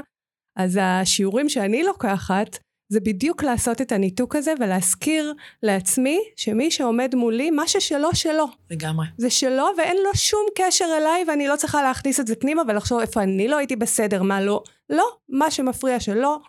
אז 0.58 0.80
השיעורים 0.82 1.50
שאני 1.50 1.84
לוקחת, 1.84 2.58
זה 2.92 3.00
בדיוק 3.00 3.44
לעשות 3.44 3.82
את 3.82 3.92
הניתוק 3.92 4.36
הזה 4.36 4.54
ולהזכיר 4.60 5.34
לעצמי 5.64 6.20
שמי 6.36 6.72
שעומד 6.72 7.16
מולי, 7.16 7.52
מה 7.52 7.68
ששלו, 7.68 8.16
שלו. 8.16 8.46
לגמרי. 8.72 9.06
זה 9.18 9.30
שלו 9.30 9.66
ואין 9.78 9.98
לו 10.04 10.16
שום 10.16 10.46
קשר 10.56 10.86
אליי 10.98 11.24
ואני 11.28 11.48
לא 11.48 11.56
צריכה 11.56 11.82
להכניס 11.82 12.20
את 12.20 12.28
זה 12.28 12.36
פנימה 12.36 12.62
ולחשוב 12.68 13.00
איפה 13.00 13.24
אני 13.24 13.48
לא 13.48 13.58
הייתי 13.58 13.76
בסדר, 13.76 14.24
מה 14.24 14.42
לא. 14.42 14.64
לא, 14.90 15.06
מה 15.30 15.52
שמפריע 15.52 16.00
שלו, 16.00 16.40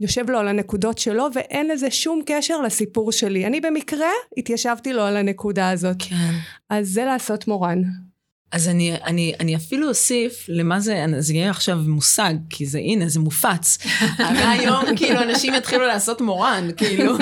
יושב 0.00 0.30
לו 0.30 0.38
על 0.38 0.48
הנקודות 0.48 0.98
שלו 0.98 1.26
ואין 1.34 1.68
לזה 1.68 1.90
שום 1.90 2.22
קשר 2.26 2.60
לסיפור 2.60 3.12
שלי. 3.12 3.46
אני 3.46 3.60
במקרה 3.60 4.10
התיישבתי 4.36 4.92
לו 4.92 5.02
על 5.02 5.16
הנקודה 5.16 5.70
הזאת. 5.70 5.96
כן. 6.02 6.32
אז 6.70 6.88
זה 6.88 7.04
לעשות 7.04 7.48
מורן. 7.48 7.82
אז 8.52 8.68
אני, 8.68 8.94
אני, 9.04 9.34
אני 9.40 9.56
אפילו 9.56 9.88
אוסיף 9.88 10.46
למה 10.48 10.80
זה, 10.80 11.04
זה 11.18 11.34
יהיה 11.34 11.50
עכשיו 11.50 11.78
מושג, 11.86 12.34
כי 12.50 12.66
זה, 12.66 12.78
הנה, 12.78 13.08
זה 13.08 13.20
מופץ. 13.20 13.78
מהיום, 14.34 14.96
כאילו, 14.96 15.22
אנשים 15.22 15.54
יתחילו 15.54 15.86
לעשות 15.86 16.20
מורן, 16.20 16.68
כאילו. 16.76 17.16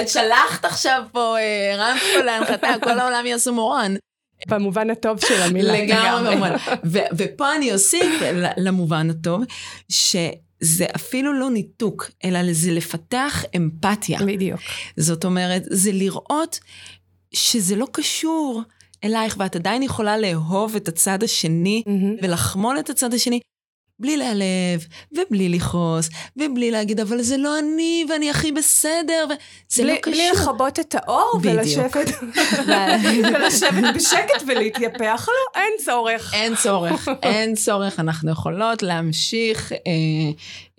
את 0.00 0.08
שלחת 0.08 0.64
עכשיו 0.64 1.02
פה, 1.12 1.36
הרמת 1.74 2.02
פה 2.14 2.24
להנחתה, 2.24 2.68
כל 2.82 2.98
העולם 2.98 3.26
יעשו 3.26 3.54
מורן. 3.54 3.94
במובן 4.48 4.90
הטוב 4.90 5.20
של 5.20 5.42
המילה. 5.42 5.72
לגמרי 5.72 6.30
במובן. 6.30 6.56
ופה 7.16 7.54
אני 7.56 7.72
אוסיף 7.72 8.22
למובן 8.56 9.10
הטוב, 9.10 9.42
שזה 10.62 10.86
אפילו 10.96 11.32
לא 11.32 11.50
ניתוק, 11.50 12.10
אלא 12.24 12.52
זה 12.52 12.72
לפתח 12.72 13.44
אמפתיה. 13.56 14.18
בדיוק. 14.26 14.60
זאת 14.96 15.24
אומרת, 15.24 15.62
זה 15.70 15.92
לראות 15.92 16.60
שזה 17.34 17.76
לא 17.76 17.86
קשור. 17.92 18.62
אלייך, 19.04 19.36
ואת 19.38 19.56
עדיין 19.56 19.82
יכולה 19.82 20.18
לאהוב 20.18 20.76
את 20.76 20.88
הצד 20.88 21.22
השני 21.22 21.82
mm-hmm. 21.86 22.24
ולחמול 22.24 22.78
את 22.78 22.90
הצד 22.90 23.14
השני, 23.14 23.40
בלי 23.98 24.16
להיעלב, 24.16 24.86
ובלי 25.12 25.48
לכעוס, 25.48 26.10
ובלי 26.36 26.70
להגיד, 26.70 27.00
אבל 27.00 27.22
זה 27.22 27.36
לא 27.36 27.58
אני, 27.58 28.04
ואני 28.10 28.30
הכי 28.30 28.52
בסדר, 28.52 29.26
וזה 29.26 29.82
בלי, 29.82 29.92
לא 29.92 29.98
קשור. 30.00 30.14
בלי 30.14 30.30
לכבות 30.32 30.80
את 30.80 30.94
האור 30.94 31.40
ולשבת, 31.42 32.08
ולשבת 33.34 33.94
בשקט 33.94 34.42
ולהתייפח, 34.46 35.28
לא, 35.28 35.60
אין 35.60 35.72
צורך. 35.84 36.34
אין 36.34 36.54
צורך, 36.56 37.08
אין 37.22 37.54
צורך, 37.54 38.00
אנחנו 38.00 38.30
יכולות 38.30 38.82
להמשיך 38.82 39.72
אה, 39.72 39.78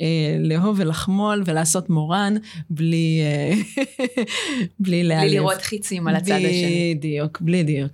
אה, 0.02 0.38
לאהוב 0.40 0.80
ולחמול 0.80 1.44
ולעשות 1.46 1.90
מורן, 1.90 2.36
בלי, 2.70 3.22
אה, 3.22 3.84
בלי 4.80 5.04
להיעלב. 5.04 5.28
בלי 5.28 5.40
לראות 5.40 5.62
חיצים 5.62 6.08
על 6.08 6.16
הצד 6.16 6.32
השני. 6.32 6.94
בדיוק, 6.98 7.42
בדיוק. 7.42 7.92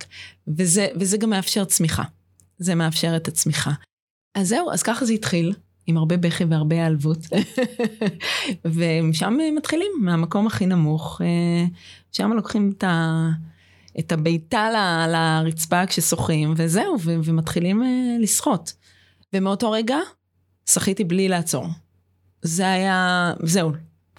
וזה, 0.47 0.87
וזה 0.95 1.17
גם 1.17 1.29
מאפשר 1.29 1.65
צמיחה. 1.65 2.03
זה 2.57 2.75
מאפשר 2.75 3.15
את 3.15 3.27
הצמיחה. 3.27 3.71
אז 4.35 4.47
זהו, 4.47 4.71
אז 4.71 4.83
ככה 4.83 5.05
זה 5.05 5.13
התחיל, 5.13 5.53
עם 5.87 5.97
הרבה 5.97 6.17
בכי 6.17 6.43
והרבה 6.43 6.83
העלבות. 6.83 7.17
ומשם 8.65 9.37
מתחילים, 9.55 9.91
מהמקום 10.01 10.47
הכי 10.47 10.65
נמוך. 10.65 11.21
שם 12.11 12.31
לוקחים 12.33 12.73
את, 12.77 12.83
ה, 12.83 13.27
את 13.99 14.11
הביתה 14.11 14.69
ל, 14.69 15.07
לרצפה 15.11 15.85
כששוחים, 15.85 16.53
וזהו, 16.57 16.95
ו, 16.99 17.15
ומתחילים 17.23 17.83
לשחות. 18.19 18.73
ומאותו 19.33 19.71
רגע, 19.71 19.97
שחיתי 20.69 21.03
בלי 21.03 21.27
לעצור. 21.27 21.65
זה 22.41 22.71
היה, 22.71 23.33
זהו, 23.43 23.71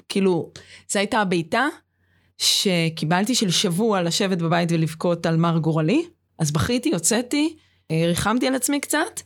כאילו, 0.09 0.51
זו 0.89 0.99
הייתה 0.99 1.21
הביתה 1.21 1.67
שקיבלתי 2.39 3.35
של 3.35 3.51
שבוע 3.51 4.03
לשבת 4.03 4.39
בבית 4.39 4.73
ולבכות 4.73 5.27
על 5.27 5.37
מר 5.37 5.59
גורלי, 5.59 6.03
אז 6.39 6.51
בכיתי, 6.51 6.93
הוצאתי, 6.93 7.57
ריחמתי 7.93 8.47
על 8.47 8.55
עצמי 8.55 8.81
קצת, 8.81 9.21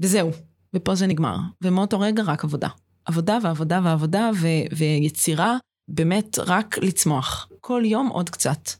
וזהו, 0.00 0.30
ופה 0.74 0.94
זה 0.94 1.06
נגמר. 1.06 1.36
ומאותו 1.62 2.00
רגע 2.00 2.22
רק 2.22 2.44
עבודה. 2.44 2.68
עבודה 3.04 3.38
ועבודה 3.42 3.80
ועבודה 3.84 4.30
ו- 4.34 4.76
ויצירה, 4.76 5.56
באמת 5.88 6.38
רק 6.38 6.78
לצמוח. 6.78 7.48
כל 7.60 7.82
יום 7.84 8.08
עוד 8.08 8.30
קצת. 8.30 8.70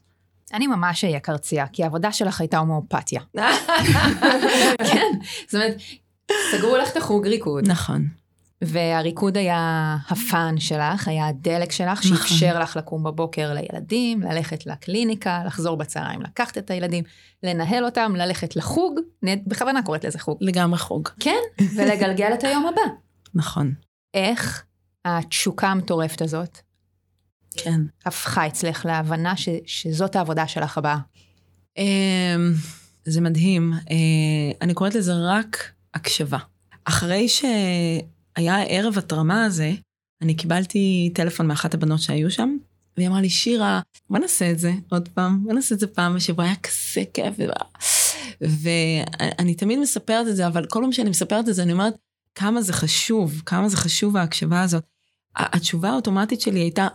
אני 0.53 0.67
ממש 0.67 1.03
אהיה 1.03 1.19
קרצייה, 1.19 1.67
כי 1.67 1.83
העבודה 1.83 2.11
שלך 2.11 2.41
הייתה 2.41 2.57
הומואפתיה. 2.57 3.21
כן, 4.91 5.11
זאת 5.47 5.53
אומרת, 5.53 5.77
סגרו 6.51 6.77
לך 6.77 6.91
את 6.91 6.97
החוג 6.97 7.27
ריקוד. 7.27 7.67
נכון. 7.67 8.07
והריקוד 8.61 9.37
היה 9.37 9.97
הפאן 10.09 10.59
שלך, 10.59 11.07
היה 11.07 11.27
הדלק 11.27 11.71
שלך, 11.71 12.05
נכון. 12.05 12.17
שאפשר 12.17 12.59
לך 12.59 12.77
לקום 12.77 13.03
בבוקר 13.03 13.53
לילדים, 13.53 14.21
ללכת 14.21 14.65
לקליניקה, 14.65 15.43
לחזור 15.45 15.77
בצהריים, 15.77 16.21
לקחת 16.21 16.57
את 16.57 16.71
הילדים, 16.71 17.03
לנהל 17.43 17.85
אותם, 17.85 18.13
ללכת 18.15 18.55
לחוג, 18.55 18.99
אני 19.23 19.35
בכוונה 19.47 19.83
קוראת 19.83 20.05
לזה 20.05 20.19
חוג. 20.19 20.37
לגמרי 20.41 20.79
חוג. 20.79 21.09
כן, 21.19 21.39
ולגלגל 21.75 22.33
את 22.33 22.43
היום 22.43 22.65
הבא. 22.65 22.81
נכון. 23.33 23.73
איך 24.13 24.63
התשוקה 25.05 25.67
המטורפת 25.67 26.21
הזאת 26.21 26.59
כן. 27.57 27.81
הפכה 28.05 28.47
אצלך 28.47 28.85
להבנה 28.85 29.37
ש, 29.37 29.49
שזאת 29.65 30.15
העבודה 30.15 30.47
שלך 30.47 30.77
הבאה? 30.77 30.97
אמ, 31.77 32.53
זה 33.05 33.21
מדהים. 33.21 33.73
אה, 33.73 34.57
אני 34.61 34.73
קוראת 34.73 34.95
לזה 34.95 35.13
רק 35.15 35.71
הקשבה. 35.93 36.37
אחרי 36.85 37.29
ש... 37.29 37.45
היה 38.39 38.63
ערב 38.63 38.97
התרמה 38.97 39.45
הזה, 39.45 39.71
אני 40.21 40.35
קיבלתי 40.35 41.11
טלפון 41.13 41.47
מאחת 41.47 41.73
הבנות 41.73 42.01
שהיו 42.01 42.31
שם, 42.31 42.57
והיא 42.97 43.07
אמרה 43.07 43.21
לי, 43.21 43.29
שירה, 43.29 43.81
בוא 44.09 44.19
נעשה 44.19 44.51
את 44.51 44.59
זה 44.59 44.71
עוד 44.89 45.07
פעם, 45.07 45.43
בוא 45.43 45.53
נעשה 45.53 45.75
את 45.75 45.79
זה 45.79 45.87
פעם 45.87 46.15
בשבוע, 46.15 46.45
היה 46.45 46.55
כזה 46.55 47.03
כיף. 47.13 47.35
ואני 48.41 49.55
תמיד 49.55 49.79
מספרת 49.79 50.27
את 50.27 50.35
זה, 50.35 50.47
אבל 50.47 50.65
כל 50.65 50.79
פעם 50.81 50.91
שאני 50.91 51.09
מספרת 51.09 51.49
את 51.49 51.55
זה, 51.55 51.63
אני 51.63 51.71
אומרת, 51.71 51.93
כמה 52.35 52.61
זה 52.61 52.73
חשוב, 52.73 53.41
כמה 53.45 53.69
זה 53.69 53.77
חשוב 53.77 54.17
ההקשבה 54.17 54.61
הזאת. 54.61 54.83
התשובה 55.35 55.89
האוטומטית 55.89 56.41
שלי 56.41 56.59
הייתה, 56.59 56.87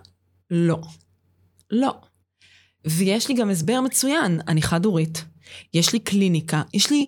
לא. 0.50 0.80
לא. 1.70 1.94
ויש 2.86 3.28
לי 3.28 3.34
גם 3.34 3.50
הסבר 3.50 3.80
מצוין, 3.80 4.40
אני 4.48 4.62
חד-הורית, 4.62 5.24
יש 5.74 5.92
לי 5.92 6.00
קליניקה, 6.00 6.62
יש 6.74 6.90
לי 6.90 7.06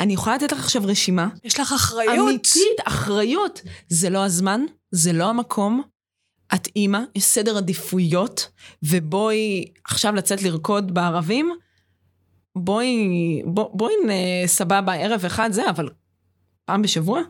אני 0.00 0.12
יכולה 0.12 0.36
לתת 0.36 0.52
לך 0.52 0.58
עכשיו 0.58 0.82
רשימה. 0.84 1.28
יש 1.44 1.60
לך 1.60 1.72
אחריות. 1.72 2.28
אמיתית, 2.28 2.80
אחריות. 2.84 3.60
זה 3.88 4.10
לא 4.10 4.24
הזמן, 4.24 4.60
זה 4.90 5.12
לא 5.12 5.24
המקום. 5.24 5.82
את 6.54 6.68
אימא, 6.76 6.98
יש 7.14 7.24
סדר 7.24 7.56
עדיפויות, 7.56 8.48
ובואי 8.82 9.64
עכשיו 9.84 10.14
לצאת 10.14 10.42
לרקוד 10.42 10.94
בערבים, 10.94 11.52
בואי, 12.56 12.96
בוא, 13.44 13.70
בואי 13.72 13.92
סבבה, 14.46 14.94
ערב 14.94 15.24
אחד 15.24 15.52
זה, 15.52 15.70
אבל 15.70 15.88
פעם 16.64 16.82
בשבוע, 16.82 17.20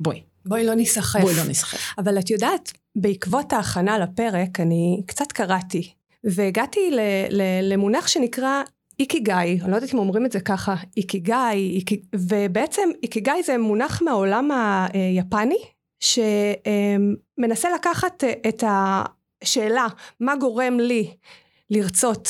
בואי. 0.00 0.22
בואי 0.46 0.66
לא 0.66 0.74
ניסחף. 0.74 1.20
בואי 1.20 1.36
לא 1.36 1.44
ניסחף. 1.44 1.94
אבל 1.98 2.18
את 2.18 2.30
יודעת, 2.30 2.72
בעקבות 2.96 3.52
ההכנה 3.52 3.98
לפרק, 3.98 4.60
אני 4.60 5.02
קצת 5.06 5.32
קראתי, 5.32 5.92
והגעתי 6.24 6.90
ל- 6.90 7.00
ל- 7.30 7.72
למונח 7.72 8.06
שנקרא 8.06 8.62
איקיגאי, 9.02 9.58
אני 9.62 9.70
לא 9.70 9.76
יודעת 9.76 9.94
אם 9.94 9.98
אומרים 9.98 10.26
את 10.26 10.32
זה 10.32 10.40
ככה, 10.40 10.74
איקיגאי, 10.96 11.58
איק... 11.58 11.90
ובעצם 12.14 12.88
איקיגאי 13.02 13.42
זה 13.42 13.58
מונח 13.58 14.02
מהעולם 14.02 14.50
היפני, 14.92 15.58
שמנסה 16.00 17.68
לקחת 17.74 18.24
את 18.48 18.64
השאלה 18.66 19.86
מה 20.20 20.36
גורם 20.36 20.80
לי 20.80 21.14
לרצות 21.70 22.28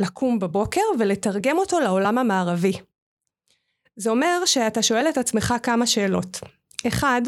לקום 0.00 0.38
בבוקר 0.38 0.80
ולתרגם 0.98 1.58
אותו 1.58 1.80
לעולם 1.80 2.18
המערבי. 2.18 2.72
זה 3.96 4.10
אומר 4.10 4.42
שאתה 4.44 4.82
שואל 4.82 5.06
את 5.08 5.18
עצמך 5.18 5.54
כמה 5.62 5.86
שאלות. 5.86 6.40
אחד, 6.86 7.22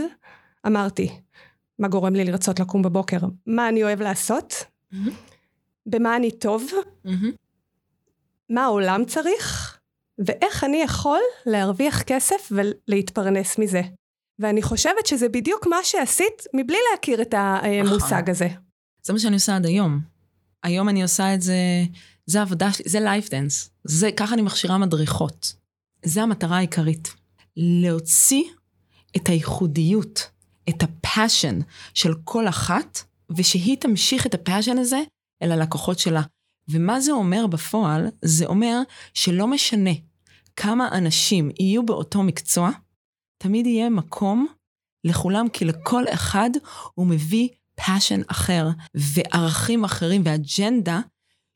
אמרתי, 0.66 1.08
מה 1.78 1.88
גורם 1.88 2.14
לי 2.14 2.24
לרצות 2.24 2.60
לקום 2.60 2.82
בבוקר? 2.82 3.18
מה 3.46 3.68
אני 3.68 3.82
אוהב 3.82 4.02
לעשות? 4.02 4.54
Mm-hmm. 4.92 4.96
במה 5.86 6.16
אני 6.16 6.30
טוב? 6.30 6.66
Mm-hmm. 7.06 7.45
מה 8.50 8.64
העולם 8.64 9.04
צריך, 9.04 9.78
ואיך 10.26 10.64
אני 10.64 10.76
יכול 10.76 11.20
להרוויח 11.46 12.02
כסף 12.02 12.52
ולהתפרנס 12.52 13.58
מזה. 13.58 13.82
ואני 14.38 14.62
חושבת 14.62 15.06
שזה 15.06 15.28
בדיוק 15.28 15.66
מה 15.66 15.76
שעשית 15.82 16.42
מבלי 16.54 16.76
להכיר 16.92 17.22
את 17.22 17.34
המושג 17.36 18.30
הזה. 18.30 18.48
זה 19.02 19.12
מה 19.12 19.18
שאני 19.18 19.34
עושה 19.34 19.56
עד 19.56 19.66
היום. 19.66 20.00
היום 20.62 20.88
אני 20.88 21.02
עושה 21.02 21.34
את 21.34 21.42
זה, 21.42 21.56
זה 22.26 22.38
העבודה 22.38 22.72
שלי, 22.72 22.88
זה 22.88 23.00
Life 23.00 23.30
Dance. 23.30 23.70
זה, 23.84 24.10
ככה 24.16 24.34
אני 24.34 24.42
מכשירה 24.42 24.78
מדריכות. 24.78 25.54
זה 26.04 26.22
המטרה 26.22 26.56
העיקרית. 26.56 27.14
להוציא 27.56 28.44
את 29.16 29.28
הייחודיות, 29.28 30.30
את 30.68 30.82
ה 30.82 30.92
passion 30.92 31.58
של 31.94 32.14
כל 32.24 32.48
אחת, 32.48 32.98
ושהיא 33.36 33.76
תמשיך 33.76 34.26
את 34.26 34.34
ה 34.34 34.40
passion 34.40 34.78
הזה 34.78 35.00
אל 35.42 35.52
הלקוחות 35.52 35.98
שלה. 35.98 36.22
ומה 36.68 37.00
זה 37.00 37.12
אומר 37.12 37.46
בפועל? 37.46 38.06
זה 38.22 38.46
אומר 38.46 38.80
שלא 39.14 39.46
משנה 39.46 39.90
כמה 40.56 40.88
אנשים 40.88 41.50
יהיו 41.60 41.86
באותו 41.86 42.22
מקצוע, 42.22 42.70
תמיד 43.38 43.66
יהיה 43.66 43.90
מקום 43.90 44.46
לכולם, 45.04 45.48
כי 45.48 45.64
לכל 45.64 46.04
אחד 46.08 46.50
הוא 46.94 47.06
מביא 47.06 47.48
passion 47.74 48.20
אחר 48.26 48.68
וערכים 48.94 49.84
אחרים 49.84 50.22
ואג'נדה 50.24 51.00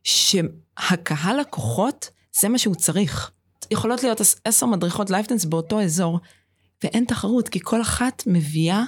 שהקהל 0.05 1.41
לקוחות, 1.41 2.11
זה 2.41 2.49
מה 2.49 2.59
שהוא 2.59 2.75
צריך. 2.75 3.31
יכולות 3.71 4.03
להיות 4.03 4.21
עשר 4.45 4.67
מדריכות 4.67 5.11
Life 5.11 5.26
Dance 5.26 5.45
באותו 5.45 5.81
אזור, 5.81 6.21
ואין 6.85 7.05
תחרות, 7.05 7.49
כי 7.49 7.61
כל 7.63 7.83
אחת 7.83 8.23
מביאה 8.27 8.85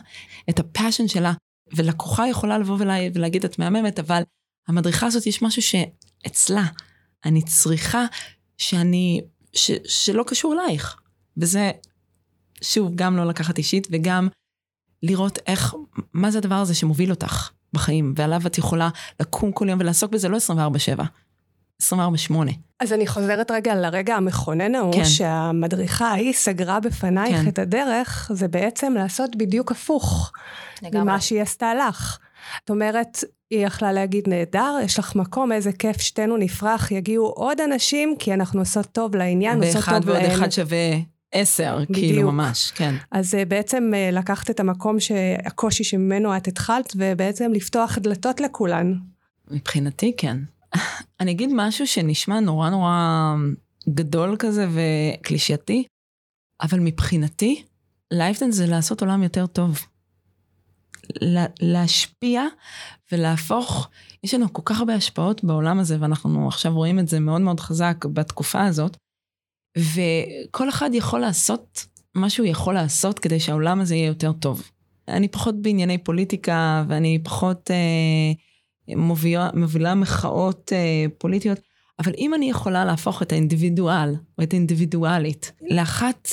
את 0.50 0.58
הפאשן 0.58 1.08
שלה. 1.08 1.32
ולקוחה 1.76 2.28
יכולה 2.28 2.58
לבוא 2.58 2.76
ולה, 2.78 2.94
ולהגיד, 3.14 3.44
את 3.44 3.58
מהממת, 3.58 3.98
אבל 3.98 4.22
המדריכה 4.68 5.06
הזאת, 5.06 5.26
יש 5.26 5.42
משהו 5.42 5.62
שאצלה 6.22 6.64
אני 7.24 7.42
צריכה, 7.42 8.04
שאני, 8.58 9.20
ש, 9.52 9.70
שלא 9.84 10.24
קשור 10.26 10.54
אלייך. 10.54 10.96
וזה, 11.36 11.70
שוב, 12.62 12.92
גם 12.94 13.16
לא 13.16 13.24
לקחת 13.24 13.58
אישית, 13.58 13.88
וגם 13.90 14.28
לראות 15.02 15.38
איך, 15.46 15.74
מה 16.12 16.30
זה 16.30 16.38
הדבר 16.38 16.54
הזה 16.54 16.74
שמוביל 16.74 17.10
אותך 17.10 17.50
בחיים, 17.72 18.14
ועליו 18.16 18.40
את 18.46 18.58
יכולה 18.58 18.88
לקום 19.20 19.52
כל 19.52 19.68
יום 19.68 19.80
ולעסוק 19.80 20.12
בזה 20.12 20.28
לא 20.28 20.36
24-7, 20.36 21.02
24-8. 21.82 21.86
אז 22.80 22.92
אני 22.92 23.06
חוזרת 23.06 23.50
רגע 23.50 23.74
לרגע 23.74 24.16
המכונן 24.16 24.74
ההוא, 24.74 24.94
כן. 24.94 25.04
שהמדריכה 25.04 26.08
ההיא 26.08 26.32
סגרה 26.32 26.80
בפנייך 26.80 27.42
כן. 27.42 27.48
את 27.48 27.58
הדרך, 27.58 28.30
זה 28.34 28.48
בעצם 28.48 28.94
לעשות 28.96 29.36
בדיוק 29.36 29.72
הפוך 29.72 30.32
לגמרי. 30.82 31.00
ממה 31.00 31.20
שהיא 31.20 31.42
עשתה 31.42 31.74
לך. 31.74 32.18
את 32.64 32.70
אומרת, 32.70 33.24
היא 33.50 33.66
יכלה 33.66 33.92
להגיד, 33.92 34.28
נהדר, 34.28 34.76
יש 34.84 34.98
לך 34.98 35.16
מקום, 35.16 35.52
איזה 35.52 35.72
כיף, 35.72 36.00
שתינו 36.00 36.36
נפרח, 36.36 36.90
יגיעו 36.90 37.26
עוד 37.26 37.60
אנשים, 37.60 38.14
כי 38.18 38.34
אנחנו 38.34 38.60
עושות 38.60 38.86
טוב 38.86 39.16
לעניין, 39.16 39.62
עושות 39.62 39.76
ואחד 39.76 39.98
טוב 40.00 40.08
ועוד 40.08 40.22
להן. 40.22 40.30
אחד 40.30 40.50
שווה 40.50 40.98
עשר, 41.32 41.78
בדיוק. 41.78 41.98
כאילו 41.98 42.32
ממש, 42.32 42.72
כן. 42.74 42.94
אז 43.10 43.34
אה, 43.34 43.44
בעצם 43.44 43.90
אה, 43.94 44.10
לקחת 44.12 44.50
את 44.50 44.60
המקום 44.60 45.00
שהקושי 45.00 45.84
שממנו 45.84 46.36
את 46.36 46.48
התחלת, 46.48 46.92
ובעצם 46.96 47.52
לפתוח 47.52 47.98
דלתות 47.98 48.40
לכולן. 48.40 48.94
מבחינתי 49.50 50.12
כן. 50.16 50.36
אני 51.20 51.30
אגיד 51.30 51.50
משהו 51.54 51.86
שנשמע 51.86 52.40
נורא 52.40 52.70
נורא 52.70 53.34
גדול 53.88 54.36
כזה 54.38 54.66
וקלישאתי, 54.70 55.84
אבל 56.62 56.80
מבחינתי, 56.80 57.62
Life 58.10 58.28
Dance 58.28 58.50
זה 58.50 58.66
לעשות 58.66 59.00
עולם 59.00 59.22
יותר 59.22 59.46
טוב. 59.46 59.86
לה, 61.20 61.46
להשפיע 61.60 62.44
ולהפוך, 63.12 63.88
יש 64.24 64.34
לנו 64.34 64.52
כל 64.52 64.62
כך 64.64 64.78
הרבה 64.78 64.94
השפעות 64.94 65.44
בעולם 65.44 65.78
הזה, 65.78 65.96
ואנחנו 66.00 66.48
עכשיו 66.48 66.74
רואים 66.74 66.98
את 66.98 67.08
זה 67.08 67.20
מאוד 67.20 67.40
מאוד 67.40 67.60
חזק 67.60 68.04
בתקופה 68.12 68.62
הזאת, 68.62 68.96
וכל 69.78 70.68
אחד 70.68 70.90
יכול 70.94 71.20
לעשות 71.20 71.86
מה 72.14 72.30
שהוא 72.30 72.46
יכול 72.46 72.74
לעשות 72.74 73.18
כדי 73.18 73.40
שהעולם 73.40 73.80
הזה 73.80 73.94
יהיה 73.94 74.06
יותר 74.06 74.32
טוב. 74.32 74.70
אני 75.08 75.28
פחות 75.28 75.62
בענייני 75.62 75.98
פוליטיקה, 75.98 76.84
ואני 76.88 77.18
פחות 77.24 77.70
אה, 77.70 78.96
מובילה, 78.96 79.50
מובילה 79.54 79.94
מחאות 79.94 80.72
אה, 80.72 81.04
פוליטיות, 81.18 81.60
אבל 81.98 82.12
אם 82.18 82.34
אני 82.34 82.50
יכולה 82.50 82.84
להפוך 82.84 83.22
את 83.22 83.32
האינדיבידואל, 83.32 84.14
או 84.38 84.42
את 84.42 84.52
האינדיבידואלית, 84.52 85.52
לאחת 85.70 86.28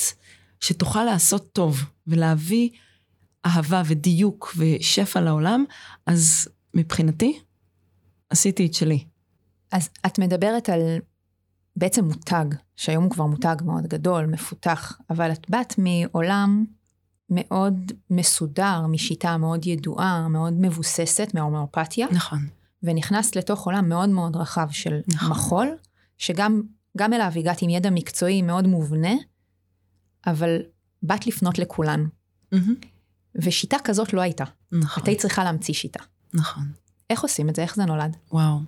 שתוכל 0.60 1.04
לעשות 1.04 1.52
טוב, 1.52 1.84
ולהביא 2.06 2.68
אהבה 3.46 3.82
ודיוק 3.86 4.54
ושפע 4.56 5.20
לעולם, 5.20 5.64
אז 6.06 6.48
מבחינתי, 6.74 7.40
עשיתי 8.30 8.66
את 8.66 8.74
שלי. 8.74 9.04
אז 9.72 9.88
את 10.06 10.18
מדברת 10.18 10.68
על 10.68 10.80
בעצם 11.76 12.04
מותג, 12.04 12.44
שהיום 12.76 13.04
הוא 13.04 13.10
כבר 13.10 13.26
מותג 13.26 13.56
מאוד 13.64 13.86
גדול, 13.86 14.26
מפותח, 14.26 14.98
אבל 15.10 15.32
את 15.32 15.50
באת 15.50 15.74
מעולם 15.78 16.64
מאוד 17.30 17.92
מסודר, 18.10 18.86
משיטה 18.86 19.36
מאוד 19.36 19.66
ידועה, 19.66 20.28
מאוד 20.28 20.52
מבוססת 20.52 21.30
מההומאופתיה, 21.34 22.06
נכון. 22.12 22.38
ונכנסת 22.82 23.36
לתוך 23.36 23.66
עולם 23.66 23.88
מאוד 23.88 24.08
מאוד 24.08 24.36
רחב 24.36 24.70
של 24.70 25.00
נכון. 25.08 25.30
מחול, 25.30 25.68
שגם 26.18 26.62
גם 26.96 27.12
אליו 27.12 27.32
הגעת 27.36 27.62
עם 27.62 27.70
ידע 27.70 27.90
מקצועי 27.90 28.42
מאוד 28.42 28.66
מובנה, 28.66 29.12
אבל 30.26 30.58
באת 31.02 31.26
לפנות 31.26 31.58
לכולן. 31.58 32.06
מהמם. 32.52 32.74
ושיטה 33.34 33.76
כזאת 33.84 34.12
לא 34.12 34.20
הייתה. 34.20 34.44
נכון, 34.72 35.02
את 35.02 35.08
היית 35.08 35.20
צריכה 35.20 35.44
להמציא 35.44 35.74
שיטה. 35.74 36.00
נכון. 36.34 36.62
איך 37.10 37.22
עושים 37.22 37.48
את 37.48 37.56
זה? 37.56 37.62
איך 37.62 37.76
זה 37.76 37.84
נולד? 37.84 38.16
וואו. 38.32 38.58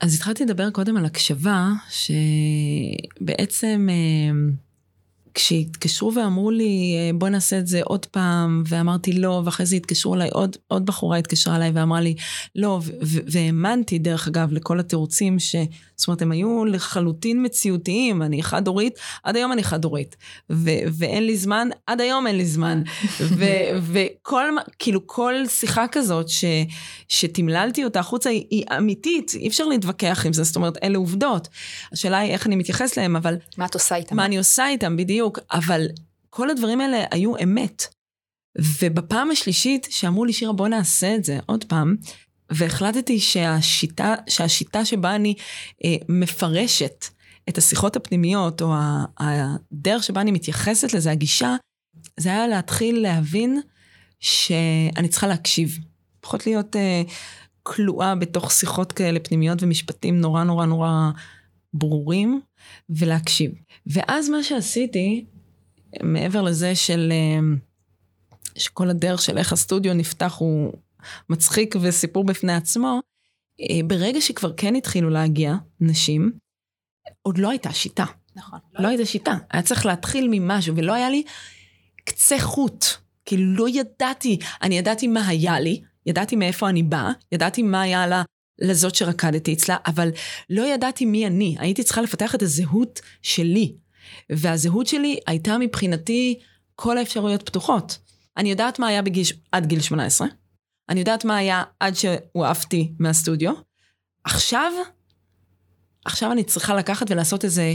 אז 0.00 0.14
התחלתי 0.14 0.44
לדבר 0.44 0.70
קודם 0.70 0.96
על 0.96 1.04
הקשבה, 1.04 1.72
שבעצם 3.20 3.88
אה, 3.90 3.94
כשהתקשרו 5.36 6.14
ואמרו 6.14 6.50
לי, 6.50 6.96
בואי 7.14 7.30
נעשה 7.30 7.58
את 7.58 7.66
זה 7.66 7.80
עוד 7.84 8.06
פעם, 8.06 8.62
ואמרתי 8.66 9.12
לא, 9.12 9.42
ואחרי 9.44 9.66
זה 9.66 9.76
התקשרו 9.76 10.14
אליי, 10.14 10.28
עוד, 10.32 10.56
עוד 10.68 10.86
בחורה 10.86 11.18
התקשרה 11.18 11.56
אליי 11.56 11.70
ואמרה 11.74 12.00
לי 12.00 12.14
לא, 12.54 12.80
והאמנתי 13.02 13.98
דרך 13.98 14.28
אגב 14.28 14.52
לכל 14.52 14.80
התירוצים, 14.80 15.38
ש... 15.38 15.56
זאת 15.96 16.08
אומרת, 16.08 16.22
הם 16.22 16.32
היו 16.32 16.64
לחלוטין 16.64 17.44
מציאותיים, 17.44 18.22
אני 18.22 18.42
חד-הורית, 18.42 18.98
עד 19.22 19.36
היום 19.36 19.52
אני 19.52 19.64
חד-הורית, 19.64 20.16
ואין 20.98 21.26
לי 21.26 21.36
זמן, 21.36 21.68
עד 21.86 22.00
היום 22.00 22.26
אין 22.26 22.36
לי 22.36 22.46
זמן, 22.46 22.82
וכל, 23.92 24.44
כאילו 24.78 25.06
כל 25.06 25.34
שיחה 25.48 25.88
כזאת 25.92 26.28
ש- 26.28 26.44
שתמללתי 27.08 27.84
אותה 27.84 28.00
החוצה 28.00 28.30
היא, 28.30 28.44
היא 28.50 28.64
אמיתית, 28.78 29.32
אי 29.34 29.48
אפשר 29.48 29.64
להתווכח 29.64 30.26
עם 30.26 30.32
זה, 30.32 30.42
זאת 30.42 30.56
אומרת, 30.56 30.78
אלה 30.82 30.98
עובדות. 30.98 31.48
השאלה 31.92 32.18
היא 32.18 32.32
איך 32.32 32.46
אני 32.46 32.56
מתייחס 32.56 32.96
להם, 32.96 33.16
אבל 33.16 33.36
מה 33.58 33.66
את 33.66 33.74
עושה 33.74 33.96
איתם? 33.96 34.16
מה 34.16 34.24
אני 34.24 34.38
עושה 34.38 34.68
איתם 34.68 34.96
בדיוק, 34.96 35.25
אבל 35.52 35.86
כל 36.30 36.50
הדברים 36.50 36.80
האלה 36.80 37.04
היו 37.10 37.36
אמת. 37.42 37.86
ובפעם 38.58 39.30
השלישית 39.30 39.86
שאמרו 39.90 40.24
לי, 40.24 40.32
שירה, 40.32 40.52
בוא 40.52 40.68
נעשה 40.68 41.14
את 41.14 41.24
זה 41.24 41.38
עוד 41.46 41.64
פעם, 41.64 41.96
והחלטתי 42.50 43.20
שהשיטה, 43.20 44.14
שהשיטה 44.28 44.84
שבה 44.84 45.14
אני 45.14 45.34
אה, 45.84 45.96
מפרשת 46.08 47.04
את 47.48 47.58
השיחות 47.58 47.96
הפנימיות, 47.96 48.62
או 48.62 48.74
הדרך 49.18 50.02
שבה 50.02 50.20
אני 50.20 50.32
מתייחסת 50.32 50.92
לזה, 50.92 51.10
הגישה, 51.10 51.56
זה 52.16 52.28
היה 52.28 52.46
להתחיל 52.46 53.02
להבין 53.02 53.60
שאני 54.20 55.08
צריכה 55.08 55.26
להקשיב. 55.26 55.78
פחות 56.20 56.46
להיות 56.46 56.76
אה, 56.76 57.02
כלואה 57.62 58.14
בתוך 58.14 58.52
שיחות 58.52 58.92
כאלה 58.92 59.20
פנימיות 59.20 59.62
ומשפטים 59.62 60.20
נורא 60.20 60.44
נורא 60.44 60.66
נורא 60.66 61.10
ברורים, 61.74 62.40
ולהקשיב. 62.90 63.50
ואז 63.86 64.28
מה 64.28 64.42
שעשיתי, 64.42 65.24
מעבר 66.02 66.42
לזה 66.42 66.74
של... 66.74 67.12
אה, 67.12 67.56
שכל 68.58 68.90
הדרך 68.90 69.22
של 69.22 69.38
איך 69.38 69.52
הסטודיו 69.52 69.94
נפתח 69.94 70.36
הוא 70.38 70.72
מצחיק 71.30 71.74
וסיפור 71.80 72.24
בפני 72.24 72.52
עצמו, 72.52 73.00
אה, 73.60 73.80
ברגע 73.86 74.20
שכבר 74.20 74.52
כן 74.56 74.74
התחילו 74.74 75.10
להגיע 75.10 75.54
נשים, 75.80 76.32
עוד 77.22 77.38
לא 77.38 77.50
הייתה 77.50 77.72
שיטה. 77.72 78.04
נכון. 78.36 78.58
לא 78.78 78.88
הייתה 78.88 79.04
שיטה. 79.04 79.34
היה 79.50 79.62
צריך 79.62 79.86
להתחיל 79.86 80.28
ממשהו, 80.30 80.76
ולא 80.76 80.92
היה 80.92 81.10
לי 81.10 81.22
קצה 82.04 82.38
חוט. 82.38 82.84
כאילו 83.24 83.54
לא 83.54 83.68
ידעתי, 83.68 84.38
אני 84.62 84.78
ידעתי 84.78 85.06
מה 85.06 85.28
היה 85.28 85.60
לי, 85.60 85.82
ידעתי 86.06 86.36
מאיפה 86.36 86.68
אני 86.68 86.82
באה, 86.82 87.12
ידעתי 87.32 87.62
מה 87.62 87.82
היה 87.82 88.06
לה, 88.06 88.22
לזאת 88.58 88.94
שרקדתי 88.94 89.52
אצלה, 89.52 89.76
אבל 89.86 90.10
לא 90.50 90.62
ידעתי 90.62 91.04
מי 91.04 91.26
אני. 91.26 91.56
הייתי 91.58 91.82
צריכה 91.82 92.02
לפתח 92.02 92.34
את 92.34 92.42
הזהות 92.42 93.00
שלי. 93.22 93.76
והזהות 94.30 94.86
שלי 94.86 95.18
הייתה 95.26 95.58
מבחינתי 95.58 96.38
כל 96.74 96.98
האפשרויות 96.98 97.42
פתוחות. 97.42 97.98
אני 98.36 98.50
יודעת 98.50 98.78
מה 98.78 98.86
היה 98.86 99.02
בגיל, 99.02 99.24
עד 99.52 99.66
גיל 99.66 99.80
18, 99.80 100.28
אני 100.88 101.00
יודעת 101.00 101.24
מה 101.24 101.36
היה 101.36 101.62
עד 101.80 101.94
שהועפתי 101.94 102.92
מהסטודיו. 102.98 103.52
עכשיו, 104.24 104.72
עכשיו 106.04 106.32
אני 106.32 106.44
צריכה 106.44 106.74
לקחת 106.74 107.10
ולעשות 107.10 107.44
איזה, 107.44 107.74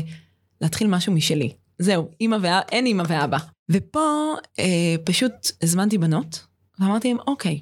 להתחיל 0.61 0.87
משהו 0.87 1.13
משלי. 1.13 1.53
זהו, 1.79 2.09
אמא 2.21 2.35
ואבא, 2.35 2.61
אין 2.71 2.87
אמא 2.87 3.03
ואבא. 3.07 3.37
ופה 3.71 4.33
אה, 4.59 4.95
פשוט 5.03 5.31
הזמנתי 5.61 5.97
בנות, 5.97 6.45
ואמרתי 6.79 7.07
להם, 7.07 7.17
אוקיי, 7.27 7.61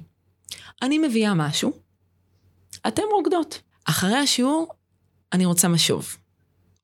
אני 0.82 0.98
מביאה 0.98 1.34
משהו, 1.34 1.72
אתן 2.88 3.02
רוקדות. 3.12 3.60
אחרי 3.84 4.16
השיעור, 4.16 4.68
אני 5.32 5.44
רוצה 5.44 5.68
משוב. 5.68 6.16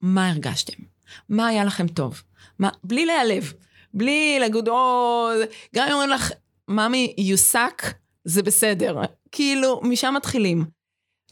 מה 0.02 0.30
הרגשתם? 0.30 0.82
מה 1.28 1.46
היה 1.46 1.64
לכם 1.64 1.88
טוב? 1.88 2.22
מה, 2.58 2.68
בלי 2.84 3.06
להיעלב, 3.06 3.52
בלי 3.94 4.36
להגיד, 4.40 4.68
או, 4.68 5.28
גם 5.74 5.86
אם 5.88 5.92
אומרים 5.92 6.10
לך, 6.10 6.32
ממי, 6.68 7.14
suck, 7.52 7.86
זה 8.24 8.42
בסדר. 8.42 9.00
כאילו, 9.32 9.80
משם 9.84 10.14
מתחילים. 10.16 10.64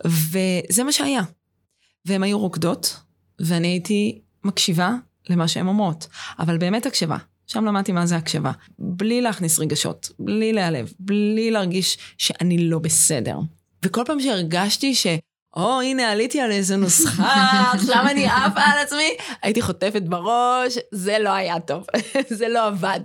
וזה 0.04 0.84
מה 0.84 0.92
שהיה. 0.92 1.22
והן 2.04 2.22
היו 2.22 2.38
רוקדות, 2.38 2.96
ואני 3.38 3.68
הייתי 3.68 4.20
מקשיבה 4.44 4.94
למה 5.30 5.48
שהן 5.48 5.66
אומרות. 5.66 6.06
אבל 6.38 6.58
באמת 6.58 6.86
הקשבה. 6.86 7.16
שם 7.46 7.64
למדתי 7.64 7.92
מה 7.92 8.06
זה 8.06 8.16
הקשבה. 8.16 8.52
בלי 8.78 9.20
להכניס 9.20 9.58
רגשות, 9.58 10.10
בלי 10.18 10.52
להיעלב, 10.52 10.92
בלי 10.98 11.50
להרגיש 11.50 11.98
שאני 12.18 12.58
לא 12.58 12.78
בסדר. 12.78 13.38
וכל 13.84 14.02
פעם 14.06 14.20
שהרגשתי 14.20 14.94
ש... 14.94 15.06
או, 15.56 15.80
oh, 15.80 15.84
הנה, 15.84 16.10
עליתי 16.10 16.40
על 16.40 16.50
איזה 16.50 16.76
נוסחה, 16.76 17.70
עכשיו 17.74 18.04
אני 18.10 18.26
עפה 18.26 18.60
על 18.60 18.78
עצמי, 18.78 19.08
הייתי 19.42 19.62
חוטפת 19.62 20.02
בראש, 20.02 20.78
זה 20.92 21.18
לא 21.18 21.30
היה 21.30 21.60
טוב, 21.60 21.86
זה 22.38 22.48
לא 22.48 22.66
עבד. 22.66 23.00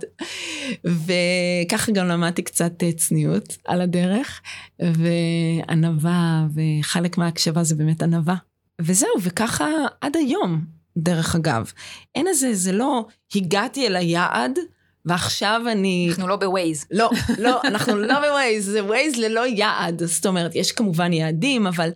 וככה 0.84 1.92
גם 1.92 2.08
למדתי 2.08 2.42
קצת 2.42 2.82
אה, 2.82 2.92
צניעות 2.92 3.56
על 3.64 3.80
הדרך, 3.80 4.40
וענווה, 4.80 6.46
וחלק 6.54 7.18
מההקשבה 7.18 7.64
זה 7.64 7.74
באמת 7.74 8.02
ענווה. 8.02 8.36
וזהו, 8.80 9.10
וככה 9.22 9.66
עד 10.00 10.16
היום, 10.16 10.64
דרך 10.96 11.34
אגב. 11.34 11.72
אין 12.14 12.26
איזה, 12.26 12.54
זה 12.54 12.72
לא 12.72 13.06
הגעתי 13.34 13.86
אל 13.86 13.96
היעד, 13.96 14.58
ועכשיו 15.04 15.62
אני... 15.72 16.06
אנחנו 16.10 16.28
לא 16.28 16.36
ב 16.36 16.44
Waze. 16.44 16.86
לא, 16.90 17.10
לא, 17.38 17.60
אנחנו 17.64 17.96
לא 17.96 18.14
ב 18.14 18.23
Waze, 18.23 18.66
זה 18.66 18.84
Waze 18.84 19.16
ללא 19.16 19.46
יעד. 19.46 20.04
זאת 20.04 20.26
אומרת, 20.26 20.54
יש 20.54 20.72
כמובן 20.72 21.12
יעדים, 21.12 21.66
אבל 21.66 21.90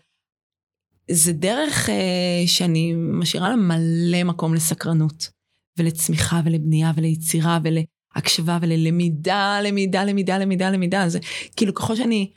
זה 1.10 1.32
דרך 1.32 1.90
אה, 1.90 2.42
שאני 2.46 2.92
משאירה 2.96 3.48
לה 3.48 3.56
מלא 3.56 4.24
מקום 4.24 4.54
לסקרנות, 4.54 5.28
ולצמיחה, 5.78 6.40
ולבנייה, 6.44 6.92
וליצירה, 6.96 7.58
ולהקשבה, 7.64 8.58
וללמידה, 8.62 9.60
למידה, 9.62 10.04
למידה, 10.04 10.38
למידה, 10.38 10.70
למידה. 10.70 11.08
זה 11.08 11.18
כאילו, 11.56 11.74
ככל 11.74 11.96
שאני 11.96 12.30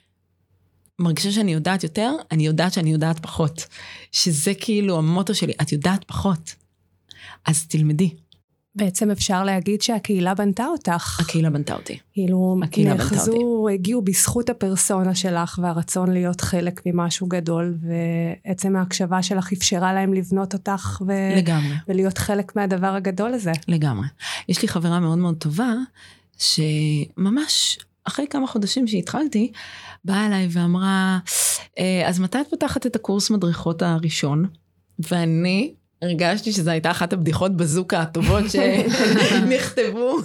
מרגישה 0.99 1.31
שאני 1.31 1.53
יודעת 1.53 1.83
יותר, 1.83 2.11
אני 2.31 2.45
יודעת 2.45 2.73
שאני 2.73 2.91
יודעת 2.91 3.19
פחות. 3.19 3.67
שזה 4.11 4.53
כאילו 4.53 4.97
המוטו 4.97 5.35
שלי, 5.35 5.53
את 5.61 5.71
יודעת 5.71 6.03
פחות, 6.03 6.55
אז 7.45 7.67
תלמדי. 7.67 8.15
בעצם 8.77 9.11
אפשר 9.11 9.43
להגיד 9.43 9.81
שהקהילה 9.81 10.33
בנתה 10.33 10.65
אותך. 10.65 11.19
הקהילה 11.19 11.49
בנתה 11.49 11.73
אותי. 11.75 11.97
כאילו, 12.13 12.57
הקהילה 12.63 12.91
בנתה 12.93 13.03
נאחזו, 13.03 13.67
הגיעו 13.73 14.01
בזכות 14.01 14.49
הפרסונה 14.49 15.15
שלך 15.15 15.59
והרצון 15.63 16.11
להיות 16.11 16.41
חלק 16.41 16.81
ממשהו 16.85 17.27
גדול, 17.27 17.77
ועצם 18.45 18.75
ההקשבה 18.75 19.23
שלך 19.23 19.51
אפשרה 19.53 19.93
להם 19.93 20.13
לבנות 20.13 20.53
אותך 20.53 21.01
ו... 21.07 21.11
לגמרי. 21.37 21.75
ולהיות 21.87 22.17
חלק 22.17 22.55
מהדבר 22.55 22.95
הגדול 22.95 23.33
הזה. 23.33 23.51
לגמרי. 23.67 24.07
יש 24.49 24.61
לי 24.61 24.67
חברה 24.67 24.99
מאוד 24.99 25.17
מאוד 25.17 25.35
טובה, 25.37 25.73
שממש 26.37 27.79
אחרי 28.03 28.25
כמה 28.29 28.47
חודשים 28.47 28.87
שהתחלתי, 28.87 29.51
באה 30.05 30.25
אליי 30.25 30.47
ואמרה, 30.51 31.19
"אה, 31.79 32.03
אז 32.07 32.19
מתי 32.19 32.41
את 32.41 32.49
פותחת 32.49 32.85
את 32.85 32.95
הקורס 32.95 33.29
מדריכות 33.29 33.81
הראשון? 33.81 34.45
ואני 35.11 35.73
הרגשתי 36.01 36.51
שזו 36.51 36.71
הייתה 36.71 36.91
אחת 36.91 37.13
הבדיחות 37.13 37.57
בזוקה 37.57 38.01
הטובות 38.01 38.43
שנכתבו. 38.53 40.17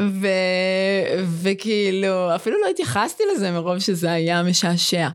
ו- 0.00 0.26
וכאילו, 1.42 2.34
אפילו 2.34 2.56
לא 2.60 2.70
התייחסתי 2.70 3.22
לזה 3.34 3.50
מרוב 3.50 3.78
שזה 3.78 4.12
היה 4.12 4.42
משעשע. 4.42 5.08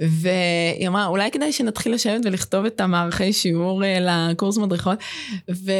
והיא 0.00 0.88
אמרה, 0.88 1.06
אולי 1.06 1.30
כדאי 1.30 1.52
שנתחיל 1.52 1.94
לשבת 1.94 2.20
ולכתוב 2.24 2.64
את 2.64 2.80
המערכי 2.80 3.32
שיעור 3.32 3.84
אה, 3.84 4.30
לקורס 4.30 4.58
מדריכות. 4.58 4.98
ו... 5.50 5.72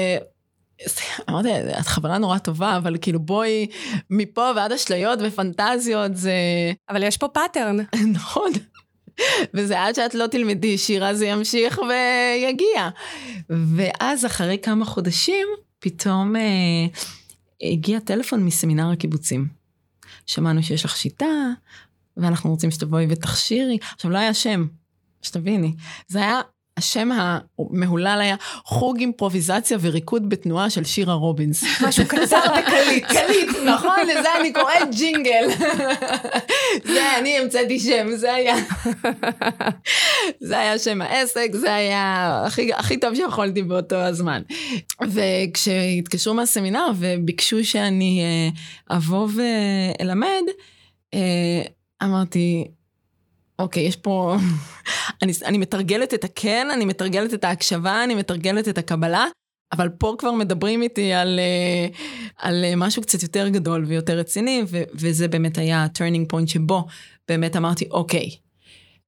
אמרתי, 1.31 1.49
את 1.81 1.87
חברה 1.87 2.19
נורא 2.19 2.39
טובה, 2.39 2.77
אבל 2.77 2.97
כאילו 3.01 3.21
בואי, 3.21 3.67
מפה 4.11 4.51
ועד 4.57 4.73
אשליות 4.73 5.19
ופנטזיות 5.23 6.17
זה... 6.17 6.33
אבל 6.89 7.03
יש 7.03 7.17
פה 7.17 7.29
pattern. 7.29 7.77
נכון. 8.13 8.53
וזה 9.55 9.81
עד 9.81 9.95
שאת 9.95 10.15
לא 10.15 10.27
תלמדי 10.27 10.79
שירה 10.79 11.15
זה 11.15 11.27
ימשיך 11.27 11.79
ויגיע. 11.79 12.89
ואז 13.77 14.27
אחרי 14.27 14.59
כמה 14.63 14.85
חודשים, 14.85 15.47
פתאום 15.79 16.37
אה, 16.37 16.43
הגיע 17.63 18.01
טלפון 18.01 18.45
מסמינר 18.45 18.91
הקיבוצים. 18.91 19.49
שמענו 20.27 20.63
שיש 20.63 20.85
לך 20.85 20.97
שיטה, 20.97 21.51
ואנחנו 22.17 22.51
רוצים 22.51 22.71
שתבואי 22.71 23.07
ותכשירי. 23.11 23.79
עכשיו, 23.95 24.11
לא 24.11 24.19
היה 24.19 24.35
שם, 24.35 24.67
שתביני. 25.23 25.75
זה 26.09 26.19
היה, 26.19 26.41
השם 26.81 27.09
המהולל 27.13 28.19
היה 28.21 28.37
חוג 28.65 28.99
אימפרוביזציה 28.99 29.79
וריקוד 29.81 30.29
בתנועה 30.29 30.71
של 30.71 30.85
שירה 30.85 31.15
רובינס. 31.15 31.65
משהו 31.83 32.05
קצר 32.09 32.41
וקליט. 32.59 33.05
קליט, 33.17 33.57
נכון? 33.67 33.97
לזה 34.09 34.29
אני 34.41 34.53
קוראת 34.53 34.95
ג'ינגל. 34.97 35.49
זה, 36.95 37.19
אני 37.19 37.39
המצאתי 37.39 37.79
שם, 37.81 38.11
זה 38.17 38.35
היה. 38.35 38.55
זה 40.49 40.59
היה 40.59 40.79
שם 40.79 41.03
העסק, 41.03 41.49
זה 41.53 41.75
היה 41.75 42.43
הכי, 42.47 42.73
הכי 42.73 43.01
טוב 43.01 43.15
שיכולתי 43.15 43.63
באותו 43.63 43.97
הזמן. 43.97 44.43
וכשהתקשרו 45.03 46.35
מהסמינר 46.35 46.87
וביקשו 46.99 47.65
שאני 47.65 48.23
אה, 48.23 48.97
אבוא 48.97 49.29
ואלמד, 49.35 50.43
אה, 51.15 51.63
אמרתי, 52.03 52.65
אוקיי, 53.61 53.83
יש 53.83 53.97
פה... 53.97 54.37
אני, 55.23 55.33
אני 55.45 55.59
מתרגלת 55.59 56.15
את 56.15 56.25
הכן, 56.25 56.69
אני 56.73 56.85
מתרגלת 56.85 57.35
את 57.35 57.45
ההקשבה, 57.45 58.05
אני 58.05 58.15
מתרגלת 58.15 58.69
את 58.69 58.79
הקבלה, 58.79 59.27
אבל 59.73 59.89
פה 59.89 60.15
כבר 60.19 60.33
מדברים 60.33 60.83
איתי 60.83 61.13
על, 61.13 61.39
אה, 61.39 61.87
על 62.39 62.65
אה, 62.65 62.77
משהו 62.77 63.03
קצת 63.03 63.23
יותר 63.23 63.49
גדול 63.49 63.85
ויותר 63.85 64.19
רציני, 64.19 64.63
ו, 64.69 64.83
וזה 64.95 65.29
באמת 65.29 65.59
היה 65.59 65.85
ה-turning 65.85 66.35
point 66.35 66.47
שבו 66.47 66.87
באמת 67.29 67.57
אמרתי, 67.57 67.89
אוקיי, 67.91 68.31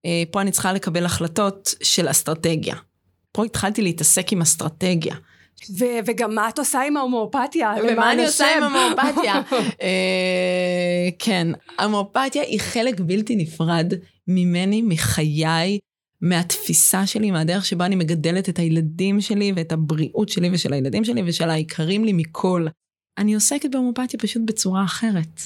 אה, 0.04 0.22
פה 0.30 0.40
אני 0.40 0.50
צריכה 0.50 0.72
לקבל 0.72 1.04
החלטות 1.04 1.74
של 1.82 2.10
אסטרטגיה. 2.10 2.76
פה 3.32 3.44
התחלתי 3.44 3.82
להתעסק 3.82 4.32
עם 4.32 4.42
אסטרטגיה. 4.42 5.14
ו- 5.78 5.98
וגם 6.06 6.34
מה 6.34 6.48
את 6.48 6.58
עושה 6.58 6.82
עם 6.82 6.96
ההומואפתיה? 6.96 7.72
ומה 7.82 8.12
אני 8.12 8.26
עושה 8.26 8.46
עם? 8.56 8.62
אה, 9.82 11.08
כן, 11.18 11.48
המואפתיה 11.78 12.42
היא 12.42 12.60
חלק 12.60 13.00
בלתי 13.00 13.36
נפרד 13.36 13.92
ממני, 14.28 14.82
מחיי, 14.82 15.78
מהתפיסה 16.20 17.06
שלי, 17.06 17.30
מהדרך 17.30 17.64
שבה 17.64 17.86
אני 17.86 17.96
מגדלת 17.96 18.48
את 18.48 18.58
הילדים 18.58 19.20
שלי 19.20 19.52
ואת 19.56 19.72
הבריאות 19.72 20.28
שלי 20.28 20.50
ושל 20.52 20.72
הילדים 20.72 21.04
שלי 21.04 21.22
ושל 21.26 21.50
היקרים 21.50 22.04
לי 22.04 22.12
מכל. 22.12 22.66
אני 23.18 23.34
עוסקת 23.34 23.70
בהומואפתיה 23.70 24.20
פשוט 24.20 24.42
בצורה 24.46 24.84
אחרת. 24.84 25.40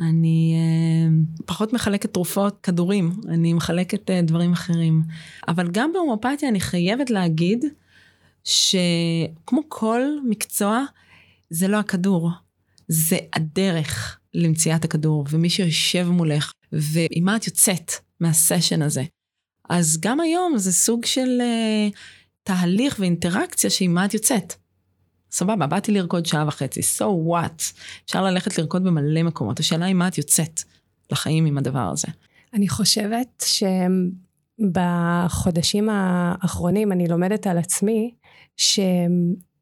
אני 0.00 0.54
אה, 0.56 1.44
פחות 1.46 1.72
מחלקת 1.72 2.12
תרופות, 2.12 2.58
כדורים, 2.62 3.20
אני 3.28 3.52
מחלקת 3.52 4.10
אה, 4.10 4.22
דברים 4.22 4.52
אחרים. 4.52 5.02
אבל 5.48 5.68
גם 5.70 5.92
בהומואפתיה 5.92 6.48
אני 6.48 6.60
חייבת 6.60 7.10
להגיד 7.10 7.64
שכמו 8.44 9.62
כל 9.68 10.00
מקצוע, 10.28 10.84
זה 11.50 11.68
לא 11.68 11.76
הכדור, 11.76 12.30
זה 12.88 13.16
הדרך 13.32 14.17
למציאת 14.34 14.84
הכדור, 14.84 15.24
ומי 15.30 15.50
שיושב 15.50 16.08
מולך, 16.10 16.52
ועם 16.72 17.24
מה 17.24 17.36
את 17.36 17.46
יוצאת 17.46 17.92
מהסשן 18.20 18.82
הזה. 18.82 19.02
אז 19.68 19.98
גם 20.00 20.20
היום 20.20 20.58
זה 20.58 20.72
סוג 20.72 21.04
של 21.04 21.40
uh, 21.40 21.96
תהליך 22.42 22.96
ואינטראקציה 22.98 23.70
שעם 23.70 23.94
מה 23.94 24.04
את 24.04 24.14
יוצאת. 24.14 24.54
סבבה, 25.30 25.66
באתי 25.66 25.92
לרקוד 25.92 26.26
שעה 26.26 26.48
וחצי, 26.48 26.80
so 26.80 27.04
what? 27.04 27.62
אפשר 28.04 28.22
ללכת 28.22 28.58
לרקוד 28.58 28.84
במלא 28.84 29.22
מקומות, 29.22 29.60
השאלה 29.60 29.86
היא 29.86 29.94
מה 29.94 30.08
את 30.08 30.18
יוצאת 30.18 30.62
לחיים 31.12 31.46
עם 31.46 31.58
הדבר 31.58 31.90
הזה. 31.92 32.08
אני 32.54 32.68
חושבת 32.68 33.44
שבחודשים 34.58 35.88
האחרונים 35.90 36.92
אני 36.92 37.08
לומדת 37.08 37.46
על 37.46 37.58
עצמי 37.58 38.14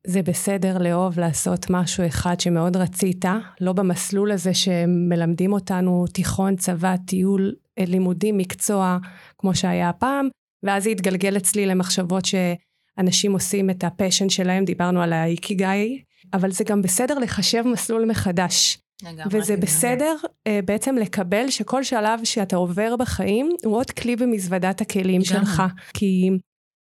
שזה 0.06 0.22
בסדר 0.22 0.78
לאהוב 0.78 1.20
לעשות 1.20 1.66
משהו 1.70 2.06
אחד 2.06 2.40
שמאוד 2.40 2.76
רצית, 2.76 3.24
לא 3.60 3.72
במסלול 3.72 4.32
הזה 4.32 4.54
שמלמדים 4.54 5.52
אותנו 5.52 6.04
תיכון, 6.12 6.56
צבא, 6.56 6.96
טיול, 7.06 7.54
לימודים, 7.78 8.38
מקצוע, 8.38 8.98
כמו 9.38 9.54
שהיה 9.54 9.88
הפעם, 9.88 10.28
ואז 10.62 10.84
זה 10.84 10.90
התגלגל 10.90 11.36
אצלי 11.36 11.66
למחשבות 11.66 12.24
שאנשים 12.24 13.32
עושים 13.32 13.70
את 13.70 13.84
הפשן 13.84 14.28
שלהם, 14.28 14.64
דיברנו 14.64 15.02
על 15.02 15.12
האיקיגאי, 15.12 16.02
אבל 16.32 16.50
זה 16.50 16.64
גם 16.64 16.82
בסדר 16.82 17.18
לחשב 17.18 17.62
מסלול 17.66 18.04
מחדש. 18.04 18.78
וזה 19.30 19.56
בסדר 19.56 20.16
uh, 20.24 20.50
בעצם 20.64 20.96
לקבל 20.96 21.50
שכל 21.50 21.82
שלב 21.82 22.20
שאתה 22.24 22.56
עובר 22.56 22.96
בחיים 22.96 23.48
הוא 23.64 23.76
עוד 23.76 23.90
כלי 23.90 24.16
במזוודת 24.16 24.80
הכלים 24.80 25.20
לגמרי. 25.20 25.46
שלך. 25.46 25.62
כי 25.94 26.30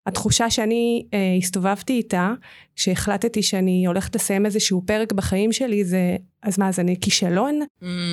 התחושה 0.06 0.49
שאני 0.49 1.06
uh, 1.06 1.43
הסתובבתי 1.43 1.93
איתה, 1.93 2.34
כשהחלטתי 2.76 3.43
שאני 3.43 3.88
הולכת 3.88 4.16
לסיים 4.16 4.45
איזשהו 4.45 4.82
פרק 4.86 5.14
בחיים 5.14 5.51
שלי, 5.51 5.86
זה 5.86 6.18
אז 6.43 6.60
מה, 6.60 6.70
אז 6.70 6.80
אני 6.80 6.99
כישלון? 7.01 7.60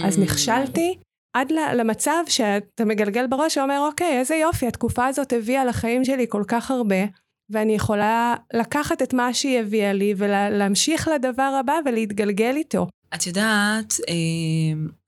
אז 0.04 0.18
נכשלתי? 0.18 0.96
עד 1.32 1.52
למצב 1.76 2.24
שאתה 2.28 2.84
מגלגל 2.84 3.26
בראש 3.26 3.56
ואומר, 3.56 3.80
אוקיי, 3.80 4.18
איזה 4.18 4.34
יופי, 4.34 4.66
התקופה 4.66 5.06
הזאת 5.06 5.32
הביאה 5.32 5.64
לחיים 5.64 6.04
שלי 6.04 6.26
כל 6.28 6.42
כך 6.48 6.70
הרבה, 6.70 7.04
ואני 7.50 7.74
יכולה 7.74 8.34
לקחת 8.54 9.02
את 9.02 9.14
מה 9.14 9.34
שהיא 9.34 9.58
הביאה 9.58 9.92
לי 9.92 10.14
ולהמשיך 10.16 11.08
לדבר 11.08 11.58
הבא 11.60 11.74
ולהתגלגל 11.84 12.56
איתו. 12.56 12.86
את 13.14 13.26
יודעת, 13.26 13.94
אה, 14.08 14.14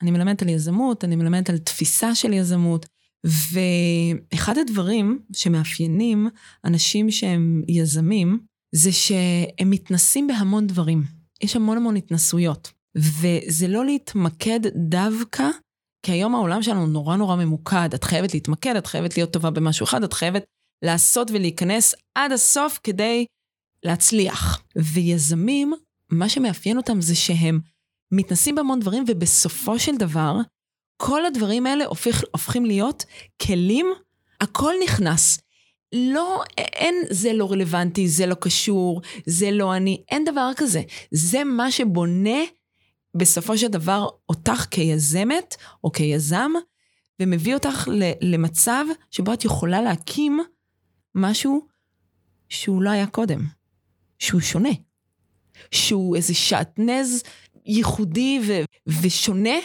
אני 0.03 0.11
מלמדת 0.11 0.43
על 0.43 0.49
יזמות, 0.49 1.05
אני 1.05 1.16
מלמדת 1.16 1.51
על 1.51 1.59
תפיסה 1.59 2.14
של 2.14 2.32
יזמות, 2.32 2.87
ואחד 3.25 4.59
הדברים 4.59 5.18
שמאפיינים 5.33 6.29
אנשים 6.64 7.11
שהם 7.11 7.62
יזמים, 7.68 8.39
זה 8.75 8.93
שהם 8.93 9.70
מתנסים 9.70 10.27
בהמון 10.27 10.66
דברים. 10.66 11.03
יש 11.43 11.57
המון 11.57 11.77
המון 11.77 11.97
התנסויות. 11.97 12.72
וזה 12.97 13.68
לא 13.68 13.85
להתמקד 13.85 14.61
דווקא, 14.77 15.49
כי 16.03 16.12
היום 16.12 16.35
העולם 16.35 16.62
שלנו 16.62 16.87
נורא 16.87 17.16
נורא 17.16 17.37
ממוקד. 17.37 17.95
את 17.95 18.05
חייבת 18.05 18.35
להתמקד, 18.35 18.77
את 18.77 18.87
חייבת 18.87 19.16
להיות 19.16 19.33
טובה 19.33 19.51
במשהו 19.51 19.85
אחד, 19.85 20.05
את 20.05 20.12
חייבת 20.12 20.45
לעשות 20.85 21.31
ולהיכנס 21.31 21.95
עד 22.14 22.33
הסוף 22.33 22.81
כדי 22.83 23.27
להצליח. 23.85 24.62
ויזמים, 24.77 25.72
מה 26.11 26.29
שמאפיין 26.29 26.77
אותם 26.77 27.01
זה 27.01 27.14
שהם 27.14 27.61
מתנסים 28.12 28.55
בהמון 28.55 28.81
דברים, 28.81 29.05
ובסופו 29.09 29.79
של 29.79 29.97
דבר, 29.97 30.37
כל 31.07 31.26
הדברים 31.26 31.66
האלה 31.66 31.86
הופך, 31.86 32.22
הופכים 32.30 32.64
להיות 32.64 33.05
כלים, 33.42 33.86
הכל 34.40 34.72
נכנס. 34.84 35.40
לא, 35.92 36.42
אין, 36.59 36.94
זה 37.11 37.32
לא 37.32 37.52
רלוונטי, 37.52 38.09
זה 38.09 38.26
לא 38.26 38.34
קשור, 38.34 39.00
זה 39.26 39.50
לא 39.50 39.76
אני, 39.76 40.02
אין 40.11 40.24
דבר 40.24 40.50
כזה. 40.57 40.82
זה 41.11 41.44
מה 41.44 41.70
שבונה 41.70 42.38
בסופו 43.14 43.59
של 43.59 43.66
דבר 43.66 44.09
אותך 44.28 44.66
כיזמת 44.70 45.57
או 45.84 45.92
כיזם, 45.92 46.50
ומביא 47.20 47.55
אותך 47.55 47.88
למצב 48.20 48.84
שבו 49.11 49.32
את 49.32 49.44
יכולה 49.44 49.82
להקים 49.82 50.40
משהו 51.14 51.66
שהוא 52.48 52.82
לא 52.82 52.90
היה 52.90 53.07
קודם, 53.07 53.40
שהוא 54.18 54.40
שונה, 54.40 54.72
שהוא 55.70 56.16
איזה 56.16 56.34
שעטנז 56.34 57.22
ייחודי 57.66 58.40
ו- 58.46 58.90
ושונה, 59.02 59.59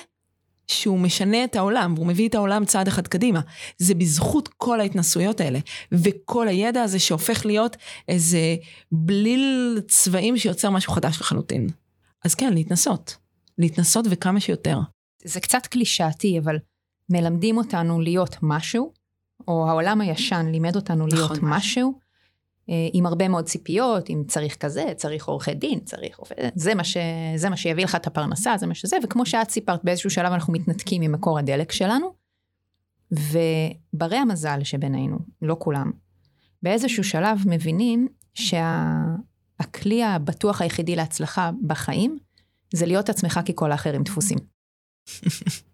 שהוא 0.71 0.99
משנה 0.99 1.43
את 1.43 1.55
העולם, 1.55 1.93
והוא 1.95 2.07
מביא 2.07 2.29
את 2.29 2.35
העולם 2.35 2.65
צעד 2.65 2.87
אחד 2.87 3.07
קדימה. 3.07 3.41
זה 3.77 3.93
בזכות 3.93 4.47
כל 4.57 4.79
ההתנסויות 4.79 5.41
האלה, 5.41 5.59
וכל 5.91 6.47
הידע 6.47 6.81
הזה 6.81 6.99
שהופך 6.99 7.45
להיות 7.45 7.77
איזה 8.07 8.55
בליל 8.91 9.79
צבעים 9.87 10.37
שיוצר 10.37 10.69
משהו 10.69 10.93
חדש 10.93 11.21
לחלוטין. 11.21 11.69
אז 12.25 12.35
כן, 12.35 12.53
להתנסות. 12.53 13.17
להתנסות 13.57 14.05
וכמה 14.09 14.39
שיותר. 14.39 14.79
זה 15.23 15.39
קצת 15.39 15.67
קלישאתי, 15.67 16.39
אבל 16.39 16.57
מלמדים 17.09 17.57
אותנו 17.57 18.01
להיות 18.01 18.35
משהו, 18.41 18.93
או 19.47 19.69
העולם 19.69 20.01
הישן 20.01 20.45
לימד 20.51 20.75
אותנו 20.75 21.07
להיות 21.07 21.31
נכון. 21.31 21.49
משהו, 21.49 21.99
עם 22.93 23.05
הרבה 23.05 23.27
מאוד 23.27 23.45
ציפיות, 23.45 24.09
אם 24.09 24.23
צריך 24.27 24.55
כזה, 24.55 24.85
צריך 24.95 25.27
עורכי 25.27 25.53
דין, 25.53 25.79
צריך 25.79 26.19
דין, 26.39 26.49
זה 26.55 26.75
מה, 26.75 26.83
ש... 26.83 26.97
זה 27.35 27.49
מה 27.49 27.57
שיביא 27.57 27.83
לך 27.83 27.95
את 27.95 28.07
הפרנסה, 28.07 28.57
זה 28.57 28.67
מה 28.67 28.75
שזה, 28.75 28.97
וכמו 29.03 29.25
שאת 29.25 29.49
סיפרת, 29.49 29.83
באיזשהו 29.83 30.09
שלב 30.09 30.31
אנחנו 30.31 30.53
מתנתקים 30.53 31.01
ממקור 31.01 31.39
הדלק 31.39 31.71
שלנו, 31.71 32.13
וברי 33.11 34.17
המזל 34.17 34.59
שבינינו, 34.63 35.17
לא 35.41 35.55
כולם, 35.59 35.91
באיזשהו 36.63 37.03
שלב 37.03 37.39
מבינים 37.45 38.07
שהכלי 38.33 39.99
שה... 39.99 40.15
הבטוח 40.15 40.61
היחידי 40.61 40.95
להצלחה 40.95 41.51
בחיים, 41.67 42.17
זה 42.73 42.85
להיות 42.85 43.09
עצמך 43.09 43.39
כי 43.45 43.53
כל 43.55 43.71
האחרים 43.71 44.03
דפוסים. 44.03 44.37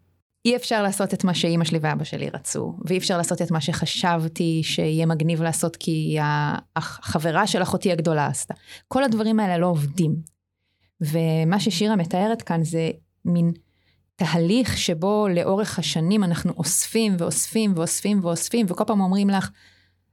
אי 0.46 0.56
אפשר 0.56 0.84
לעשות 0.84 1.14
את 1.14 1.24
מה 1.24 1.34
שאימא 1.34 1.66
שלי 1.66 1.80
ואבא 1.82 2.04
שלי 2.04 2.30
רצו, 2.30 2.78
ואי 2.86 2.98
אפשר 2.98 3.18
לעשות 3.18 3.42
את 3.42 3.52
מה 3.52 3.62
שחשבתי 3.62 4.62
שיהיה 4.64 5.06
מגניב 5.06 5.42
לעשות 5.42 5.76
כי 5.76 6.18
החברה 6.76 7.48
של 7.48 7.62
אחותי 7.62 7.92
הגדולה 7.92 8.28
עשתה. 8.28 8.54
כל 8.88 9.04
הדברים 9.04 9.40
האלה 9.40 9.58
לא 9.58 9.68
עובדים. 9.68 10.16
ומה 11.02 11.60
ששירה 11.60 11.96
מתארת 11.96 12.42
כאן 12.42 12.64
זה 12.64 12.92
מין 13.26 13.52
תהליך 14.16 14.78
שבו 14.78 15.28
לאורך 15.28 15.80
השנים 15.80 16.24
אנחנו 16.24 16.54
אוספים 16.58 17.16
ואוספים 17.20 17.74
ואוספים 17.76 18.20
ואוספים, 18.24 18.66
וכל 18.70 18.84
פעם 18.88 19.02
אומרים 19.02 19.30
לך, 19.30 19.50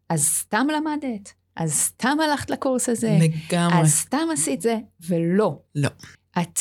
אז 0.08 0.24
סתם 0.24 0.66
למדת? 0.76 1.32
אז 1.56 1.72
סתם 1.72 2.16
הלכת 2.28 2.50
לקורס 2.50 2.88
הזה? 2.88 3.18
לגמרי. 3.20 3.80
אז 3.80 3.92
סתם 3.92 4.28
עשית 4.32 4.60
זה? 4.60 4.78
ולא. 5.08 5.58
לא. 5.74 5.88
את 6.38 6.58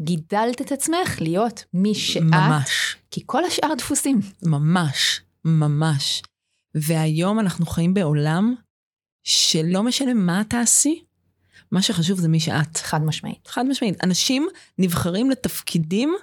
גידלת 0.00 0.60
את 0.60 0.72
עצמך 0.72 1.20
להיות 1.20 1.64
מי 1.74 1.94
שאת. 1.94 2.22
ממש. 2.22 2.96
כי 3.10 3.22
כל 3.26 3.44
השאר 3.44 3.74
דפוסים. 3.78 4.20
ממש, 4.42 5.20
ממש. 5.44 6.22
והיום 6.74 7.40
אנחנו 7.40 7.66
חיים 7.66 7.94
בעולם 7.94 8.54
שלא 9.24 9.82
משנה 9.82 10.14
מה 10.14 10.42
תעשי, 10.48 11.02
מה 11.72 11.82
שחשוב 11.82 12.20
זה 12.20 12.28
מי 12.28 12.40
שאת. 12.40 12.76
חד 12.76 13.02
משמעית. 13.02 13.46
חד 13.46 13.66
משמעית. 13.66 14.04
אנשים 14.04 14.48
נבחרים 14.78 15.30
לתפקידים 15.30 16.14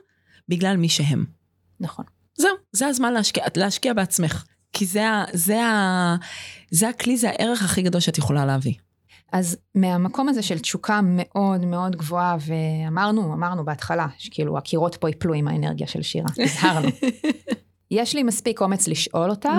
בגלל 0.50 0.78
מי 0.78 0.90
שהם. 0.90 1.26
נכון. 1.80 2.06
זהו, 2.36 2.56
זה 2.72 2.88
הזמן 2.88 3.14
להשקיע, 3.14 3.44
להשקיע 3.58 3.94
בעצמך. 3.94 4.44
כי 4.74 4.86
זה, 4.86 5.04
זה, 5.34 5.66
ה, 5.66 6.16
זה 6.72 6.90
הכלי, 6.90 7.18
זה 7.18 7.30
הערך 7.30 7.64
הכי 7.64 7.82
גדול 7.82 8.02
שאת 8.02 8.18
יכולה 8.18 8.46
להביא. 8.46 8.74
אז 9.34 9.58
מהמקום 9.76 10.30
הזה 10.30 10.42
של 10.42 10.60
תשוקה 10.60 11.00
מאוד 11.04 11.66
מאוד 11.66 11.96
גבוהה, 11.96 12.38
ואמרנו, 12.40 13.34
אמרנו 13.34 13.66
בהתחלה, 13.66 14.08
שכאילו 14.18 14.58
הקירות 14.58 14.96
פה 14.96 15.10
יפלו 15.10 15.34
עם 15.34 15.48
האנרגיה 15.48 15.88
של 15.88 16.02
שירה, 16.02 16.30
הזהרנו. 16.44 16.88
יש 17.92 18.16
לי 18.16 18.24
מספיק 18.24 18.62
אומץ 18.62 18.88
לשאול 18.88 19.30
אותך, 19.30 19.50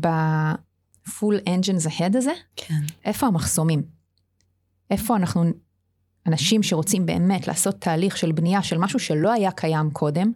ב-full 0.00 1.48
engines 1.48 1.86
ahead 1.88 2.16
הזה, 2.16 2.32
כן. 2.56 2.80
איפה 3.04 3.26
המחסומים? 3.26 3.82
איפה 4.90 5.16
אנחנו, 5.16 5.44
אנשים 6.26 6.62
שרוצים 6.62 7.06
באמת 7.06 7.48
לעשות 7.48 7.80
תהליך 7.80 8.16
של 8.16 8.32
בנייה 8.32 8.62
של 8.62 8.78
משהו 8.78 8.98
שלא 8.98 9.32
היה 9.32 9.50
קיים 9.50 9.90
קודם, 9.90 10.32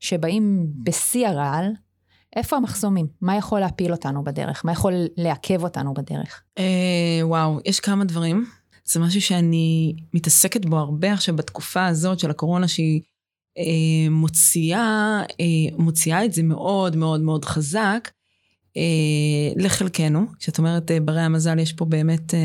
שבאים 0.00 0.66
בשיא 0.82 1.28
הרעל, 1.28 1.72
איפה 2.36 2.56
המחסומים? 2.56 3.06
מה 3.20 3.36
יכול 3.36 3.60
להפיל 3.60 3.92
אותנו 3.92 4.24
בדרך? 4.24 4.64
מה 4.64 4.72
יכול 4.72 4.94
לעכב 5.16 5.62
אותנו 5.62 5.94
בדרך? 5.94 6.42
אה, 6.58 7.20
וואו, 7.22 7.58
יש 7.64 7.80
כמה 7.80 8.04
דברים. 8.04 8.46
זה 8.84 9.00
משהו 9.00 9.22
שאני 9.22 9.94
מתעסקת 10.14 10.64
בו 10.64 10.78
הרבה 10.78 11.12
עכשיו 11.12 11.36
בתקופה 11.36 11.86
הזאת 11.86 12.18
של 12.18 12.30
הקורונה, 12.30 12.68
שהיא 12.68 13.00
אה, 13.58 14.10
מוציאה, 14.10 15.22
אה, 15.40 15.76
מוציאה 15.78 16.24
את 16.24 16.32
זה 16.32 16.42
מאוד 16.42 16.96
מאוד 16.96 17.20
מאוד 17.20 17.44
חזק. 17.44 18.10
אה, 18.76 19.52
לחלקנו, 19.56 20.26
כשאת 20.38 20.58
אומרת 20.58 20.90
אה, 20.90 21.00
ברי 21.00 21.20
המזל, 21.20 21.58
יש 21.58 21.72
פה 21.72 21.84
באמת 21.84 22.34
אה, 22.34 22.40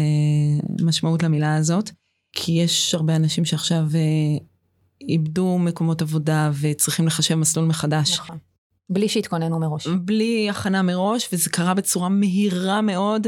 משמעות 0.81 1.23
למילה 1.23 1.55
הזאת, 1.55 1.91
כי 2.33 2.51
יש 2.51 2.95
הרבה 2.95 3.15
אנשים 3.15 3.45
שעכשיו 3.45 3.83
אה, 3.95 4.37
איבדו 5.09 5.57
מקומות 5.57 6.01
עבודה 6.01 6.51
וצריכים 6.61 7.07
לחשב 7.07 7.35
מסלול 7.35 7.65
מחדש. 7.65 8.19
נכון. 8.19 8.37
בלי 8.89 9.09
שהתכוננו 9.09 9.59
מראש. 9.59 9.87
בלי 9.87 10.49
הכנה 10.49 10.81
מראש, 10.81 11.29
וזה 11.33 11.49
קרה 11.49 11.73
בצורה 11.73 12.09
מהירה 12.09 12.81
מאוד, 12.81 13.27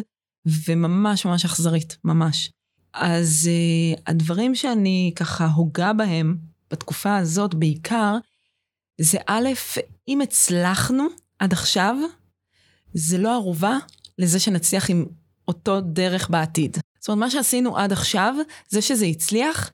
וממש 0.67 1.25
ממש 1.25 1.45
אכזרית, 1.45 1.97
ממש. 2.03 2.51
אז 2.93 3.49
uh, 3.49 4.01
הדברים 4.07 4.55
שאני 4.55 5.11
ככה 5.15 5.45
הוגה 5.45 5.93
בהם, 5.93 6.37
בתקופה 6.71 7.17
הזאת 7.17 7.53
בעיקר, 7.53 8.17
זה 9.01 9.17
א', 9.27 9.49
אם 10.07 10.21
הצלחנו 10.21 11.07
עד 11.39 11.53
עכשיו, 11.53 11.95
זה 12.93 13.17
לא 13.17 13.33
ערובה 13.33 13.77
לזה 14.17 14.39
שנצליח 14.39 14.89
עם 14.89 15.05
אותו 15.47 15.81
דרך 15.81 16.29
בעתיד. 16.29 16.77
זאת 16.99 17.09
אומרת, 17.09 17.19
מה 17.19 17.31
שעשינו 17.31 17.77
עד 17.77 17.91
עכשיו, 17.91 18.35
זה 18.69 18.81
שזה 18.81 19.05
הצליח, 19.05 19.71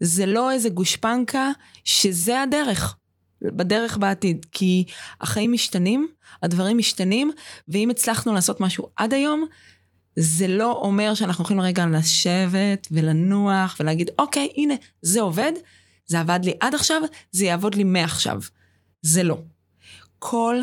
זה 0.00 0.26
לא 0.26 0.50
איזה 0.50 0.68
גושפנקה 0.68 1.50
שזה 1.84 2.42
הדרך. 2.42 2.96
בדרך 3.42 3.98
בעתיד, 3.98 4.46
כי 4.52 4.84
החיים 5.20 5.52
משתנים, 5.52 6.08
הדברים 6.42 6.78
משתנים, 6.78 7.32
ואם 7.68 7.90
הצלחנו 7.90 8.34
לעשות 8.34 8.60
משהו 8.60 8.88
עד 8.96 9.14
היום, 9.14 9.46
זה 10.16 10.48
לא 10.48 10.72
אומר 10.72 11.14
שאנחנו 11.14 11.44
יכולים 11.44 11.60
רגע 11.60 11.86
לשבת 11.86 12.88
ולנוח 12.90 13.76
ולהגיד, 13.80 14.10
אוקיי, 14.18 14.48
הנה, 14.56 14.74
זה 15.02 15.20
עובד, 15.20 15.52
זה 16.06 16.20
עבד 16.20 16.40
לי 16.42 16.52
עד 16.60 16.74
עכשיו, 16.74 17.02
זה 17.30 17.44
יעבוד 17.44 17.74
לי 17.74 17.84
מעכשיו. 17.84 18.40
זה 19.02 19.22
לא. 19.22 19.38
כל 20.18 20.56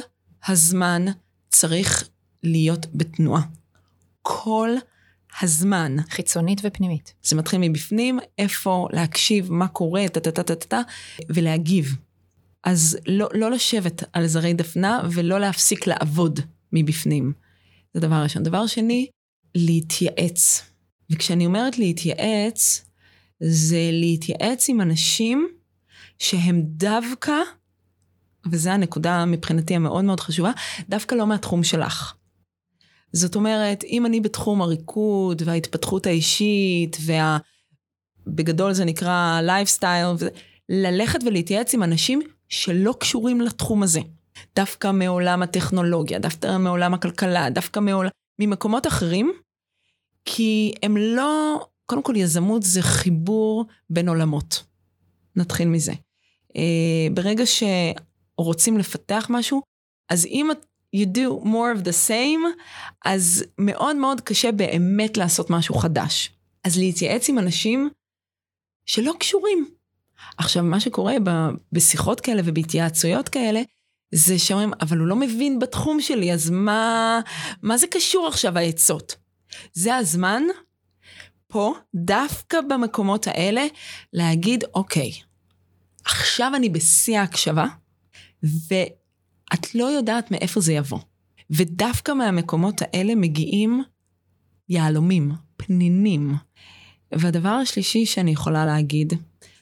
הזמן 0.47 1.05
צריך 1.49 2.09
להיות 2.43 2.85
בתנועה. 2.95 3.41
כל 4.21 4.69
הזמן. 5.41 5.95
חיצונית 6.09 6.61
ופנימית. 6.63 7.13
זה 7.23 7.35
מתחיל 7.35 7.59
מבפנים, 7.63 8.19
איפה 8.37 8.87
להקשיב, 8.91 9.51
מה 9.51 9.67
קורה, 9.67 10.09
טה-טה-טה-טה, 10.09 10.81
ולהגיב. 11.29 11.95
אז 12.63 12.97
לא, 13.07 13.29
לא 13.33 13.51
לשבת 13.51 14.03
על 14.13 14.27
זרי 14.27 14.53
דפנה 14.53 15.01
ולא 15.11 15.39
להפסיק 15.39 15.87
לעבוד 15.87 16.39
מבפנים. 16.71 17.33
זה 17.93 17.99
דבר 17.99 18.15
ראשון. 18.15 18.43
דבר 18.43 18.67
שני, 18.67 19.07
להתייעץ. 19.55 20.63
וכשאני 21.09 21.45
אומרת 21.45 21.77
להתייעץ, 21.79 22.85
זה 23.39 23.89
להתייעץ 23.91 24.69
עם 24.69 24.81
אנשים 24.81 25.47
שהם 26.19 26.61
דווקא, 26.65 27.37
וזו 28.51 28.69
הנקודה 28.69 29.25
מבחינתי 29.25 29.75
המאוד 29.75 30.05
מאוד 30.05 30.19
חשובה, 30.19 30.51
דווקא 30.89 31.15
לא 31.15 31.27
מהתחום 31.27 31.63
שלך. 31.63 32.13
זאת 33.13 33.35
אומרת, 33.35 33.83
אם 33.83 34.05
אני 34.05 34.21
בתחום 34.21 34.61
הריקוד 34.61 35.41
וההתפתחות 35.45 36.05
האישית, 36.05 36.97
וה... 37.01 37.37
בגדול 38.27 38.73
זה 38.73 38.85
נקרא 38.85 39.41
לייפסטייל, 39.41 40.07
ללכת 40.69 41.19
ולהתייעץ 41.25 41.73
עם 41.73 41.83
אנשים 41.83 42.21
שלא 42.53 42.95
קשורים 42.99 43.41
לתחום 43.41 43.83
הזה. 43.83 43.99
דווקא 44.55 44.91
מעולם 44.91 45.41
הטכנולוגיה, 45.41 46.19
דווקא 46.19 46.57
מעולם 46.57 46.93
הכלכלה, 46.93 47.49
דווקא 47.49 47.79
מעול... 47.79 48.09
ממקומות 48.39 48.87
אחרים, 48.87 49.33
כי 50.25 50.73
הם 50.83 50.97
לא, 50.97 51.65
קודם 51.85 52.03
כל 52.03 52.15
יזמות 52.15 52.63
זה 52.63 52.81
חיבור 52.81 53.65
בין 53.89 54.09
עולמות. 54.09 54.63
נתחיל 55.35 55.67
מזה. 55.67 55.91
Uh, 56.49 56.55
ברגע 57.13 57.43
שרוצים 57.45 58.77
לפתח 58.77 59.27
משהו, 59.29 59.61
אז 60.09 60.25
אם 60.25 60.49
you 60.95 61.05
do 61.05 61.45
more 61.45 61.79
of 61.79 61.83
the 61.83 62.09
same, 62.09 62.61
אז 63.05 63.43
מאוד 63.57 63.95
מאוד 63.95 64.21
קשה 64.21 64.51
באמת 64.51 65.17
לעשות 65.17 65.49
משהו 65.49 65.75
חדש. 65.75 66.31
אז 66.63 66.77
להתייעץ 66.77 67.29
עם 67.29 67.39
אנשים 67.39 67.89
שלא 68.85 69.13
קשורים. 69.19 69.67
עכשיו, 70.37 70.63
מה 70.63 70.79
שקורה 70.79 71.13
ב, 71.23 71.29
בשיחות 71.71 72.21
כאלה 72.21 72.41
ובהתייעצויות 72.45 73.29
כאלה, 73.29 73.61
זה 74.13 74.39
שאומרים, 74.39 74.71
אבל 74.81 74.97
הוא 74.97 75.07
לא 75.07 75.15
מבין 75.15 75.59
בתחום 75.59 76.01
שלי, 76.01 76.33
אז 76.33 76.49
מה, 76.49 77.19
מה 77.61 77.77
זה 77.77 77.87
קשור 77.87 78.27
עכשיו 78.27 78.57
העצות? 78.57 79.15
זה 79.73 79.95
הזמן, 79.95 80.43
פה, 81.47 81.73
דווקא 81.95 82.57
במקומות 82.69 83.27
האלה, 83.27 83.65
להגיד, 84.13 84.63
אוקיי, 84.73 85.11
עכשיו 86.05 86.51
אני 86.55 86.69
בשיא 86.69 87.19
ההקשבה, 87.19 87.65
ואת 88.43 89.75
לא 89.75 89.85
יודעת 89.85 90.31
מאיפה 90.31 90.61
זה 90.61 90.73
יבוא. 90.73 90.99
ודווקא 91.49 92.11
מהמקומות 92.11 92.81
האלה 92.81 93.15
מגיעים 93.15 93.83
יהלומים, 94.69 95.31
פנינים. 95.57 96.35
והדבר 97.11 97.49
השלישי 97.49 98.05
שאני 98.05 98.31
יכולה 98.31 98.65
להגיד, 98.65 99.13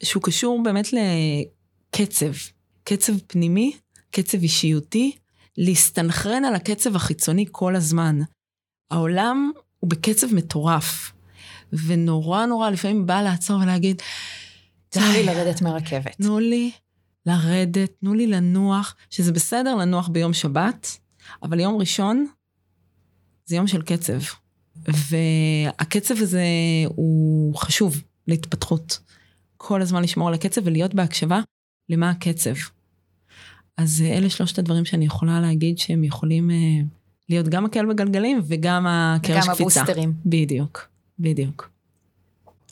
שהוא 0.04 0.24
קשור 0.24 0.64
באמת 0.64 0.88
לקצב, 0.94 2.32
קצב 2.84 3.14
פנימי, 3.28 3.78
קצב 4.12 4.42
אישיותי, 4.42 5.16
להסתנכרן 5.58 6.46
על 6.46 6.56
הקצב 6.56 6.96
החיצוני 6.96 7.46
כל 7.52 7.76
הזמן. 7.76 8.20
העולם 8.92 9.52
הוא 9.80 9.90
בקצב 9.90 10.36
מטורף, 10.36 11.12
ונורא 11.88 12.46
נורא 12.46 12.70
לפעמים 12.70 13.06
בא 13.06 13.22
לעצור 13.22 13.62
ולהגיד, 13.62 14.02
תנו 14.90 15.12
לי 15.14 15.24
לרדת 15.24 15.62
מהרכבת. 15.62 16.16
תנו 16.18 16.40
לי 16.40 16.72
לרדת, 17.26 17.92
תנו 18.00 18.14
לי 18.14 18.28
לנוח, 18.28 18.96
שזה 19.10 19.32
בסדר 19.32 19.76
לנוח 19.76 20.08
ביום 20.08 20.34
שבת, 20.34 20.98
אבל 21.44 21.60
יום 21.60 21.78
ראשון 21.78 22.28
זה 23.46 23.56
יום 23.56 23.68
של 23.68 23.82
קצב. 23.82 24.20
והקצב 24.86 26.16
הזה 26.18 26.46
הוא 26.88 27.56
חשוב 27.56 28.02
להתפתחות. 28.28 29.00
כל 29.64 29.82
הזמן 29.82 30.04
לשמור 30.04 30.28
על 30.28 30.34
הקצב 30.34 30.62
ולהיות 30.66 30.94
בהקשבה 30.94 31.42
למה 31.90 32.10
הקצב. 32.10 32.54
אז 33.78 34.02
אלה 34.02 34.30
שלושת 34.30 34.60
הדברים 34.60 34.86
שאני 34.86 35.06
יכולה 35.06 35.42
להגיד 35.42 35.78
שהם 35.78 36.04
יכולים 36.04 36.52
אה, 36.52 36.56
להיות 37.30 37.48
גם 37.48 37.64
מקל 37.64 37.86
בגלגלים 37.86 38.42
וגם 38.48 38.86
הקרש 38.88 39.38
קפיצה. 39.38 39.54
וגם 39.54 39.62
הבוסטרים. 39.62 40.14
בדיוק, 40.26 40.88
בדיוק. 41.20 41.70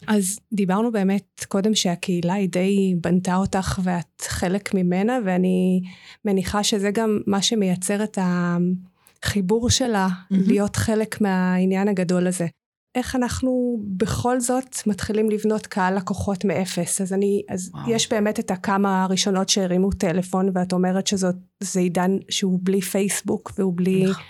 אז 0.07 0.39
דיברנו 0.53 0.91
באמת 0.91 1.45
קודם 1.47 1.75
שהקהילה 1.75 2.33
היא 2.33 2.49
די 2.49 2.95
בנתה 3.01 3.35
אותך 3.35 3.79
ואת 3.83 4.21
חלק 4.21 4.73
ממנה, 4.73 5.19
ואני 5.25 5.81
מניחה 6.25 6.63
שזה 6.63 6.91
גם 6.91 7.19
מה 7.27 7.41
שמייצר 7.41 8.03
את 8.03 8.17
החיבור 8.21 9.69
שלה, 9.69 10.07
mm-hmm. 10.07 10.35
להיות 10.47 10.75
חלק 10.75 11.21
מהעניין 11.21 11.87
הגדול 11.87 12.27
הזה. 12.27 12.47
איך 12.95 13.15
אנחנו 13.15 13.79
בכל 13.97 14.39
זאת 14.39 14.87
מתחילים 14.87 15.29
לבנות 15.29 15.67
קהל 15.67 15.97
לקוחות 15.97 16.45
מאפס. 16.45 17.01
אז 17.01 17.13
אני, 17.13 17.41
אז 17.49 17.69
וואו. 17.73 17.91
יש 17.91 18.09
באמת 18.09 18.39
את 18.39 18.51
הכמה 18.51 19.03
הראשונות 19.03 19.49
שהרימו 19.49 19.91
טלפון, 19.91 20.49
ואת 20.55 20.73
אומרת 20.73 21.07
שזה 21.07 21.79
עידן 21.79 22.11
שהוא 22.29 22.59
בלי 22.63 22.81
פייסבוק 22.81 23.51
והוא 23.57 23.73
בלי 23.77 24.05
נכון. 24.05 24.23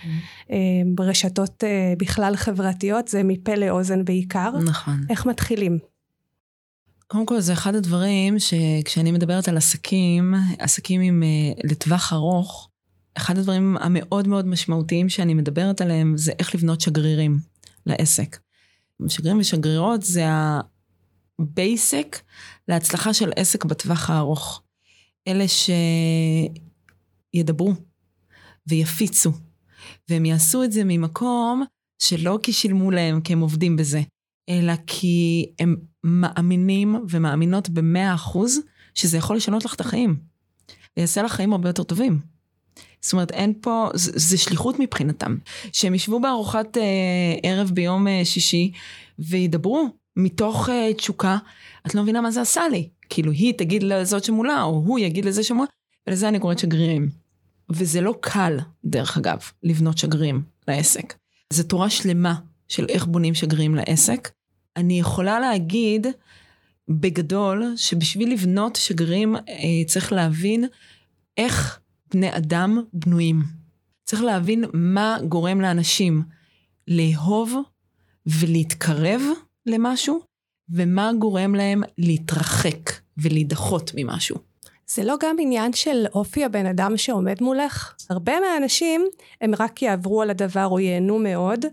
אה, 0.51 1.05
רשתות 1.05 1.63
אה, 1.63 1.93
בכלל 1.97 2.35
חברתיות, 2.35 3.07
זה 3.07 3.23
מפה 3.23 3.55
לאוזן 3.55 4.05
בעיקר. 4.05 4.51
נכון. 4.65 5.05
איך 5.09 5.25
מתחילים? 5.25 5.79
קודם 7.07 7.25
כל 7.25 7.39
זה 7.39 7.53
אחד 7.53 7.75
הדברים 7.75 8.39
שכשאני 8.39 9.11
מדברת 9.11 9.47
על 9.47 9.57
עסקים, 9.57 10.33
עסקים 10.59 11.01
עם, 11.01 11.23
אה, 11.23 11.61
לטווח 11.63 12.13
ארוך, 12.13 12.69
אחד 13.17 13.37
הדברים 13.37 13.77
המאוד 13.79 14.27
מאוד 14.27 14.47
משמעותיים 14.47 15.09
שאני 15.09 15.33
מדברת 15.33 15.81
עליהם 15.81 16.17
זה 16.17 16.31
איך 16.39 16.55
לבנות 16.55 16.81
שגרירים 16.81 17.39
לעסק. 17.85 18.37
שגרירים 19.07 19.39
ושגרירות 19.39 20.03
זה 20.03 20.23
הבייסק 21.39 22.21
להצלחה 22.67 23.13
של 23.13 23.31
עסק 23.35 23.65
בטווח 23.65 24.09
הארוך. 24.09 24.61
אלה 25.27 25.45
שידברו 27.33 27.73
ויפיצו, 28.67 29.31
והם 30.09 30.25
יעשו 30.25 30.63
את 30.63 30.71
זה 30.71 30.81
ממקום 30.85 31.63
שלא 32.01 32.39
כי 32.43 32.53
שילמו 32.53 32.91
להם, 32.91 33.21
כי 33.21 33.33
הם 33.33 33.39
עובדים 33.39 33.75
בזה, 33.75 34.01
אלא 34.49 34.73
כי 34.87 35.45
הם 35.59 35.75
מאמינים 36.03 36.95
ומאמינות 37.09 37.69
במאה 37.69 38.13
אחוז 38.13 38.59
שזה 38.95 39.17
יכול 39.17 39.35
לשנות 39.35 39.65
לך 39.65 39.75
את 39.75 39.81
החיים. 39.81 40.19
ויעשה 40.97 41.23
לך 41.23 41.31
חיים 41.31 41.53
הרבה 41.53 41.69
יותר 41.69 41.83
טובים. 41.83 42.19
זאת 43.01 43.13
אומרת, 43.13 43.31
אין 43.31 43.53
פה, 43.61 43.89
זה, 43.93 44.11
זה 44.15 44.37
שליחות 44.37 44.79
מבחינתם. 44.79 45.37
שהם 45.73 45.95
ישבו 45.95 46.19
בארוחת 46.19 46.77
אה, 46.77 46.83
ערב 47.43 47.71
ביום 47.73 48.07
אה, 48.07 48.21
שישי 48.23 48.71
וידברו 49.19 49.87
מתוך 50.15 50.69
אה, 50.69 50.93
תשוקה, 50.93 51.37
את 51.87 51.95
לא 51.95 52.03
מבינה 52.03 52.21
מה 52.21 52.31
זה 52.31 52.41
עשה 52.41 52.67
לי. 52.71 52.89
כאילו, 53.09 53.31
היא 53.31 53.53
תגיד 53.57 53.83
לזאת 53.83 54.23
שמולה, 54.23 54.63
או 54.63 54.69
הוא 54.69 54.99
יגיד 54.99 55.25
לזה 55.25 55.43
שמולה, 55.43 55.69
ולזה 56.07 56.27
אני 56.27 56.39
קוראת 56.39 56.59
שגרירים. 56.59 57.09
וזה 57.69 58.01
לא 58.01 58.15
קל, 58.21 58.57
דרך 58.85 59.17
אגב, 59.17 59.39
לבנות 59.63 59.97
שגרירים 59.97 60.41
לעסק. 60.67 61.13
זו 61.53 61.63
תורה 61.63 61.89
שלמה 61.89 62.35
של 62.67 62.85
איך 62.89 63.05
בונים 63.05 63.33
שגרירים 63.33 63.75
לעסק. 63.75 64.29
אני 64.77 64.99
יכולה 64.99 65.39
להגיד, 65.39 66.07
בגדול, 66.89 67.73
שבשביל 67.75 68.33
לבנות 68.33 68.75
שגרירים 68.75 69.35
אה, 69.35 69.85
צריך 69.87 70.13
להבין 70.13 70.65
איך 71.37 71.78
בני 72.11 72.37
אדם 72.37 72.83
בנויים. 72.93 73.43
צריך 74.03 74.21
להבין 74.21 74.63
מה 74.73 75.17
גורם 75.27 75.61
לאנשים 75.61 76.23
לאהוב 76.87 77.53
ולהתקרב 78.25 79.21
למשהו, 79.65 80.19
ומה 80.69 81.11
גורם 81.19 81.55
להם 81.55 81.81
להתרחק 81.97 82.89
ולהידחות 83.17 83.91
ממשהו. 83.95 84.48
זה 84.89 85.03
לא 85.03 85.15
גם 85.19 85.35
עניין 85.39 85.73
של 85.73 86.05
אופי 86.13 86.45
הבן 86.45 86.65
אדם 86.65 86.97
שעומד 86.97 87.41
מולך? 87.41 87.93
הרבה 88.09 88.39
מהאנשים 88.39 89.05
הם 89.41 89.51
רק 89.59 89.81
יעברו 89.81 90.21
על 90.21 90.29
הדבר 90.29 90.65
או 90.65 90.79
ייהנו 90.79 91.19
מאוד 91.19 91.65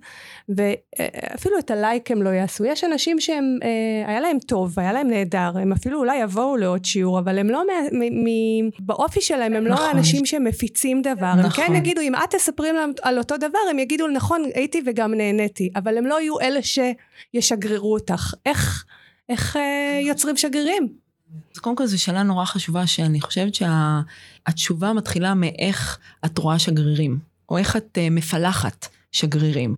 ואפילו 0.49 1.59
את 1.59 1.71
הלייק 1.71 2.11
הם 2.11 2.23
לא 2.23 2.29
יעשו. 2.31 2.65
יש 2.65 2.85
אנשים 2.85 3.21
שהם, 3.21 3.59
אה, 3.63 4.09
היה 4.09 4.21
להם 4.21 4.39
טוב, 4.39 4.81
היה 4.81 4.93
להם 4.93 5.09
נהדר, 5.09 5.53
הם 5.55 5.73
אפילו 5.73 5.99
אולי 5.99 6.17
יבואו 6.17 6.57
לעוד 6.57 6.85
שיעור, 6.85 7.19
אבל 7.19 7.39
הם 7.39 7.51
לא, 7.51 7.63
מ, 7.65 7.99
מ, 7.99 8.25
מ, 8.25 8.71
באופי 8.79 9.21
שלהם 9.21 9.53
הם 9.55 9.67
לא 9.67 9.75
נכון. 9.75 9.85
לא 9.87 9.91
האנשים 9.91 10.27
שמפיצים 10.27 11.03
דבר. 11.03 11.35
נכון. 11.35 11.45
הם 11.45 11.51
כן 11.51 11.63
נכון. 11.63 11.77
יגידו, 11.77 12.01
אם 12.01 12.15
את 12.15 12.31
תספרי 12.31 12.73
להם 12.73 12.93
על 13.03 13.19
אותו 13.19 13.37
דבר, 13.37 13.59
הם 13.71 13.79
יגידו, 13.79 14.09
נכון, 14.09 14.43
הייתי 14.55 14.83
וגם 14.87 15.15
נהניתי, 15.15 15.71
אבל 15.77 15.99
הם 15.99 16.07
לא 16.07 16.21
יהיו 16.21 16.41
אלה 16.41 16.61
שישגררו 16.63 17.93
אותך. 17.93 18.35
איך, 18.47 18.85
איך 19.29 19.57
אה, 19.57 20.01
יוצרים 20.03 20.37
שגרירים? 20.37 21.06
אז 21.55 21.61
קודם 21.61 21.77
כל 21.77 21.87
זו 21.87 22.03
שאלה 22.03 22.23
נורא 22.23 22.45
חשובה, 22.45 22.87
שאני 22.87 23.21
חושבת 23.21 23.55
שהתשובה 23.55 24.87
שה, 24.87 24.93
מתחילה 24.93 25.35
מאיך 25.35 25.99
את 26.25 26.39
רואה 26.39 26.59
שגרירים, 26.59 27.19
או 27.49 27.59
איך 27.59 27.77
את 27.77 27.99
uh, 27.99 28.11
מפלחת 28.11 28.89
שגרירים. 29.13 29.75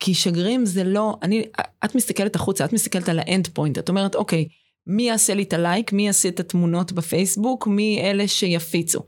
כי 0.00 0.14
שגרירים 0.14 0.66
זה 0.66 0.84
לא, 0.84 1.16
אני, 1.22 1.44
את 1.84 1.94
מסתכלת 1.94 2.36
החוצה, 2.36 2.64
את 2.64 2.72
מסתכלת 2.72 3.08
על 3.08 3.18
האנד 3.18 3.48
פוינט, 3.48 3.78
את 3.78 3.88
אומרת, 3.88 4.14
אוקיי, 4.14 4.48
מי 4.86 5.02
יעשה 5.02 5.34
לי 5.34 5.42
את 5.42 5.52
הלייק, 5.52 5.92
מי 5.92 6.06
יעשה 6.06 6.28
את 6.28 6.40
התמונות 6.40 6.92
בפייסבוק, 6.92 7.66
מי 7.66 8.00
אלה 8.00 8.28
שיפיצו. 8.28 9.00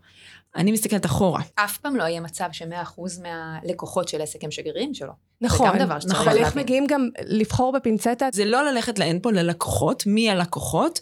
אני 0.56 0.72
מסתכלת 0.72 1.06
אחורה. 1.06 1.42
אף 1.54 1.78
פעם 1.78 1.96
לא 1.96 2.02
יהיה 2.02 2.20
מצב 2.20 2.48
ש-100% 2.52 3.00
מהלקוחות 3.22 4.08
של 4.08 4.22
עסק 4.22 4.44
הם 4.44 4.50
שגרירים 4.50 4.94
שלו. 4.94 5.12
נכון, 5.44 5.72
זה 5.72 5.78
גם 5.78 5.84
דבר 5.84 6.00
שצריך 6.00 6.14
נכון. 6.14 6.28
אבל 6.28 6.38
איך 6.38 6.56
מגיעים 6.56 6.86
גם 6.86 7.08
לבחור 7.26 7.72
בפינצטה? 7.72 8.28
זה 8.32 8.44
לא 8.44 8.64
ללכת 8.64 8.98
לאין 8.98 9.20
פה 9.22 9.32
ללקוחות, 9.32 10.06
מי 10.06 10.30
הלקוחות, 10.30 11.00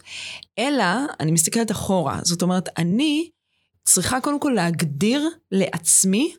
אלא 0.59 0.85
אני 1.19 1.31
מסתכלת 1.31 1.71
אחורה. 1.71 2.19
זאת 2.23 2.41
אומרת, 2.41 2.69
אני 2.77 3.29
צריכה 3.85 4.21
קודם 4.21 4.39
כל 4.39 4.51
להגדיר 4.55 5.29
לעצמי 5.51 6.35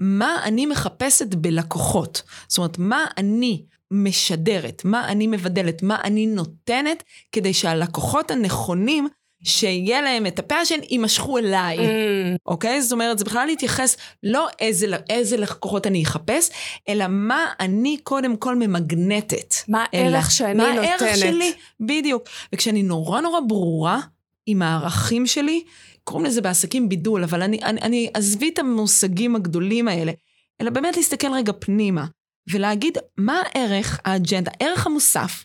מה 0.00 0.36
אני 0.44 0.66
מחפשת 0.66 1.34
בלקוחות. 1.34 2.22
זאת 2.48 2.58
אומרת, 2.58 2.78
מה 2.78 3.06
אני 3.18 3.64
משדרת, 3.90 4.82
מה 4.84 5.08
אני 5.08 5.26
מבדלת, 5.26 5.82
מה 5.82 5.96
אני 6.04 6.26
נותנת, 6.26 7.02
כדי 7.32 7.54
שהלקוחות 7.54 8.30
הנכונים 8.30 9.08
שיהיה 9.44 10.02
להם 10.02 10.26
את 10.26 10.38
הפאשן, 10.38 10.78
יימשכו 10.90 11.38
אליי, 11.38 11.78
mm. 11.78 12.38
אוקיי? 12.46 12.82
זאת 12.82 12.92
אומרת, 12.92 13.18
זה 13.18 13.24
בכלל 13.24 13.46
להתייחס 13.46 13.96
לא 14.22 14.48
איזה, 14.60 14.86
איזה 15.10 15.36
לקוחות 15.36 15.86
אני 15.86 16.02
אחפש, 16.02 16.50
אלא 16.88 17.04
מה 17.08 17.46
אני 17.60 17.96
קודם 18.02 18.36
כל 18.36 18.56
ממגנטת. 18.56 19.54
מה 19.68 19.84
הערך 19.92 20.30
שאני 20.30 20.54
מה 20.54 20.72
נותנת. 20.74 21.00
מה 21.00 21.06
הערך 21.06 21.16
שלי, 21.16 21.52
בדיוק. 21.80 22.22
וכשאני 22.54 22.82
נורא 22.82 23.20
נורא 23.20 23.40
ברורה 23.40 24.00
עם 24.46 24.62
הערכים 24.62 25.26
שלי, 25.26 25.64
קוראים 26.04 26.26
לזה 26.26 26.40
בעסקים 26.40 26.88
בידול, 26.88 27.24
אבל 27.24 27.42
אני, 27.42 27.58
אני, 27.62 27.80
אני 27.80 28.10
עזבי 28.14 28.48
את 28.48 28.58
המושגים 28.58 29.36
הגדולים 29.36 29.88
האלה, 29.88 30.12
אלא 30.60 30.70
באמת 30.70 30.96
להסתכל 30.96 31.34
רגע 31.34 31.52
פנימה, 31.58 32.06
ולהגיד 32.52 32.98
מה 33.16 33.42
הערך, 33.44 34.00
האג'נדה, 34.04 34.50
הערך 34.60 34.86
המוסף, 34.86 35.44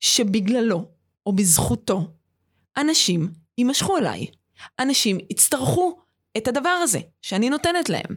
שבגללו, 0.00 0.84
או 1.26 1.32
בזכותו, 1.32 2.08
אנשים 2.76 3.28
יימשכו 3.58 3.96
אליי. 3.96 4.26
אנשים 4.78 5.18
יצטרכו 5.30 5.98
את 6.36 6.48
הדבר 6.48 6.68
הזה 6.68 7.00
שאני 7.22 7.50
נותנת 7.50 7.88
להם. 7.88 8.16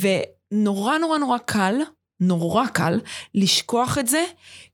ונורא 0.00 0.98
נורא 0.98 1.18
נורא 1.18 1.38
קל, 1.38 1.74
נורא 2.20 2.66
קל, 2.66 3.00
לשכוח 3.34 3.98
את 3.98 4.06
זה 4.06 4.24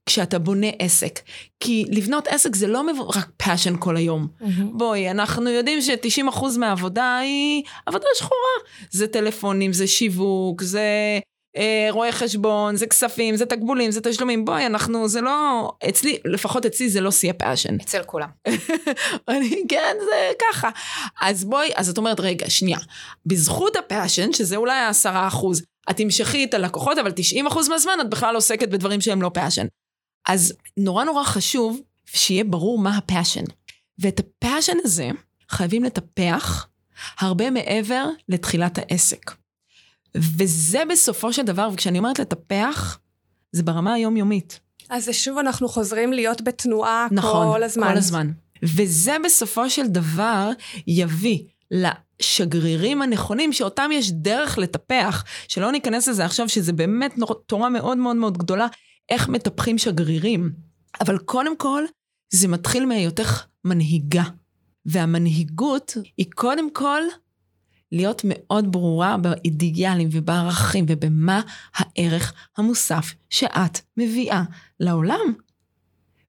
כשאתה 0.05 0.39
בונה 0.39 0.67
עסק. 0.79 1.19
כי 1.59 1.85
לבנות 1.91 2.27
עסק 2.27 2.55
זה 2.55 2.67
לא 2.67 2.83
רק 3.15 3.29
passion 3.37 3.77
כל 3.79 3.97
היום. 3.97 4.27
Mm-hmm. 4.41 4.45
בואי, 4.73 5.11
אנחנו 5.11 5.49
יודעים 5.49 5.81
ש-90% 5.81 6.57
מהעבודה 6.59 7.17
היא 7.17 7.63
עבודה 7.85 8.05
שחורה. 8.15 8.69
זה 8.91 9.07
טלפונים, 9.07 9.73
זה 9.73 9.87
שיווק, 9.87 10.61
זה 10.61 11.19
אה, 11.57 11.87
רואה 11.89 12.11
חשבון, 12.11 12.75
זה 12.75 12.87
כספים, 12.87 13.35
זה 13.35 13.45
תקבולים, 13.45 13.91
זה 13.91 14.01
תשלומים. 14.01 14.45
בואי, 14.45 14.65
אנחנו, 14.65 15.07
זה 15.07 15.21
לא... 15.21 15.71
אצלי, 15.89 16.17
לפחות 16.25 16.65
אצלי 16.65 16.89
זה 16.89 17.01
לא 17.01 17.11
שיא 17.11 17.29
ה 17.29 17.34
passion. 17.34 17.75
אצל 17.75 18.03
כולם. 18.03 18.29
אני, 19.29 19.63
כן, 19.69 19.95
זה 19.99 20.31
ככה. 20.39 20.69
אז 21.21 21.43
בואי, 21.43 21.71
אז 21.75 21.89
את 21.89 21.97
אומרת, 21.97 22.19
רגע, 22.19 22.49
שנייה. 22.49 22.77
בזכות 23.25 23.75
ה 23.75 23.81
passion, 23.81 24.33
שזה 24.33 24.55
אולי 24.55 24.77
העשרה 24.77 25.27
אחוז, 25.27 25.63
את 25.89 25.97
תמשכי 25.97 26.43
את 26.43 26.53
הלקוחות, 26.53 26.97
אבל 26.97 27.11
90 27.11 27.47
אחוז 27.47 27.69
מהזמן 27.69 27.97
את 28.01 28.09
בכלל 28.09 28.35
עוסקת 28.35 28.69
בדברים 28.69 29.01
שהם 29.01 29.21
לא 29.21 29.31
passion. 29.33 29.65
אז 30.27 30.53
נורא 30.77 31.03
נורא 31.03 31.23
חשוב 31.23 31.81
שיהיה 32.05 32.43
ברור 32.43 32.79
מה 32.79 32.97
ה 32.97 33.02
passion. 33.02 33.43
ואת 33.99 34.19
ה 34.19 34.26
passion 34.26 34.77
הזה 34.83 35.09
חייבים 35.49 35.83
לטפח 35.83 36.67
הרבה 37.19 37.49
מעבר 37.49 38.05
לתחילת 38.29 38.77
העסק. 38.77 39.40
וזה 40.15 40.83
בסופו 40.89 41.33
של 41.33 41.41
דבר, 41.41 41.69
וכשאני 41.73 41.97
אומרת 41.97 42.19
לטפח, 42.19 42.99
זה 43.51 43.63
ברמה 43.63 43.93
היומיומית. 43.93 44.59
אז 44.89 45.09
שוב 45.11 45.37
אנחנו 45.37 45.69
חוזרים 45.69 46.13
להיות 46.13 46.41
בתנועה 46.41 47.07
נכון, 47.11 47.47
כל 47.53 47.63
הזמן. 47.63 47.91
כל 47.91 47.97
הזמן. 47.97 48.31
וזה 48.63 49.17
בסופו 49.25 49.69
של 49.69 49.87
דבר 49.87 50.49
יביא 50.87 51.39
לשגרירים 51.71 53.01
הנכונים, 53.01 53.53
שאותם 53.53 53.89
יש 53.93 54.11
דרך 54.11 54.57
לטפח, 54.57 55.23
שלא 55.47 55.71
ניכנס 55.71 56.07
לזה 56.07 56.25
עכשיו, 56.25 56.49
שזה 56.49 56.73
באמת 56.73 57.15
תורה 57.45 57.69
מאוד 57.69 57.97
מאוד 57.97 58.15
מאוד 58.15 58.37
גדולה, 58.37 58.67
איך 59.09 59.29
מטפחים 59.29 59.77
שגרירים. 59.77 60.51
אבל 61.01 61.17
קודם 61.17 61.57
כל, 61.57 61.83
זה 62.29 62.47
מתחיל 62.47 62.85
מהיותך 62.85 63.45
מנהיגה. 63.65 64.23
והמנהיגות 64.85 65.97
היא 66.17 66.25
קודם 66.35 66.73
כל 66.73 67.01
להיות 67.91 68.21
מאוד 68.25 68.71
ברורה 68.71 69.17
באידיאלים 69.17 70.09
ובערכים 70.11 70.85
ובמה 70.87 71.41
הערך 71.73 72.33
המוסף 72.57 73.13
שאת 73.29 73.79
מביאה 73.97 74.43
לעולם. 74.79 75.33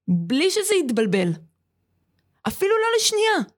בלי 0.09 0.51
שזה 0.51 0.75
יתבלבל. 0.85 1.33
אפילו 2.49 2.71
לא 2.71 2.87
לשנייה. 2.97 3.53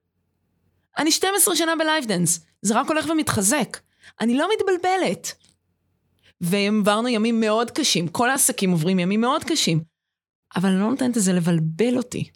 אני 0.98 1.10
12 1.10 1.56
שנה 1.56 1.72
בלייף 1.78 2.04
דנס, 2.06 2.40
זה 2.62 2.80
רק 2.80 2.88
הולך 2.88 3.06
ומתחזק. 3.10 3.78
אני 4.20 4.34
לא 4.34 4.48
מתבלבלת. 4.54 5.32
ועברנו 6.40 7.08
ימים 7.08 7.40
מאוד 7.40 7.70
קשים, 7.70 8.08
כל 8.08 8.30
העסקים 8.30 8.70
עוברים 8.70 8.98
ימים 8.98 9.20
מאוד 9.20 9.44
קשים. 9.44 9.80
אבל 10.56 10.68
אני 10.68 10.80
לא 10.80 10.90
נותנת 10.90 11.16
לזה 11.16 11.32
לבלבל 11.32 11.96
אותי. 11.96 12.30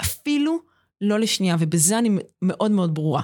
אפילו 0.00 0.58
לא 1.00 1.18
לשנייה, 1.18 1.56
ובזה 1.58 1.98
אני 1.98 2.18
מאוד 2.42 2.70
מאוד 2.70 2.94
ברורה. 2.94 3.22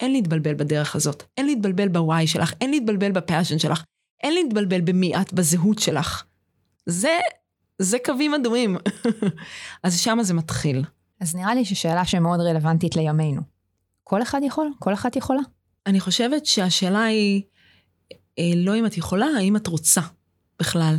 אין 0.00 0.12
להתבלבל 0.12 0.54
בדרך 0.54 0.96
הזאת, 0.96 1.22
אין 1.36 1.46
להתבלבל 1.46 1.88
בוואי 1.88 2.26
שלך, 2.26 2.52
אין 2.60 2.70
להתבלבל 2.70 3.12
בפאשן 3.12 3.58
שלך, 3.58 3.84
אין 4.22 4.34
להתבלבל 4.34 4.80
במי 4.80 5.16
את, 5.16 5.32
בזהות 5.32 5.78
שלך. 5.78 6.24
זה, 6.86 7.18
זה 7.78 7.98
קווים 8.04 8.34
אדומים. 8.34 8.76
אז 9.84 10.00
שמה 10.00 10.24
זה 10.24 10.34
מתחיל. 10.34 10.84
אז 11.20 11.34
נראה 11.34 11.54
לי 11.54 11.64
ששאלה 11.64 12.04
שמאוד 12.04 12.40
רלוונטית 12.40 12.96
לימינו. 12.96 13.40
כל 14.04 14.22
אחד 14.22 14.40
יכול? 14.44 14.70
כל 14.78 14.94
אחת 14.94 15.16
יכולה? 15.16 15.40
אני 15.86 16.00
חושבת 16.00 16.46
שהשאלה 16.46 17.04
היא 17.04 17.42
אה, 18.38 18.52
לא 18.56 18.76
אם 18.76 18.86
את 18.86 18.96
יכולה, 18.96 19.26
האם 19.38 19.56
את 19.56 19.66
רוצה 19.66 20.00
בכלל. 20.60 20.96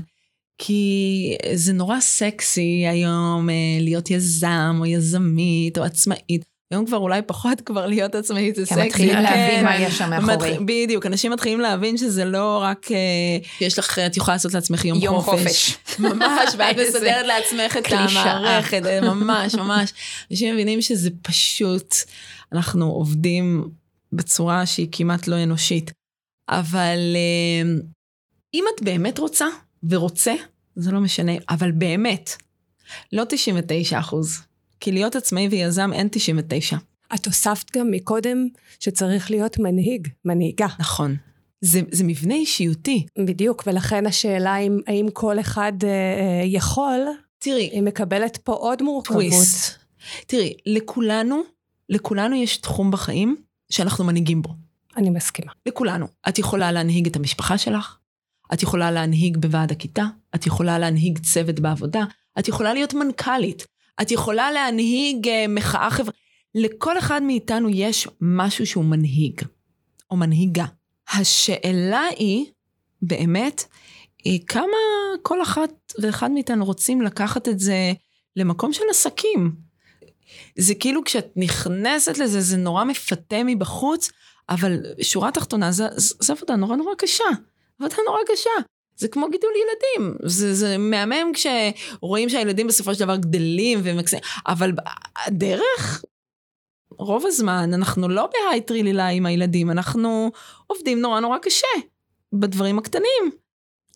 כי 0.57 1.37
זה 1.53 1.73
נורא 1.73 1.99
סקסי 1.99 2.87
היום 2.87 3.49
אה, 3.49 3.77
להיות 3.79 4.11
יזם 4.11 4.75
או 4.79 4.85
יזמית 4.85 5.77
או 5.77 5.83
עצמאית. 5.83 6.48
היום 6.71 6.85
כבר 6.85 6.97
אולי 6.97 7.21
פחות 7.21 7.61
כבר 7.61 7.85
להיות 7.85 8.15
עצמאית 8.15 8.55
זה 8.55 8.65
סקסי. 8.65 8.81
הם 8.81 8.87
מתחילים 8.87 9.13
כן. 9.13 9.23
להבין 9.23 9.63
מה 9.63 9.75
יש 9.75 9.97
שם 9.97 10.09
מאחורי. 10.09 10.57
בדיוק, 10.65 11.05
אנשים 11.05 11.31
מתחילים 11.31 11.59
להבין 11.59 11.97
שזה 11.97 12.25
לא 12.25 12.59
רק, 12.63 12.91
אה, 12.91 12.97
יש 13.61 13.79
לך, 13.79 13.99
את 13.99 14.17
יכולה 14.17 14.35
לעשות 14.35 14.53
לעצמך 14.53 14.85
יום, 14.85 14.99
יום 15.01 15.21
חופש. 15.21 15.73
חופש. 15.75 15.79
ממש, 15.99 16.55
ואת 16.57 16.75
מסדרת 16.87 17.25
לעצמך 17.25 17.77
את 17.77 17.91
המערכת, 17.91 18.81
ממש, 19.01 19.55
ממש. 19.55 19.93
אנשים 20.31 20.53
מבינים 20.53 20.81
שזה 20.81 21.09
פשוט, 21.21 21.95
אנחנו 22.53 22.85
עובדים 22.85 23.69
בצורה 24.13 24.65
שהיא 24.65 24.87
כמעט 24.91 25.27
לא 25.27 25.43
אנושית. 25.43 25.91
אבל 26.49 26.99
אם 28.53 28.63
את 28.75 28.81
באמת 28.81 29.19
רוצה, 29.19 29.45
ורוצה, 29.89 30.33
זה 30.75 30.91
לא 30.91 30.99
משנה, 30.99 31.31
אבל 31.49 31.71
באמת, 31.71 32.35
לא 33.13 33.23
99 33.29 33.99
אחוז. 33.99 34.48
כי 34.79 34.91
להיות 34.91 35.15
עצמאי 35.15 35.47
ויזם 35.47 35.93
אין 35.93 36.07
99. 36.11 36.77
את 37.15 37.25
הוספת 37.25 37.77
גם 37.77 37.91
מקודם 37.91 38.47
שצריך 38.79 39.31
להיות 39.31 39.59
מנהיג, 39.59 40.07
מנהיגה. 40.25 40.67
נכון. 40.79 41.15
זה, 41.61 41.81
זה 41.91 42.03
מבנה 42.03 42.33
אישיותי. 42.33 43.05
בדיוק, 43.25 43.63
ולכן 43.67 44.05
השאלה 44.05 44.57
אם, 44.57 44.79
האם 44.87 45.07
כל 45.13 45.39
אחד 45.39 45.73
אה, 45.83 45.89
אה, 45.89 46.45
יכול, 46.45 46.99
תראי, 47.39 47.69
היא 47.71 47.81
מקבלת 47.81 48.37
פה 48.37 48.53
עוד 48.53 48.81
מורכבות. 48.81 49.15
טוויסט. 49.15 49.79
תראי, 50.27 50.53
לכולנו, 50.65 51.41
לכולנו 51.89 52.35
יש 52.35 52.57
תחום 52.57 52.91
בחיים 52.91 53.35
שאנחנו 53.69 54.05
מנהיגים 54.05 54.41
בו. 54.41 54.49
אני 54.97 55.09
מסכימה. 55.09 55.51
לכולנו. 55.65 56.07
את 56.29 56.39
יכולה 56.39 56.71
להנהיג 56.71 57.07
את 57.07 57.15
המשפחה 57.15 57.57
שלך, 57.57 57.97
את 58.53 58.63
יכולה 58.63 58.91
להנהיג 58.91 59.37
בוועד 59.37 59.71
הכיתה, 59.71 60.05
את 60.35 60.47
יכולה 60.47 60.79
להנהיג 60.79 61.19
צוות 61.19 61.59
בעבודה, 61.59 62.03
את 62.39 62.47
יכולה 62.47 62.73
להיות 62.73 62.93
מנכ"לית, 62.93 63.65
את 64.01 64.11
יכולה 64.11 64.51
להנהיג 64.51 65.27
uh, 65.27 65.31
מחאה 65.49 65.89
חברתית. 65.91 66.19
לכל 66.55 66.97
אחד 66.97 67.23
מאיתנו 67.23 67.69
יש 67.69 68.07
משהו 68.21 68.67
שהוא 68.67 68.85
מנהיג, 68.85 69.41
או 70.11 70.17
מנהיגה. 70.17 70.65
השאלה 71.13 72.03
היא, 72.17 72.45
באמת, 73.01 73.63
היא 74.23 74.45
כמה 74.47 74.77
כל 75.21 75.41
אחת 75.41 75.93
ואחד 76.01 76.31
מאיתנו 76.31 76.65
רוצים 76.65 77.01
לקחת 77.01 77.47
את 77.47 77.59
זה 77.59 77.93
למקום 78.35 78.73
של 78.73 78.83
עסקים. 78.89 79.55
זה 80.57 80.75
כאילו 80.75 81.03
כשאת 81.03 81.31
נכנסת 81.35 82.17
לזה, 82.17 82.41
זה 82.41 82.57
נורא 82.57 82.83
מפתה 82.83 83.43
מבחוץ, 83.45 84.09
אבל 84.49 84.79
שורה 85.01 85.31
תחתונה, 85.31 85.71
זו 85.71 86.33
עבודה 86.33 86.55
נורא 86.55 86.75
נורא 86.75 86.95
קשה. 86.97 87.23
עבודה 87.79 87.95
נורא 88.07 88.19
קשה. 88.33 88.49
זה 88.99 89.07
כמו 89.07 89.29
גידול 89.31 89.51
ילדים, 89.55 90.17
זה, 90.25 90.53
זה 90.53 90.77
מהמם 90.77 91.31
כשרואים 91.33 92.29
שהילדים 92.29 92.67
בסופו 92.67 92.93
של 92.93 92.99
דבר 92.99 93.15
גדלים 93.15 93.79
ומקסים, 93.83 94.19
אבל 94.47 94.71
הדרך, 95.25 96.03
רוב 96.91 97.25
הזמן 97.25 97.73
אנחנו 97.73 98.09
לא 98.09 98.29
ב 98.33 98.39
high 98.39 98.61
טרילילה 98.61 99.07
עם 99.07 99.25
הילדים, 99.25 99.71
אנחנו 99.71 100.31
עובדים 100.67 101.01
נורא 101.01 101.19
נורא 101.19 101.37
קשה 101.37 101.67
בדברים 102.33 102.79
הקטנים. 102.79 103.31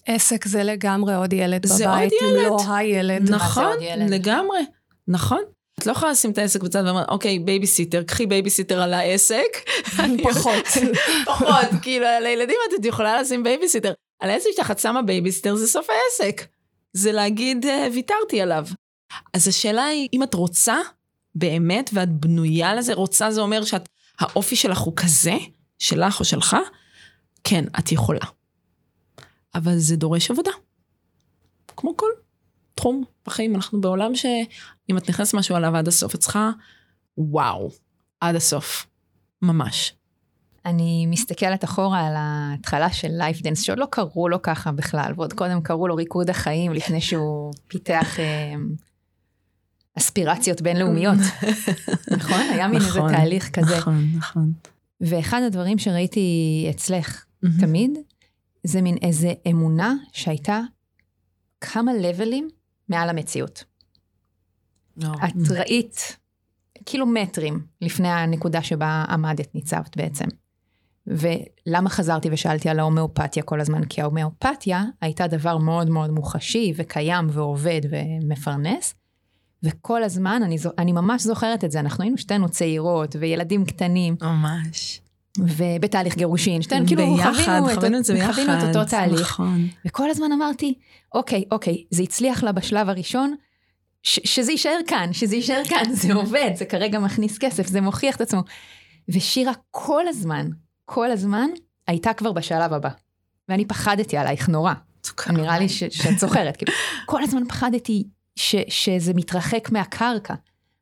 עסק 0.06 0.48
זה 0.48 0.64
לגמרי 0.64 1.16
עוד 1.16 1.34
ילד 1.34 1.66
זה 1.66 1.88
בבית, 1.88 2.12
עוד 2.14 2.32
ילד. 2.32 2.42
אם 2.42 2.52
לא 2.52 2.76
הילד. 2.76 3.30
נכון, 3.30 3.78
לגמרי, 4.10 4.60
נכון. 5.08 5.42
את 5.80 5.86
לא 5.86 5.92
יכולה 5.92 6.12
לשים 6.12 6.32
את 6.32 6.38
העסק 6.38 6.64
בצד 6.64 6.84
ואומרת, 6.86 7.10
אוקיי, 7.10 7.40
בייביסיטר, 7.40 8.04
קחי 8.04 8.26
בייביסיטר 8.26 8.82
על 8.82 8.94
העסק. 8.94 9.58
פחות. 10.30 10.66
פחות, 11.26 11.68
כאילו, 11.82 12.06
על 12.06 12.26
הילדים 12.26 12.56
את 12.80 12.86
יכולה 12.86 13.22
לשים 13.22 13.44
בייביסיטר. 13.44 13.94
על 14.24 14.30
העסק 14.30 14.50
שלך 14.56 14.72
את 14.72 14.80
שמה 14.80 15.02
בייביסיטר, 15.02 15.56
זה 15.56 15.68
סוף 15.68 15.88
העסק. 15.90 16.48
זה 16.94 17.12
להגיד, 17.12 17.66
אה, 17.66 17.88
ויתרתי 17.94 18.42
עליו. 18.42 18.68
אז 19.34 19.48
השאלה 19.48 19.86
היא, 19.86 20.10
אם 20.14 20.24
את 20.24 20.34
רוצה, 20.34 20.78
באמת, 21.36 21.90
ואת 21.94 22.10
בנויה 22.10 22.76
לזה, 22.76 22.94
רוצה 22.94 23.32
זה 23.32 23.42
אומר 23.42 23.64
שאת, 23.64 23.90
האופי 24.20 24.56
שלך 24.56 24.80
הוא 24.80 24.94
כזה, 24.96 25.34
שלך 25.80 26.20
או 26.20 26.26
שלך, 26.26 26.58
כן, 27.44 27.66
את 27.80 27.92
יכולה. 27.92 28.26
אבל 29.56 29.78
זה 29.78 29.96
דורש 29.96 30.32
עבודה. 30.32 30.52
כמו 31.68 31.98
כל 31.98 32.10
תחום 32.76 33.04
בחיים, 33.26 33.56
אנחנו 33.56 33.82
בעולם 33.82 34.16
שאם 34.16 34.98
את 34.98 35.10
נכנסת 35.10 35.34
משהו 35.34 35.56
עליו 35.56 35.76
עד 35.76 35.88
הסוף, 35.88 36.16
את 36.16 36.20
צריכה, 36.20 36.52
וואו, 37.18 37.72
עד 38.22 38.36
הסוף. 38.36 38.86
ממש. 39.42 39.94
אני 40.66 41.06
מסתכלת 41.06 41.64
אחורה 41.64 42.08
על 42.08 42.14
ההתחלה 42.16 42.92
של 42.92 43.08
לייף 43.12 43.42
דנס, 43.42 43.62
שעוד 43.62 43.80
לא 43.80 43.88
קראו 43.90 44.30
לו 44.30 44.42
ככה 44.42 44.72
בכלל, 44.72 45.14
ועוד 45.16 45.34
קודם 45.34 45.62
קראו 45.62 45.88
לו 45.88 45.96
ריקוד 45.96 46.30
החיים, 46.30 46.74
לפני 46.74 47.02
שהוא 47.02 47.54
פיתח 47.68 48.20
אה, 48.20 48.54
אספירציות 49.98 50.62
בינלאומיות. 50.62 51.18
נכון? 52.18 52.42
היה 52.52 52.68
מין 52.68 52.78
נכון, 52.78 53.02
איזה 53.02 53.18
תהליך 53.18 53.50
כזה. 53.50 53.78
נכון, 53.78 54.08
נכון. 54.18 54.52
ואחד 55.02 55.42
הדברים 55.48 55.78
שראיתי 55.78 56.68
אצלך 56.70 57.26
תמיד, 57.60 57.92
זה 58.64 58.82
מין 58.82 58.98
איזה 59.02 59.34
אמונה 59.50 59.94
שהייתה 60.12 60.60
כמה 61.62 61.94
לבלים 61.94 62.50
מעל 62.90 63.10
המציאות. 63.10 63.64
את 65.00 65.50
ראית 65.50 66.18
קילומטרים 66.84 67.66
לפני 67.82 68.08
הנקודה 68.08 68.64
שבה 68.64 69.06
עמדת, 69.10 69.56
ניצבת 69.56 69.98
בעצם. 69.98 70.26
ולמה 71.08 71.90
חזרתי 71.90 72.30
ושאלתי 72.32 72.70
על 72.70 72.80
ההומאופתיה 72.80 73.44
כל 73.44 73.62
הזמן? 73.62 73.86
כי 73.86 74.02
ההומאופתיה 74.02 74.84
הייתה 75.02 75.28
דבר 75.28 75.58
מאוד 75.58 75.90
מאוד 75.90 76.10
מוחשי 76.12 76.74
וקיים 76.76 77.28
ועובד 77.32 77.82
ומפרנס. 77.90 78.96
וכל 79.64 80.04
הזמן, 80.04 80.42
אני, 80.46 80.58
זו, 80.58 80.70
אני 80.78 80.92
ממש 80.92 81.22
זוכרת 81.22 81.64
את 81.64 81.72
זה, 81.72 81.80
אנחנו 81.80 82.04
היינו 82.04 82.18
שתינו 82.18 82.50
צעירות 82.50 83.16
וילדים 83.20 83.66
קטנים. 83.66 84.16
ממש. 84.22 85.02
ובתהליך 85.40 86.18
גירושין, 86.18 86.62
שתינו 86.62 86.88
כאילו 86.88 87.16
ביחד, 87.16 87.62
חווינו 87.74 87.98
את 87.98 88.06
זה 88.06 88.14
ביחד, 88.14 88.32
חווינו 88.34 88.54
את 88.54 88.76
אותו 88.76 88.90
תהליך. 88.90 89.22
נכון. 89.22 89.68
וכל 89.88 90.10
הזמן 90.10 90.32
אמרתי, 90.32 90.74
אוקיי, 91.14 91.44
אוקיי, 91.52 91.84
זה 91.92 92.04
הצליח 92.04 92.44
לה 92.44 92.52
בשלב 92.52 92.90
הראשון, 92.90 93.36
ש- 94.04 94.20
שזה 94.36 94.52
יישאר 94.52 94.80
כאן, 94.88 95.14
שזה 95.14 95.36
יישאר 95.36 95.62
כאן, 95.70 95.84
זה 95.94 96.14
עובד, 96.14 96.52
זה 96.56 96.66
כרגע 96.66 97.00
מכניס 97.00 97.38
כסף, 97.38 97.68
זה 97.68 97.82
מוכיח 97.82 98.16
את 98.16 98.22
עצמו. 98.22 98.42
ושירה 99.10 99.52
כל 99.72 100.08
הזמן, 100.08 100.50
כל 100.86 101.12
הזמן, 101.12 101.50
הייתה 101.88 102.14
כבר 102.14 102.32
בשלב 102.32 102.74
הבא. 102.74 102.90
ואני 103.50 103.66
פחדתי 103.66 104.18
עלייך 104.18 104.50
נורא. 104.50 104.74
נראה 105.30 105.60
לי 105.60 105.70
ש- 105.70 105.84
שאת 105.84 106.20
זוכרת, 106.20 106.58
כאילו, 106.58 106.74
כל 107.06 107.24
הזמן 107.24 107.44
פחדתי 107.48 108.04
ש- 108.36 108.56
שזה 108.68 109.14
מתרחק 109.16 109.70
מהקרקע. 109.72 110.34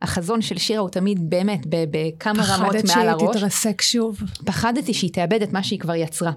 החזון 0.01 0.41
של 0.41 0.57
שירה 0.57 0.79
הוא 0.81 0.89
תמיד 0.89 1.29
באמת 1.29 1.61
בכמה 1.69 2.43
רמות 2.47 2.67
פחדת 2.69 2.85
מעל 2.85 2.93
שהיא 2.93 3.09
הראש. 3.09 3.37
תתרסק 3.37 3.81
שוב. 3.81 4.19
פחדתי 4.45 4.93
שהיא 4.93 5.13
תאבד 5.13 5.41
את 5.41 5.53
מה 5.53 5.63
שהיא 5.63 5.79
כבר 5.79 5.95
יצרה. 5.95 6.31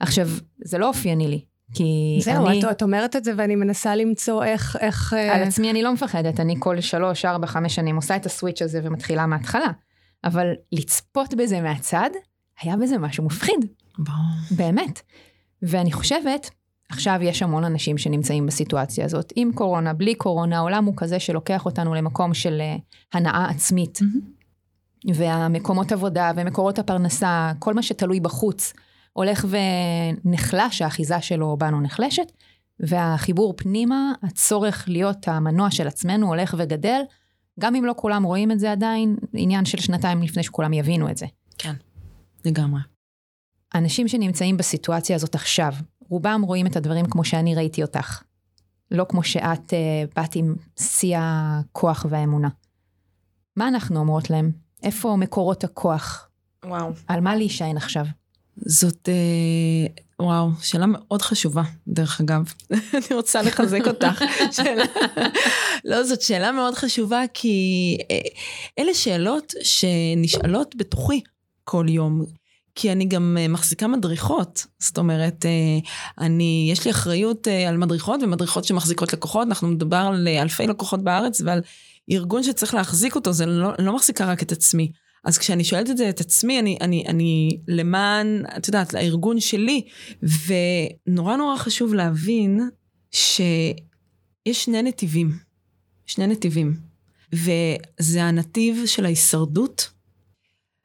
עכשיו, 0.00 0.28
זה 0.64 0.78
לא 0.78 0.88
אופייני 0.88 1.28
לי, 1.28 1.40
כי 1.74 2.18
זהו, 2.22 2.46
אני, 2.46 2.60
את, 2.60 2.64
את 2.70 2.82
אומרת 2.82 3.16
את 3.16 3.24
זה 3.24 3.32
ואני 3.36 3.56
מנסה 3.56 3.96
למצוא 3.96 4.44
איך... 4.44 4.76
איך 4.80 5.14
אה, 5.14 5.34
על 5.36 5.42
עצמי 5.42 5.70
אני 5.70 5.82
לא 5.82 5.92
מפחדת, 5.92 6.40
אני 6.40 6.54
כל 6.58 6.80
שלוש, 6.80 7.24
ארבע, 7.24 7.46
חמש 7.46 7.74
שנים 7.74 7.96
עושה 7.96 8.16
את 8.16 8.26
הסוויץ' 8.26 8.62
הזה 8.62 8.80
ומתחילה 8.84 9.26
מההתחלה. 9.26 9.68
אבל 10.24 10.46
לצפות 10.72 11.34
בזה 11.34 11.60
מהצד, 11.60 12.10
היה 12.60 12.76
בזה 12.76 12.98
משהו 12.98 13.24
מפחיד, 13.24 13.66
ברור. 13.98 14.18
באמת. 14.50 15.00
ואני 15.62 15.92
חושבת, 15.92 16.50
עכשיו 16.88 17.18
יש 17.22 17.42
המון 17.42 17.64
אנשים 17.64 17.98
שנמצאים 17.98 18.46
בסיטואציה 18.46 19.04
הזאת, 19.04 19.32
עם 19.36 19.52
קורונה, 19.54 19.92
בלי 19.92 20.14
קורונה, 20.14 20.56
העולם 20.56 20.84
הוא 20.84 20.94
כזה 20.96 21.20
שלוקח 21.20 21.66
אותנו 21.66 21.94
למקום 21.94 22.34
של 22.34 22.60
אה, 22.60 22.76
הנאה 23.12 23.46
עצמית. 23.50 23.98
והמקומות 25.14 25.92
עבודה 25.92 26.32
ומקורות 26.36 26.78
הפרנסה, 26.78 27.52
כל 27.58 27.74
מה 27.74 27.82
שתלוי 27.82 28.20
בחוץ, 28.20 28.72
הולך 29.12 29.46
ונחלש, 30.24 30.82
האחיזה 30.82 31.20
שלו 31.20 31.56
בנו 31.56 31.80
נחלשת, 31.80 32.32
והחיבור 32.80 33.54
פנימה, 33.56 34.12
הצורך 34.22 34.84
להיות 34.88 35.28
המנוע 35.28 35.70
של 35.70 35.86
עצמנו 35.86 36.26
הולך 36.26 36.54
וגדל, 36.58 37.00
גם 37.60 37.74
אם 37.74 37.84
לא 37.84 37.94
כולם 37.96 38.22
רואים 38.22 38.50
את 38.50 38.58
זה 38.58 38.72
עדיין, 38.72 39.16
עניין 39.32 39.64
של 39.64 39.78
שנתיים 39.78 40.22
לפני 40.22 40.42
שכולם 40.42 40.72
יבינו 40.72 41.10
את 41.10 41.16
זה. 41.16 41.26
לגמרי. 42.46 42.80
אנשים 43.74 44.08
שנמצאים 44.08 44.56
בסיטואציה 44.56 45.16
הזאת 45.16 45.34
עכשיו, 45.34 45.72
רובם 46.08 46.42
רואים 46.46 46.66
את 46.66 46.76
הדברים 46.76 47.06
כמו 47.06 47.24
שאני 47.24 47.54
ראיתי 47.54 47.82
אותך. 47.82 48.22
לא 48.90 49.06
כמו 49.08 49.22
שאת 49.22 49.70
uh, 49.72 50.12
באת 50.16 50.34
עם 50.34 50.54
שיא 50.78 51.16
הכוח 51.20 52.06
והאמונה. 52.08 52.48
מה 53.56 53.68
אנחנו 53.68 54.00
אומרות 54.00 54.30
להם? 54.30 54.52
איפה 54.82 55.16
מקורות 55.18 55.64
הכוח? 55.64 56.28
וואו. 56.64 56.92
על 57.08 57.20
מה 57.20 57.36
להישען 57.36 57.76
עכשיו? 57.76 58.06
זאת, 58.56 59.08
אה, 59.08 59.86
וואו, 60.20 60.48
שאלה 60.62 60.86
מאוד 60.86 61.22
חשובה, 61.22 61.62
דרך 61.88 62.20
אגב. 62.20 62.52
אני 62.94 63.16
רוצה 63.16 63.42
לחזק 63.42 63.86
אותך. 63.86 64.24
שאלה, 64.56 64.84
לא, 65.84 66.02
זאת 66.02 66.20
שאלה 66.20 66.52
מאוד 66.52 66.74
חשובה, 66.74 67.22
כי 67.34 67.98
אה, 68.10 68.18
אלה 68.78 68.94
שאלות 68.94 69.52
שנשאלות 69.62 70.76
בתוכי 70.76 71.20
כל 71.68 71.86
יום. 71.88 72.24
כי 72.74 72.92
אני 72.92 73.04
גם 73.04 73.36
אה, 73.40 73.48
מחזיקה 73.48 73.86
מדריכות, 73.86 74.66
זאת 74.78 74.98
אומרת, 74.98 75.46
אה, 75.46 75.78
אני, 76.18 76.68
יש 76.72 76.84
לי 76.84 76.90
אחריות 76.90 77.48
אה, 77.48 77.68
על 77.68 77.76
מדריכות 77.76 78.22
ומדריכות 78.22 78.64
שמחזיקות 78.64 79.12
לקוחות, 79.12 79.48
אנחנו 79.48 79.68
מדבר 79.68 79.96
על 79.96 80.28
אלפי 80.28 80.66
לקוחות 80.66 81.04
בארץ 81.04 81.40
ועל 81.40 81.60
ארגון 82.10 82.42
שצריך 82.42 82.74
להחזיק 82.74 83.14
אותו, 83.14 83.32
זה 83.32 83.46
לא, 83.46 83.72
לא 83.78 83.96
מחזיקה 83.96 84.26
רק 84.26 84.42
את 84.42 84.52
עצמי. 84.52 84.92
אז 85.24 85.38
כשאני 85.38 85.64
שואלת 85.64 85.90
את 85.90 85.96
זה 85.96 86.08
את 86.08 86.20
עצמי, 86.20 86.58
אני, 86.58 86.78
אני, 86.80 87.04
אני 87.08 87.58
למען, 87.68 88.42
את 88.56 88.68
יודעת, 88.68 88.94
הארגון 88.94 89.40
שלי, 89.40 89.82
ונורא 90.22 91.36
נורא 91.36 91.56
חשוב 91.56 91.94
להבין 91.94 92.60
שיש 93.10 93.74
שני 94.50 94.82
נתיבים, 94.82 95.30
שני 96.06 96.26
נתיבים, 96.26 96.76
וזה 97.32 98.24
הנתיב 98.24 98.82
של 98.86 99.04
ההישרדות, 99.04 99.95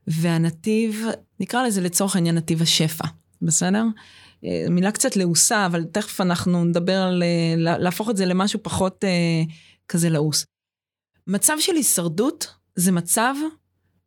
והנתיב, 0.08 1.06
נקרא 1.40 1.64
לזה 1.64 1.82
לצורך 1.82 2.16
העניין 2.16 2.36
נתיב 2.36 2.62
השפע, 2.62 3.08
בסדר? 3.42 3.84
אה, 4.46 4.66
מילה 4.70 4.92
קצת 4.92 5.16
לעוסה, 5.16 5.66
אבל 5.66 5.84
תכף 5.84 6.22
אנחנו 6.22 6.64
נדבר 6.64 6.98
על 7.02 7.24
אה, 7.24 7.78
להפוך 7.78 8.10
את 8.10 8.18
זה 8.18 8.26
למשהו 8.26 8.60
פחות 8.64 9.04
אה, 9.04 9.44
כזה 9.88 10.10
לעוס. 10.10 10.46
מצב 11.28 11.54
של 11.60 11.76
הישרדות 11.76 12.48
זה 12.76 12.92
מצב 12.92 13.34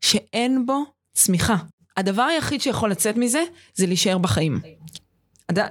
שאין 0.01 0.67
בו 0.67 0.85
צמיחה. 1.15 1.57
הדבר 1.97 2.23
היחיד 2.23 2.61
שיכול 2.61 2.91
לצאת 2.91 3.17
מזה, 3.17 3.45
זה 3.75 3.87
להישאר 3.87 4.19
בחיים. 4.19 4.61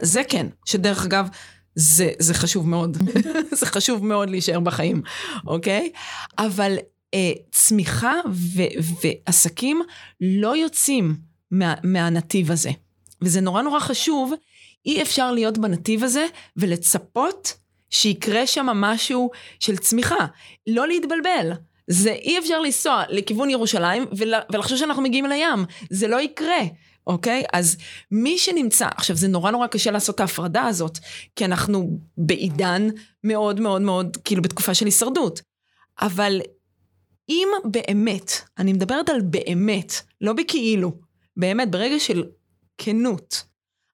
זה 0.02 0.22
כן, 0.24 0.48
שדרך 0.66 1.06
אגב, 1.06 1.28
זה, 1.76 2.12
זה 2.20 2.34
חשוב 2.34 2.70
מאוד. 2.70 2.98
זה 3.60 3.66
חשוב 3.66 4.06
מאוד 4.06 4.30
להישאר 4.30 4.60
בחיים, 4.60 5.02
אוקיי? 5.48 5.92
אבל 6.38 6.78
צמיחה 7.52 8.14
ו- 8.32 8.62
ועסקים 9.04 9.82
לא 10.22 10.58
יוצאים 10.58 11.16
מה, 11.52 11.74
מהנתיב 11.84 12.52
הזה. 12.52 12.72
וזה 13.22 13.42
נורא 13.42 13.62
נורא 13.62 13.80
חשוב, 13.80 14.34
אי 14.86 15.02
אפשר 15.02 15.32
להיות 15.32 15.58
בנתיב 15.58 16.04
הזה 16.04 16.26
ולצפות 16.58 17.54
שיקרה 17.90 18.48
שם 18.48 18.66
משהו 18.66 19.32
של 19.60 19.78
צמיחה. 19.78 20.26
לא 20.68 20.88
להתבלבל. 20.88 21.52
זה 21.88 22.12
אי 22.12 22.40
אפשר 22.40 22.60
לנסוע 22.60 23.04
לכיוון 23.10 23.50
ירושלים 23.50 24.06
ול, 24.18 24.34
ולחשוב 24.52 24.78
שאנחנו 24.78 25.04
מגיעים 25.04 25.26
לים. 25.26 25.66
זה 25.90 26.08
לא 26.08 26.22
יקרה. 26.22 26.62
אוקיי? 27.08 27.44
אז 27.54 27.78
מי 28.12 28.38
שנמצא, 28.38 28.88
עכשיו 28.96 29.16
זה 29.16 29.28
נורא 29.28 29.52
נורא 29.52 29.68
קשה 29.68 29.92
לעשות 29.92 30.16
את 30.16 30.20
ההפרדה 30.20 30.66
הזאת, 30.66 31.00
כי 31.36 31.46
אנחנו 31.46 32.00
בעידן 32.18 32.88
מאוד 33.24 33.60
מאוד 33.60 33.82
מאוד, 33.82 34.18
כאילו 34.24 34.42
בתקופה 34.42 34.74
של 34.74 34.86
הישרדות. 34.86 35.42
אבל 36.02 36.42
אם 37.30 37.48
באמת, 37.66 38.32
אני 38.58 38.74
מדברת 38.74 39.10
על 39.10 39.22
באמת, 39.22 39.94
לא 40.22 40.34
בכאילו, 40.34 40.92
באמת, 41.38 41.72
ברגע 41.72 42.00
של 42.00 42.24
כנות, 42.78 43.44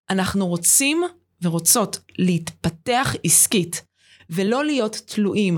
אנחנו 0.10 0.48
רוצים 0.48 1.04
ורוצות 1.42 2.00
להתפתח 2.20 3.16
עסקית, 3.24 3.84
ולא 4.30 4.66
להיות 4.66 5.02
תלויים 5.06 5.58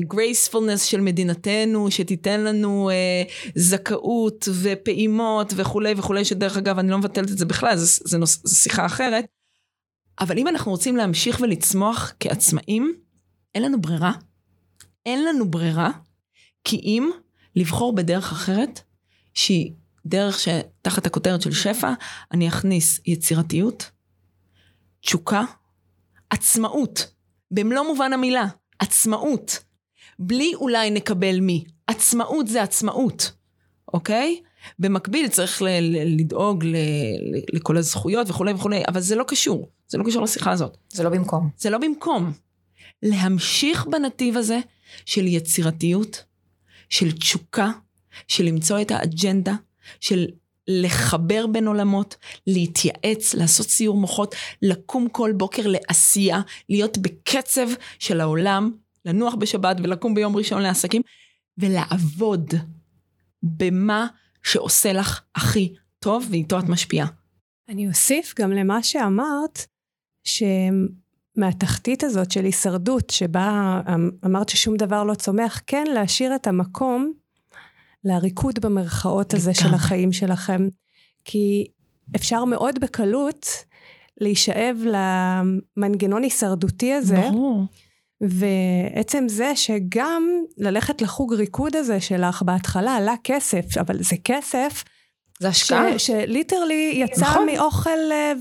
בגרייספולנס 0.00 0.82
של 0.82 1.00
מדינתנו, 1.00 1.90
שתיתן 1.90 2.40
לנו 2.40 2.90
אה, 2.90 3.22
זכאות 3.54 4.48
ופעימות 4.62 5.52
וכולי 5.56 5.94
וכולי, 5.96 6.24
שדרך 6.24 6.56
אגב, 6.56 6.78
אני 6.78 6.90
לא 6.90 6.98
מבטלת 6.98 7.30
את 7.30 7.38
זה 7.38 7.44
בכלל, 7.44 7.76
זו, 7.76 8.02
זו, 8.04 8.18
נוס, 8.18 8.40
זו 8.44 8.56
שיחה 8.56 8.86
אחרת. 8.86 9.24
אבל 10.20 10.38
אם 10.38 10.48
אנחנו 10.48 10.70
רוצים 10.70 10.96
להמשיך 10.96 11.40
ולצמוח 11.40 12.12
כעצמאים, 12.20 12.94
אין 13.54 13.62
לנו 13.62 13.80
ברירה. 13.80 14.12
אין 15.06 15.24
לנו 15.24 15.50
ברירה, 15.50 15.90
כי 16.68 16.76
אם 16.76 17.10
לבחור 17.56 17.94
בדרך 17.94 18.32
אחרת, 18.32 18.80
שהיא 19.34 19.72
דרך 20.06 20.38
שתחת 20.40 21.06
הכותרת 21.06 21.42
של 21.42 21.52
שפע, 21.52 21.92
אני 22.32 22.48
אכניס 22.48 23.00
יצירתיות, 23.06 23.90
תשוקה, 25.00 25.44
עצמאות, 26.30 27.10
במלוא 27.50 27.84
מובן 27.84 28.12
המילה, 28.12 28.46
עצמאות. 28.78 29.58
בלי 30.18 30.52
אולי 30.54 30.90
נקבל 30.90 31.40
מי. 31.40 31.64
עצמאות 31.86 32.46
זה 32.46 32.62
עצמאות, 32.62 33.32
אוקיי? 33.94 34.40
במקביל 34.78 35.28
צריך 35.28 35.62
ל- 35.62 35.66
ל- 35.80 36.20
לדאוג 36.20 36.64
ל- 36.64 36.76
ל- 37.36 37.56
לכל 37.56 37.76
הזכויות 37.76 38.30
וכולי 38.30 38.52
וכולי, 38.52 38.82
אבל 38.88 39.00
זה 39.00 39.16
לא 39.16 39.24
קשור, 39.28 39.68
זה 39.88 39.98
לא 39.98 40.04
קשור 40.04 40.22
לשיחה 40.22 40.50
הזאת. 40.50 40.76
זה 40.92 41.02
לא 41.02 41.10
במקום. 41.10 41.50
זה 41.58 41.70
לא 41.70 41.78
במקום. 41.78 42.32
להמשיך 43.02 43.86
בנתיב 43.86 44.36
הזה 44.36 44.58
של 45.06 45.26
יצירתיות, 45.26 46.27
של 46.88 47.12
תשוקה, 47.12 47.70
של 48.28 48.44
למצוא 48.44 48.80
את 48.80 48.90
האג'נדה, 48.90 49.54
של 50.00 50.26
לחבר 50.68 51.46
בין 51.46 51.66
עולמות, 51.66 52.16
להתייעץ, 52.46 53.34
לעשות 53.34 53.66
סיור 53.66 53.96
מוחות, 53.96 54.34
לקום 54.62 55.08
כל 55.08 55.32
בוקר 55.36 55.62
לעשייה, 55.66 56.40
להיות 56.68 56.98
בקצב 56.98 57.68
של 57.98 58.20
העולם, 58.20 58.70
לנוח 59.04 59.34
בשבת 59.34 59.76
ולקום 59.82 60.14
ביום 60.14 60.36
ראשון 60.36 60.62
לעסקים, 60.62 61.02
ולעבוד 61.58 62.54
במה 63.42 64.06
שעושה 64.42 64.92
לך 64.92 65.20
הכי 65.34 65.74
טוב, 65.98 66.26
ואיתו 66.30 66.58
את 66.58 66.64
משפיעה. 66.64 67.06
אני 67.68 67.88
אוסיף 67.88 68.34
גם 68.38 68.52
למה 68.52 68.82
שאמרת, 68.82 69.66
שמהתחתית 71.38 72.04
הזאת 72.04 72.30
של 72.30 72.44
הישרדות, 72.44 73.10
שבה 73.10 73.80
אמרת 74.24 74.48
ששום 74.48 74.76
דבר 74.76 75.04
לא 75.04 75.14
צומח, 75.14 75.60
כן 75.66 75.84
להשאיר 75.94 76.34
את 76.34 76.46
המקום 76.46 77.12
לריקוד 78.04 78.58
במרכאות 78.58 79.34
הזה 79.34 79.54
של 79.54 79.74
החיים 79.74 80.12
שלכם. 80.12 80.68
כי 81.24 81.66
אפשר 82.16 82.44
מאוד 82.44 82.80
בקלות 82.80 83.46
להישאב 84.20 84.76
למנגנון 85.76 86.22
הישרדותי 86.22 86.92
הזה. 86.92 87.20
ברור. 87.30 87.64
ועצם 88.20 89.24
זה 89.28 89.56
שגם 89.56 90.22
ללכת 90.56 91.02
לחוג 91.02 91.34
ריקוד 91.34 91.76
הזה 91.76 92.00
שלך 92.00 92.42
בהתחלה 92.42 92.96
עלה 92.96 93.14
כסף, 93.24 93.78
אבל 93.80 94.02
זה 94.02 94.16
כסף 94.24 94.84
זה 95.40 95.48
השקעה. 95.48 95.98
שליטרלי 95.98 96.92
יצא 96.94 97.20
נכון. 97.20 97.46
מאוכל 97.46 97.98
אה, 98.12 98.32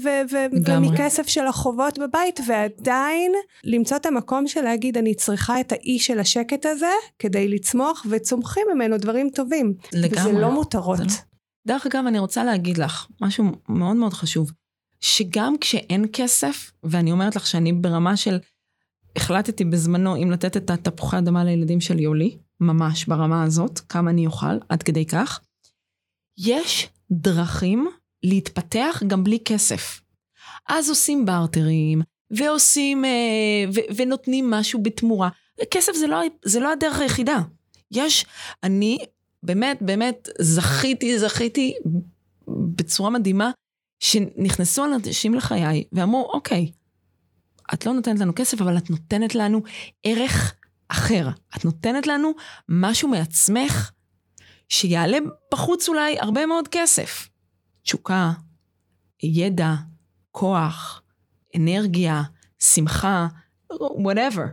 ומכסף 0.65 1.27
של 1.27 1.47
החובות 1.47 1.99
בבית, 1.99 2.39
ועדיין 2.47 3.31
למצוא 3.63 3.97
את 3.97 4.05
המקום 4.05 4.47
של 4.47 4.61
להגיד, 4.61 4.97
אני 4.97 5.15
צריכה 5.15 5.59
את 5.59 5.71
האי 5.71 5.99
של 5.99 6.19
השקט 6.19 6.65
הזה, 6.65 6.91
כדי 7.19 7.47
לצמוח, 7.47 8.05
וצומחים 8.09 8.67
ממנו 8.75 8.97
דברים 8.97 9.29
טובים. 9.29 9.73
לגמרי. 9.93 10.31
וזה 10.31 10.39
לא 10.39 10.51
מותרות. 10.51 10.97
זה 10.97 11.03
לא... 11.03 11.11
דרך 11.67 11.85
אגב, 11.85 12.03
אני 12.07 12.19
רוצה 12.19 12.43
להגיד 12.43 12.77
לך 12.77 13.07
משהו 13.21 13.45
מאוד 13.69 13.95
מאוד 13.95 14.13
חשוב, 14.13 14.51
שגם 14.99 15.55
כשאין 15.61 16.05
כסף, 16.13 16.71
ואני 16.83 17.11
אומרת 17.11 17.35
לך 17.35 17.47
שאני 17.47 17.73
ברמה 17.73 18.17
של, 18.17 18.39
החלטתי 19.15 19.65
בזמנו 19.65 20.15
אם 20.15 20.31
לתת 20.31 20.57
את 20.57 20.69
התפוחי 20.69 21.17
אדמה 21.17 21.43
לילדים 21.43 21.81
של 21.81 21.99
יולי, 21.99 22.37
ממש 22.59 23.05
ברמה 23.05 23.43
הזאת, 23.43 23.79
כמה 23.79 24.09
אני 24.09 24.25
אוכל, 24.27 24.57
עד 24.69 24.83
כדי 24.83 25.05
כך, 25.05 25.39
יש 26.37 26.89
דרכים 27.11 27.87
להתפתח 28.23 29.03
גם 29.07 29.23
בלי 29.23 29.39
כסף. 29.45 30.01
אז 30.69 30.89
עושים 30.89 31.25
בארטרים, 31.25 32.01
ועושים, 32.31 33.05
אה, 33.05 33.09
ו- 33.73 33.95
ונותנים 33.95 34.51
משהו 34.51 34.83
בתמורה. 34.83 35.29
כסף 35.71 35.93
זה 35.95 36.07
לא, 36.07 36.21
זה 36.45 36.59
לא 36.59 36.71
הדרך 36.71 36.99
היחידה. 36.99 37.37
יש, 37.91 38.25
אני 38.63 38.97
באמת, 39.43 39.77
באמת, 39.81 40.29
זכיתי, 40.39 41.19
זכיתי 41.19 41.73
בצורה 42.47 43.09
מדהימה, 43.09 43.51
שנכנסו 43.99 44.85
אנשים 44.85 45.33
לחיי 45.33 45.83
ואמרו, 45.91 46.29
אוקיי, 46.33 46.71
את 47.73 47.85
לא 47.85 47.93
נותנת 47.93 48.19
לנו 48.19 48.35
כסף, 48.35 48.61
אבל 48.61 48.77
את 48.77 48.89
נותנת 48.89 49.35
לנו 49.35 49.61
ערך 50.03 50.53
אחר. 50.87 51.29
את 51.57 51.65
נותנת 51.65 52.07
לנו 52.07 52.31
משהו 52.69 53.09
מעצמך 53.09 53.91
שיעלה 54.69 55.17
בחוץ 55.51 55.89
אולי 55.89 56.19
הרבה 56.19 56.45
מאוד 56.45 56.67
כסף. 56.67 57.29
תשוקה, 57.83 58.31
ידע, 59.23 59.73
כוח, 60.31 61.01
אנרגיה, 61.55 62.21
שמחה, 62.59 63.27
whatever. 63.73 64.47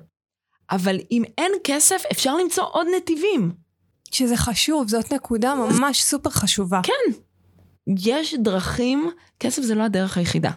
אבל 0.71 0.97
אם 1.11 1.23
אין 1.39 1.53
כסף, 1.65 2.03
אפשר 2.13 2.37
למצוא 2.37 2.65
עוד 2.73 2.87
נתיבים. 2.97 3.53
שזה 4.11 4.37
חשוב, 4.37 4.89
זאת 4.89 5.13
נקודה 5.13 5.55
ממש 5.55 6.03
סופר 6.03 6.31
חשובה. 6.31 6.81
כן. 6.83 7.19
יש 7.99 8.35
דרכים, 8.35 9.11
כסף 9.41 9.63
זה 9.63 9.75
לא 9.75 9.83
הדרך 9.83 10.17
היחידה. 10.17 10.51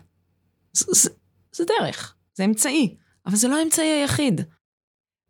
זה, 0.73 0.85
זה, 0.93 1.09
זה 1.51 1.63
דרך, 1.65 2.15
זה 2.35 2.45
אמצעי, 2.45 2.97
אבל 3.25 3.35
זה 3.35 3.47
לא 3.47 3.59
האמצעי 3.59 3.87
היחיד. 3.87 4.41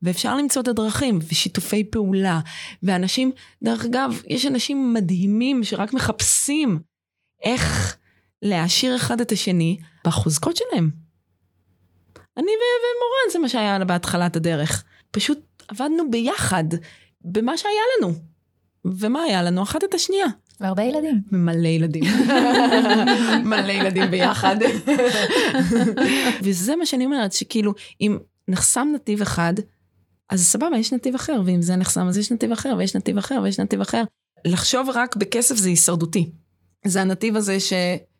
ואפשר 0.02 0.36
למצוא 0.36 0.62
את 0.62 0.68
הדרכים, 0.68 1.20
ושיתופי 1.28 1.84
פעולה, 1.84 2.39
ואנשים, 2.84 3.32
דרך 3.64 3.86
אגב, 3.86 4.22
יש 4.28 4.45
אנשים 4.45 4.93
מדהימים 4.93 5.64
שרק 5.64 5.93
מחפשים 5.93 6.80
איך 7.43 7.98
להעשיר 8.41 8.95
אחד 8.95 9.22
את 9.22 9.32
השני 9.32 9.78
בחוזקות 10.06 10.58
שלהם. 10.58 10.89
אני 12.38 12.52
ומורן, 12.52 13.32
זה 13.34 13.39
מה 13.39 13.50
שהיה 13.50 13.86
בהתחלת 13.86 14.36
הדרך. 14.36 14.84
פשוט 15.12 15.39
עבדנו 15.68 16.12
ביחד 16.12 16.64
במה 17.22 17.58
שהיה 17.58 17.82
לנו. 17.98 18.14
ומה 18.86 19.22
היה 19.22 19.43
לנו? 19.43 19.64
אחת 19.64 19.84
את 19.84 19.93
השנייה. 19.93 20.28
והרבה 20.60 20.84
ילדים. 20.84 21.22
מלא 21.32 21.68
ילדים. 21.68 22.04
מלא 23.50 23.72
ילדים 23.72 24.12
ביחד. 24.12 24.56
וזה 26.43 26.76
מה 26.76 26.86
שאני 26.86 27.06
אומרת, 27.06 27.34
שכאילו, 27.34 27.74
אם 28.02 28.18
נחסם 28.48 28.88
נתיב 28.95 29.22
אחד, 29.22 29.54
אז 30.30 30.46
סבבה, 30.46 30.78
יש 30.78 30.94
נתיב 30.94 31.16
אחר, 31.16 31.42
ואם 31.46 31.62
זה 31.62 31.76
נחסם, 31.76 32.08
אז 32.08 32.18
יש 32.18 32.32
נתיב 32.32 32.52
אחר, 32.52 32.76
ויש 32.78 32.96
נתיב 32.96 33.18
אחר, 33.18 33.40
ויש 33.44 33.60
נתיב 33.60 33.82
אחר. 33.82 34.04
לחשוב 34.46 34.90
רק 34.94 35.16
בכסף 35.16 35.56
זה 35.56 35.70
הישרדותי. 35.70 36.30
זה 36.86 37.02
הנתיב 37.02 37.36
הזה 37.36 37.60
ש... 37.60 37.74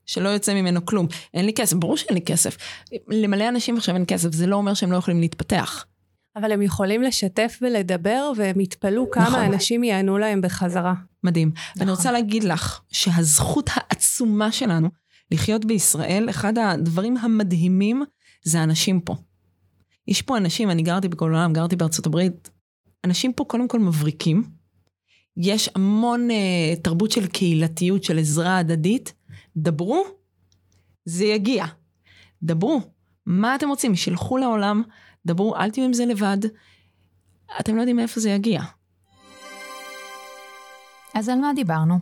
שלא 0.05 0.30
יוצא 0.30 0.53
ממנו 0.53 0.86
כלום. 0.86 1.08
אין 1.34 1.45
לי 1.45 1.53
כסף, 1.53 1.76
ברור 1.76 1.97
שאין 1.97 2.14
לי 2.14 2.22
כסף. 2.22 2.58
למלא 3.08 3.49
אנשים 3.49 3.78
עכשיו 3.78 3.95
אין 3.95 4.03
כסף, 4.08 4.34
זה 4.34 4.47
לא 4.47 4.55
אומר 4.55 4.74
שהם 4.74 4.91
לא 4.91 4.97
יכולים 4.97 5.20
להתפתח. 5.20 5.86
אבל 6.36 6.51
הם 6.51 6.62
יכולים 6.62 7.01
לשתף 7.01 7.60
ולדבר, 7.62 8.32
והם 8.36 8.60
יתפלאו 8.60 9.12
כמה 9.12 9.26
נכון. 9.26 9.39
אנשים 9.39 9.84
יענו 9.84 10.18
להם 10.18 10.41
בחזרה. 10.41 10.93
מדהים. 11.24 11.51
נכון. 11.55 11.82
ואני 11.82 11.91
רוצה 11.91 12.12
להגיד 12.12 12.43
לך 12.43 12.82
שהזכות 12.91 13.70
העצומה 13.74 14.51
שלנו 14.51 14.89
לחיות 15.32 15.66
בישראל, 15.66 16.30
אחד 16.30 16.58
הדברים 16.58 17.18
המדהימים 17.18 18.03
זה 18.43 18.60
האנשים 18.60 18.99
פה. 18.99 19.16
יש 20.08 20.22
פה 20.22 20.38
אנשים, 20.38 20.72
אני 20.72 20.84
גרתי 20.84 21.08
בכל 21.08 21.26
העולם, 21.26 21.53
גרתי 21.53 21.76
בארצות 21.76 22.05
הברית, 22.05 22.49
אנשים 23.05 23.34
פה 23.34 23.43
קודם 23.43 23.68
כל 23.68 23.80
מבריקים. 23.80 24.43
יש 25.38 25.70
המון 25.76 26.30
uh, 26.30 26.80
תרבות 26.82 27.12
של 27.12 27.28
קהילתיות, 27.28 28.03
של 28.03 28.20
עזרה 28.20 28.58
הדדית. 28.58 29.14
דברו, 29.58 30.03
זה 31.05 31.26
יגיע. 31.26 31.66
דברו. 32.43 32.82
מה 33.26 33.55
אתם 33.55 33.70
רוצים? 33.70 33.95
שילכו 33.95 34.38
לעולם, 34.38 34.84
דברו, 35.26 35.55
אל 35.55 35.72
תהיו 35.72 35.86
עם 35.86 35.93
זה 35.93 36.05
לבד. 36.05 36.38
אתם 37.60 37.76
לא 37.76 37.82
יודעים 37.82 37.95
מאיפה 37.95 38.20
זה 38.20 38.30
יגיע. 38.30 38.62
אז 41.14 41.30
על 41.30 41.39
מה 41.39 41.51
דיברנו? 41.55 41.99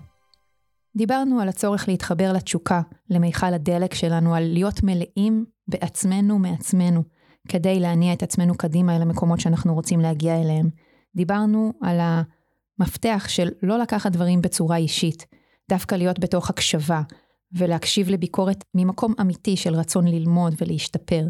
דיברנו 0.96 1.40
על 1.40 1.50
הצורך 1.50 1.88
להתחבר 1.88 2.34
לתשוקה, 2.34 2.82
למיכל 3.10 3.54
הדלק 3.54 3.94
שלנו, 3.94 4.36
על 4.36 4.44
להיות 4.54 4.84
מלאים 4.84 5.46
בעצמנו 5.68 6.40
מעצמנו, 6.40 7.04
כדי 7.48 7.80
להניע 7.80 8.14
את 8.14 8.24
עצמנו 8.24 8.56
קדימה 8.56 8.96
אל 8.96 9.02
המקומות 9.02 9.40
שאנחנו 9.40 9.74
רוצים 9.74 10.00
להגיע 10.00 10.42
אליהם. 10.42 10.70
דיברנו 11.16 11.74
על 11.82 12.00
המפתח 12.80 13.26
של 13.28 13.50
לא 13.64 13.80
לקחת 13.80 14.12
דברים 14.12 14.42
בצורה 14.42 14.78
אישית, 14.78 15.26
דווקא 15.70 15.96
להיות 15.96 16.20
בתוך 16.20 16.50
הקשבה, 16.50 17.02
ולהקשיב 17.58 18.10
לביקורת 18.10 18.64
ממקום 18.76 19.14
אמיתי 19.22 19.58
של 19.58 19.76
רצון 19.76 20.08
ללמוד 20.08 20.56
ולהשתפר. 20.62 21.28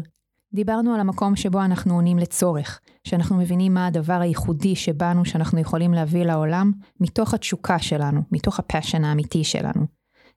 דיברנו 0.54 0.94
על 0.94 1.00
המקום 1.00 1.36
שבו 1.36 1.64
אנחנו 1.64 1.94
עונים 1.94 2.18
לצורך, 2.18 2.80
שאנחנו 3.04 3.36
מבינים 3.36 3.74
מה 3.74 3.86
הדבר 3.86 4.20
הייחודי 4.20 4.76
שבנו 4.76 5.24
שאנחנו 5.24 5.60
יכולים 5.60 5.94
להביא 5.94 6.24
לעולם, 6.24 6.72
מתוך 7.00 7.34
התשוקה 7.34 7.78
שלנו, 7.78 8.20
מתוך 8.32 8.58
הפאשן 8.58 9.04
האמיתי 9.04 9.44
שלנו. 9.44 9.86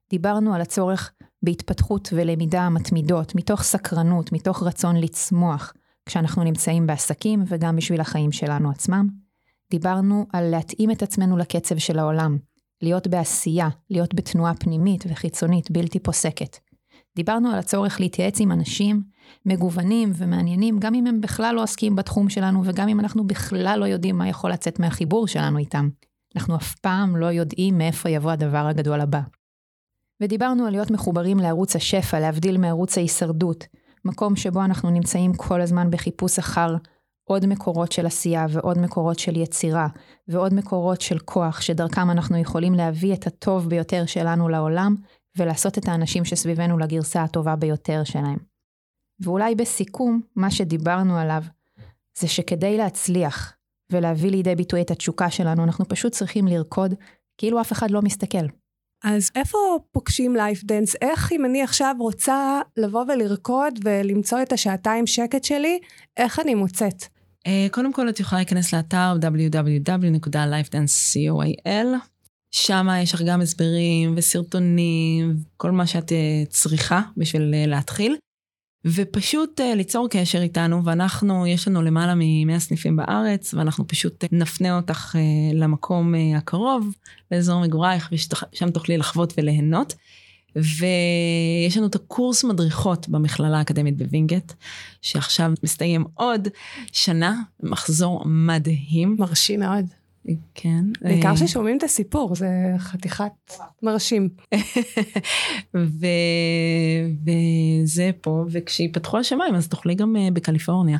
דיברנו 0.10 0.53
על 0.53 0.62
הצורך 0.62 1.12
בהתפתחות 1.43 2.10
ולמידה 2.16 2.70
מתמידות, 2.70 3.36
מתוך 3.36 3.64
סקרנות, 3.64 4.32
מתוך 4.32 4.64
רצון 4.64 4.97
לצמוח, 4.97 5.74
כשאנחנו 6.05 6.43
נמצאים 6.43 6.88
בעסקים 6.88 7.43
וגם 7.47 7.76
בשביל 7.76 8.01
החיים 8.01 8.32
שלנו 8.32 8.70
עצמם. 8.70 9.07
דיברנו 9.72 10.26
על 10.34 10.49
להתאים 10.49 10.91
את 10.91 11.03
עצמנו 11.03 11.38
לקצב 11.38 11.78
של 11.78 11.99
העולם, 11.99 12.38
להיות 12.82 13.07
בעשייה, 13.07 13.70
להיות 13.89 14.16
בתנועה 14.16 14.53
פנימית 14.55 15.03
וחיצונית 15.07 15.72
בלתי 15.72 15.99
פוסקת. 15.99 16.57
דיברנו 17.16 17.49
על 17.49 17.60
הצורך 17.60 17.99
להתייעץ 17.99 18.39
עם 18.39 18.51
אנשים 18.51 19.01
מגוונים 19.45 20.12
ומעניינים, 20.16 20.80
גם 20.80 20.95
אם 20.95 21.07
הם 21.07 21.22
בכלל 21.22 21.55
לא 21.55 21.64
עוסקים 21.64 21.95
בתחום 21.95 22.30
שלנו 22.30 22.62
וגם 22.66 22.88
אם 22.88 22.99
אנחנו 22.99 23.28
בכלל 23.28 23.80
לא 23.80 23.86
יודעים 23.86 24.18
מה 24.18 24.30
יכול 24.30 24.51
לצאת 24.51 24.80
מהחיבור 24.80 25.28
שלנו 25.28 25.57
איתם. 25.57 25.89
אנחנו 26.36 26.55
אף 26.55 26.76
פעם 26.76 27.16
לא 27.16 27.26
יודעים 27.26 27.78
מאיפה 27.78 28.10
יבוא 28.10 28.32
הדבר 28.32 28.68
הגדול 28.68 29.01
הבא. 29.01 29.22
ודיברנו 30.22 30.65
על 30.65 30.72
להיות 30.72 30.91
מחוברים 30.91 31.38
לערוץ 31.38 31.76
השפע, 31.76 32.20
להבדיל 32.20 32.57
מערוץ 32.57 32.97
ההישרדות, 32.97 33.65
מקום 34.05 34.36
שבו 34.36 34.63
אנחנו 34.65 34.89
נמצאים 34.89 35.34
כל 35.34 35.61
הזמן 35.61 35.91
בחיפוש 35.91 36.39
אחר 36.39 36.76
עוד 37.24 37.45
מקורות 37.45 37.91
של 37.91 38.05
עשייה 38.05 38.45
ועוד 38.49 38.78
מקורות 38.78 39.20
של 39.20 39.38
יצירה 39.38 39.88
ועוד 40.28 40.53
מקורות 40.53 41.01
של 41.01 41.20
כוח 41.20 41.61
שדרכם 41.61 42.11
אנחנו 42.11 42.38
יכולים 42.38 42.74
להביא 42.74 43.13
את 43.13 43.28
הטוב 43.28 43.70
ביותר 43.70 44.05
שלנו 44.05 44.49
לעולם 44.49 44.95
ולעשות 45.38 45.78
את 45.78 45.88
האנשים 45.88 46.26
שסביבנו 46.26 46.78
לגרסה 46.78 47.24
הטובה 47.24 47.55
ביותר 47.55 48.03
שלהם. 48.03 48.38
ואולי 49.20 49.55
בסיכום, 49.55 50.22
מה 50.36 50.51
שדיברנו 50.51 51.17
עליו, 51.17 51.43
זה 52.20 52.28
שכדי 52.28 52.78
להצליח 52.78 53.53
ולהביא 53.91 54.32
לידי 54.32 54.55
ביטוי 54.55 54.82
את 54.82 54.91
התשוקה 54.91 55.30
שלנו, 55.30 55.63
אנחנו 55.63 55.86
פשוט 55.88 56.11
צריכים 56.11 56.47
לרקוד 56.47 56.93
כאילו 57.38 57.61
אף 57.61 57.72
אחד 57.72 57.91
לא 57.91 58.01
מסתכל. 58.01 58.45
אז 59.04 59.32
איפה 59.36 59.58
פוגשים 59.91 60.36
לייף 60.36 60.64
דנס? 60.64 60.95
איך 61.02 61.32
אם 61.32 61.45
אני 61.45 61.64
עכשיו 61.64 61.95
רוצה 62.00 62.62
לבוא 62.78 63.06
ולרקוד 63.08 63.80
ולמצוא 63.84 64.41
את 64.41 64.54
השעתיים 64.54 65.08
שקט 65.08 65.43
שלי, 65.43 65.80
איך 66.18 66.39
אני 66.39 66.56
מוצאת? 66.56 67.04
אה, 67.47 67.68
קודם 67.72 67.93
כל 67.93 68.10
את 68.10 68.20
יכולה 68.20 68.39
להיכנס 68.39 68.74
לאתר 68.74 69.16
www.lifedance.co.il. 69.22 71.88
שם 72.52 72.88
יש 73.04 73.14
לך 73.14 73.22
גם 73.22 73.41
הסברים 73.41 74.14
וסרטונים, 74.18 75.36
כל 75.58 75.72
מה 75.72 75.88
שאת 75.88 76.12
אה, 76.12 76.43
צריכה 76.50 77.02
בשביל 77.18 77.54
אה, 77.54 77.66
להתחיל. 77.68 78.18
ופשוט 78.86 79.59
ליצור 79.61 80.07
קשר 80.09 80.41
איתנו, 80.41 80.86
ואנחנו, 80.86 81.47
יש 81.47 81.67
לנו 81.67 81.82
למעלה 81.82 82.15
מ-100 82.15 82.59
סניפים 82.59 82.95
בארץ, 82.95 83.53
ואנחנו 83.53 83.88
פשוט 83.88 84.25
נפנה 84.32 84.75
אותך 84.75 85.15
למקום 85.53 86.13
הקרוב, 86.38 86.95
לאזור 87.32 87.61
מגורייך, 87.61 88.09
ושם 88.11 88.71
תוכלי 88.71 88.97
לחוות 88.97 89.34
וליהנות. 89.38 89.95
ויש 90.55 91.77
לנו 91.77 91.88
את 91.88 91.95
הקורס 91.95 92.43
מדריכות 92.43 93.09
במכללה 93.09 93.57
האקדמית 93.57 93.97
בווינגייט, 93.97 94.53
שעכשיו 95.01 95.51
מסתיים 95.63 96.05
עוד 96.13 96.47
שנה, 96.91 97.41
מחזור 97.63 98.23
מדהים. 98.25 99.15
מרשים 99.19 99.59
מאוד. 99.59 99.86
כן. 100.55 100.86
בעיקר 101.01 101.36
ששומעים 101.36 101.78
את 101.78 101.84
הסיפור, 101.84 102.36
זה 102.36 102.47
חתיכת 102.78 103.53
מרשים. 103.84 104.30
וזה 105.74 108.11
פה, 108.22 108.45
וכשיפתחו 108.51 109.17
השמיים 109.17 109.55
אז 109.55 109.67
תוכלי 109.67 109.95
גם 109.95 110.15
בקליפורניה. 110.34 110.97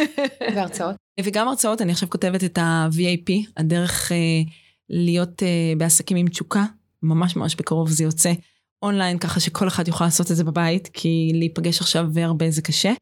והרצאות. 0.54 0.96
וגם 1.24 1.48
הרצאות, 1.48 1.82
אני 1.82 1.92
עכשיו 1.92 2.10
כותבת 2.10 2.44
את 2.44 2.58
ה-VAP, 2.58 3.32
הדרך 3.56 4.12
להיות 4.90 5.42
בעסקים 5.78 6.16
עם 6.16 6.28
תשוקה, 6.28 6.64
ממש 7.02 7.36
ממש 7.36 7.56
בקרוב 7.56 7.90
זה 7.90 8.04
יוצא 8.04 8.32
אונליין, 8.82 9.18
ככה 9.18 9.40
שכל 9.40 9.68
אחד 9.68 9.88
יוכל 9.88 10.04
לעשות 10.04 10.30
את 10.30 10.36
זה 10.36 10.44
בבית, 10.44 10.88
כי 10.92 11.32
להיפגש 11.34 11.80
עכשיו 11.80 12.06
והרבה 12.12 12.50
זה 12.50 12.62
קשה. 12.62 12.92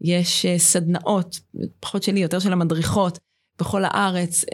יש 0.00 0.46
סדנאות, 0.56 1.40
פחות 1.80 2.02
שלי, 2.02 2.20
יותר 2.20 2.38
של 2.38 2.52
המדריכות, 2.52 3.18
בכל 3.60 3.84
הארץ, 3.84 4.44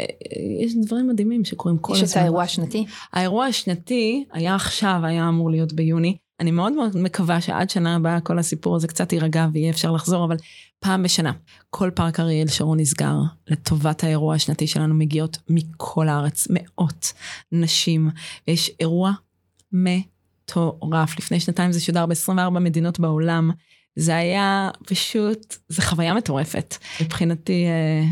יש 0.62 0.72
דברים 0.86 1.08
מדהימים 1.08 1.44
שקורים 1.44 1.78
כל 1.78 1.92
הזמן. 1.92 2.04
יש 2.04 2.12
את 2.12 2.16
האירוע 2.16 2.42
השנתי? 2.42 2.86
האירוע 3.12 3.46
השנתי 3.46 4.24
היה 4.32 4.54
עכשיו, 4.54 5.00
היה 5.02 5.28
אמור 5.28 5.50
להיות 5.50 5.72
ביוני. 5.72 6.16
אני 6.40 6.50
מאוד 6.50 6.72
מאוד 6.72 6.96
מקווה 6.96 7.40
שעד 7.40 7.70
שנה 7.70 7.96
הבאה 7.96 8.20
כל 8.20 8.38
הסיפור 8.38 8.76
הזה 8.76 8.88
קצת 8.88 9.12
יירגע 9.12 9.46
ויהיה 9.52 9.70
אפשר 9.70 9.90
לחזור, 9.90 10.24
אבל 10.24 10.36
פעם 10.80 11.02
בשנה, 11.02 11.32
כל 11.70 11.90
פארק 11.94 12.20
אריאל 12.20 12.48
שרון 12.48 12.80
נסגר 12.80 13.16
לטובת 13.48 14.04
האירוע 14.04 14.34
השנתי 14.34 14.66
שלנו 14.66 14.94
מגיעות 14.94 15.38
מכל 15.48 16.08
הארץ, 16.08 16.48
מאות 16.50 17.12
נשים. 17.52 18.10
יש 18.48 18.70
אירוע 18.80 19.12
מטורף. 19.72 21.18
לפני 21.18 21.40
שנתיים 21.40 21.72
זה 21.72 21.80
שודר 21.80 22.06
ב-24 22.06 22.50
מדינות 22.50 23.00
בעולם. 23.00 23.50
זה 23.96 24.16
היה 24.16 24.70
פשוט, 24.86 25.56
זו 25.68 25.82
חוויה 25.82 26.14
מטורפת. 26.14 26.74
מבחינתי, 27.00 27.64
אה, 27.66 27.70
אה, 27.70 28.08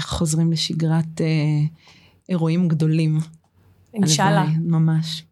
חוזרים 0.00 0.52
לשגרת 0.52 1.20
אה, 1.20 1.26
אירועים 2.28 2.68
גדולים. 2.68 3.18
אינשאללה. 3.94 4.44
ממש. 4.60 5.24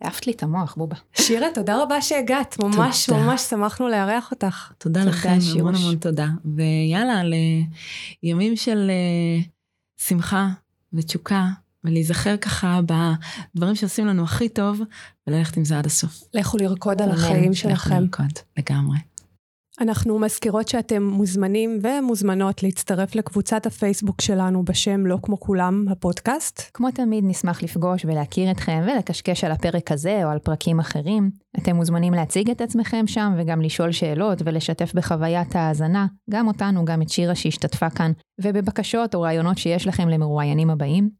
העפת 0.00 0.26
לי 0.26 0.32
את 0.32 0.42
המוח, 0.42 0.74
בובה. 0.74 0.96
שירה, 1.14 1.46
תודה 1.54 1.82
רבה 1.82 2.02
שהגעת, 2.02 2.58
ממש 2.58 3.06
תודה. 3.06 3.22
ממש 3.22 3.40
שמחנו 3.40 3.88
לארח 3.88 4.30
אותך. 4.30 4.72
תודה, 4.78 5.00
תודה 5.00 5.10
לכם, 5.10 5.40
שירוש. 5.40 5.60
המון 5.60 5.74
המון 5.74 5.96
תודה. 5.96 6.28
ויאללה, 6.44 7.22
לימים 8.22 8.56
של 8.56 8.90
uh, 8.90 9.48
שמחה 10.02 10.48
ותשוקה, 10.92 11.48
ולהיזכר 11.84 12.36
ככה 12.36 12.80
בדברים 13.54 13.74
שעושים 13.74 14.06
לנו 14.06 14.24
הכי 14.24 14.48
טוב, 14.48 14.80
וללכת 15.26 15.56
עם 15.56 15.64
זה 15.64 15.78
עד 15.78 15.86
הסוף. 15.86 16.22
לכו 16.34 16.56
לרקוד 16.56 17.02
על 17.02 17.10
החיים 17.10 17.54
שלכם. 17.54 17.90
לכו 17.90 18.00
לרקוד, 18.00 18.32
לגמרי. 18.58 18.98
אנחנו 19.80 20.18
מזכירות 20.18 20.68
שאתם 20.68 21.02
מוזמנים 21.02 21.78
ומוזמנות 21.82 22.62
להצטרף 22.62 23.14
לקבוצת 23.14 23.66
הפייסבוק 23.66 24.20
שלנו 24.20 24.64
בשם 24.64 25.06
לא 25.06 25.18
כמו 25.22 25.40
כולם, 25.40 25.86
הפודקאסט. 25.90 26.70
כמו 26.74 26.90
תמיד 26.90 27.24
נשמח 27.26 27.62
לפגוש 27.62 28.04
ולהכיר 28.04 28.50
אתכם 28.50 28.82
ולקשקש 28.86 29.44
על 29.44 29.52
הפרק 29.52 29.92
הזה 29.92 30.24
או 30.24 30.30
על 30.30 30.38
פרקים 30.38 30.80
אחרים. 30.80 31.30
אתם 31.58 31.76
מוזמנים 31.76 32.14
להציג 32.14 32.50
את 32.50 32.60
עצמכם 32.60 33.06
שם 33.06 33.34
וגם 33.38 33.60
לשאול 33.60 33.92
שאלות 33.92 34.38
ולשתף 34.44 34.92
בחוויית 34.94 35.56
ההאזנה, 35.56 36.06
גם 36.30 36.48
אותנו, 36.48 36.84
גם 36.84 37.02
את 37.02 37.08
שירה 37.08 37.34
שהשתתפה 37.34 37.90
כאן, 37.90 38.12
ובבקשות 38.40 39.14
או 39.14 39.20
רעיונות 39.20 39.58
שיש 39.58 39.86
לכם 39.86 40.08
למרואיינים 40.08 40.70
הבאים. 40.70 41.10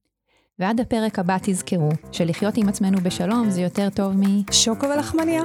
ועד 0.58 0.80
הפרק 0.80 1.18
הבא 1.18 1.36
תזכרו 1.42 1.88
שלחיות 2.12 2.56
עם 2.56 2.68
עצמנו 2.68 2.98
בשלום 3.00 3.50
זה 3.50 3.60
יותר 3.60 3.88
טוב 3.90 4.12
מ... 4.16 4.52
שוקו 4.52 4.86
ולחמניה. 4.86 5.42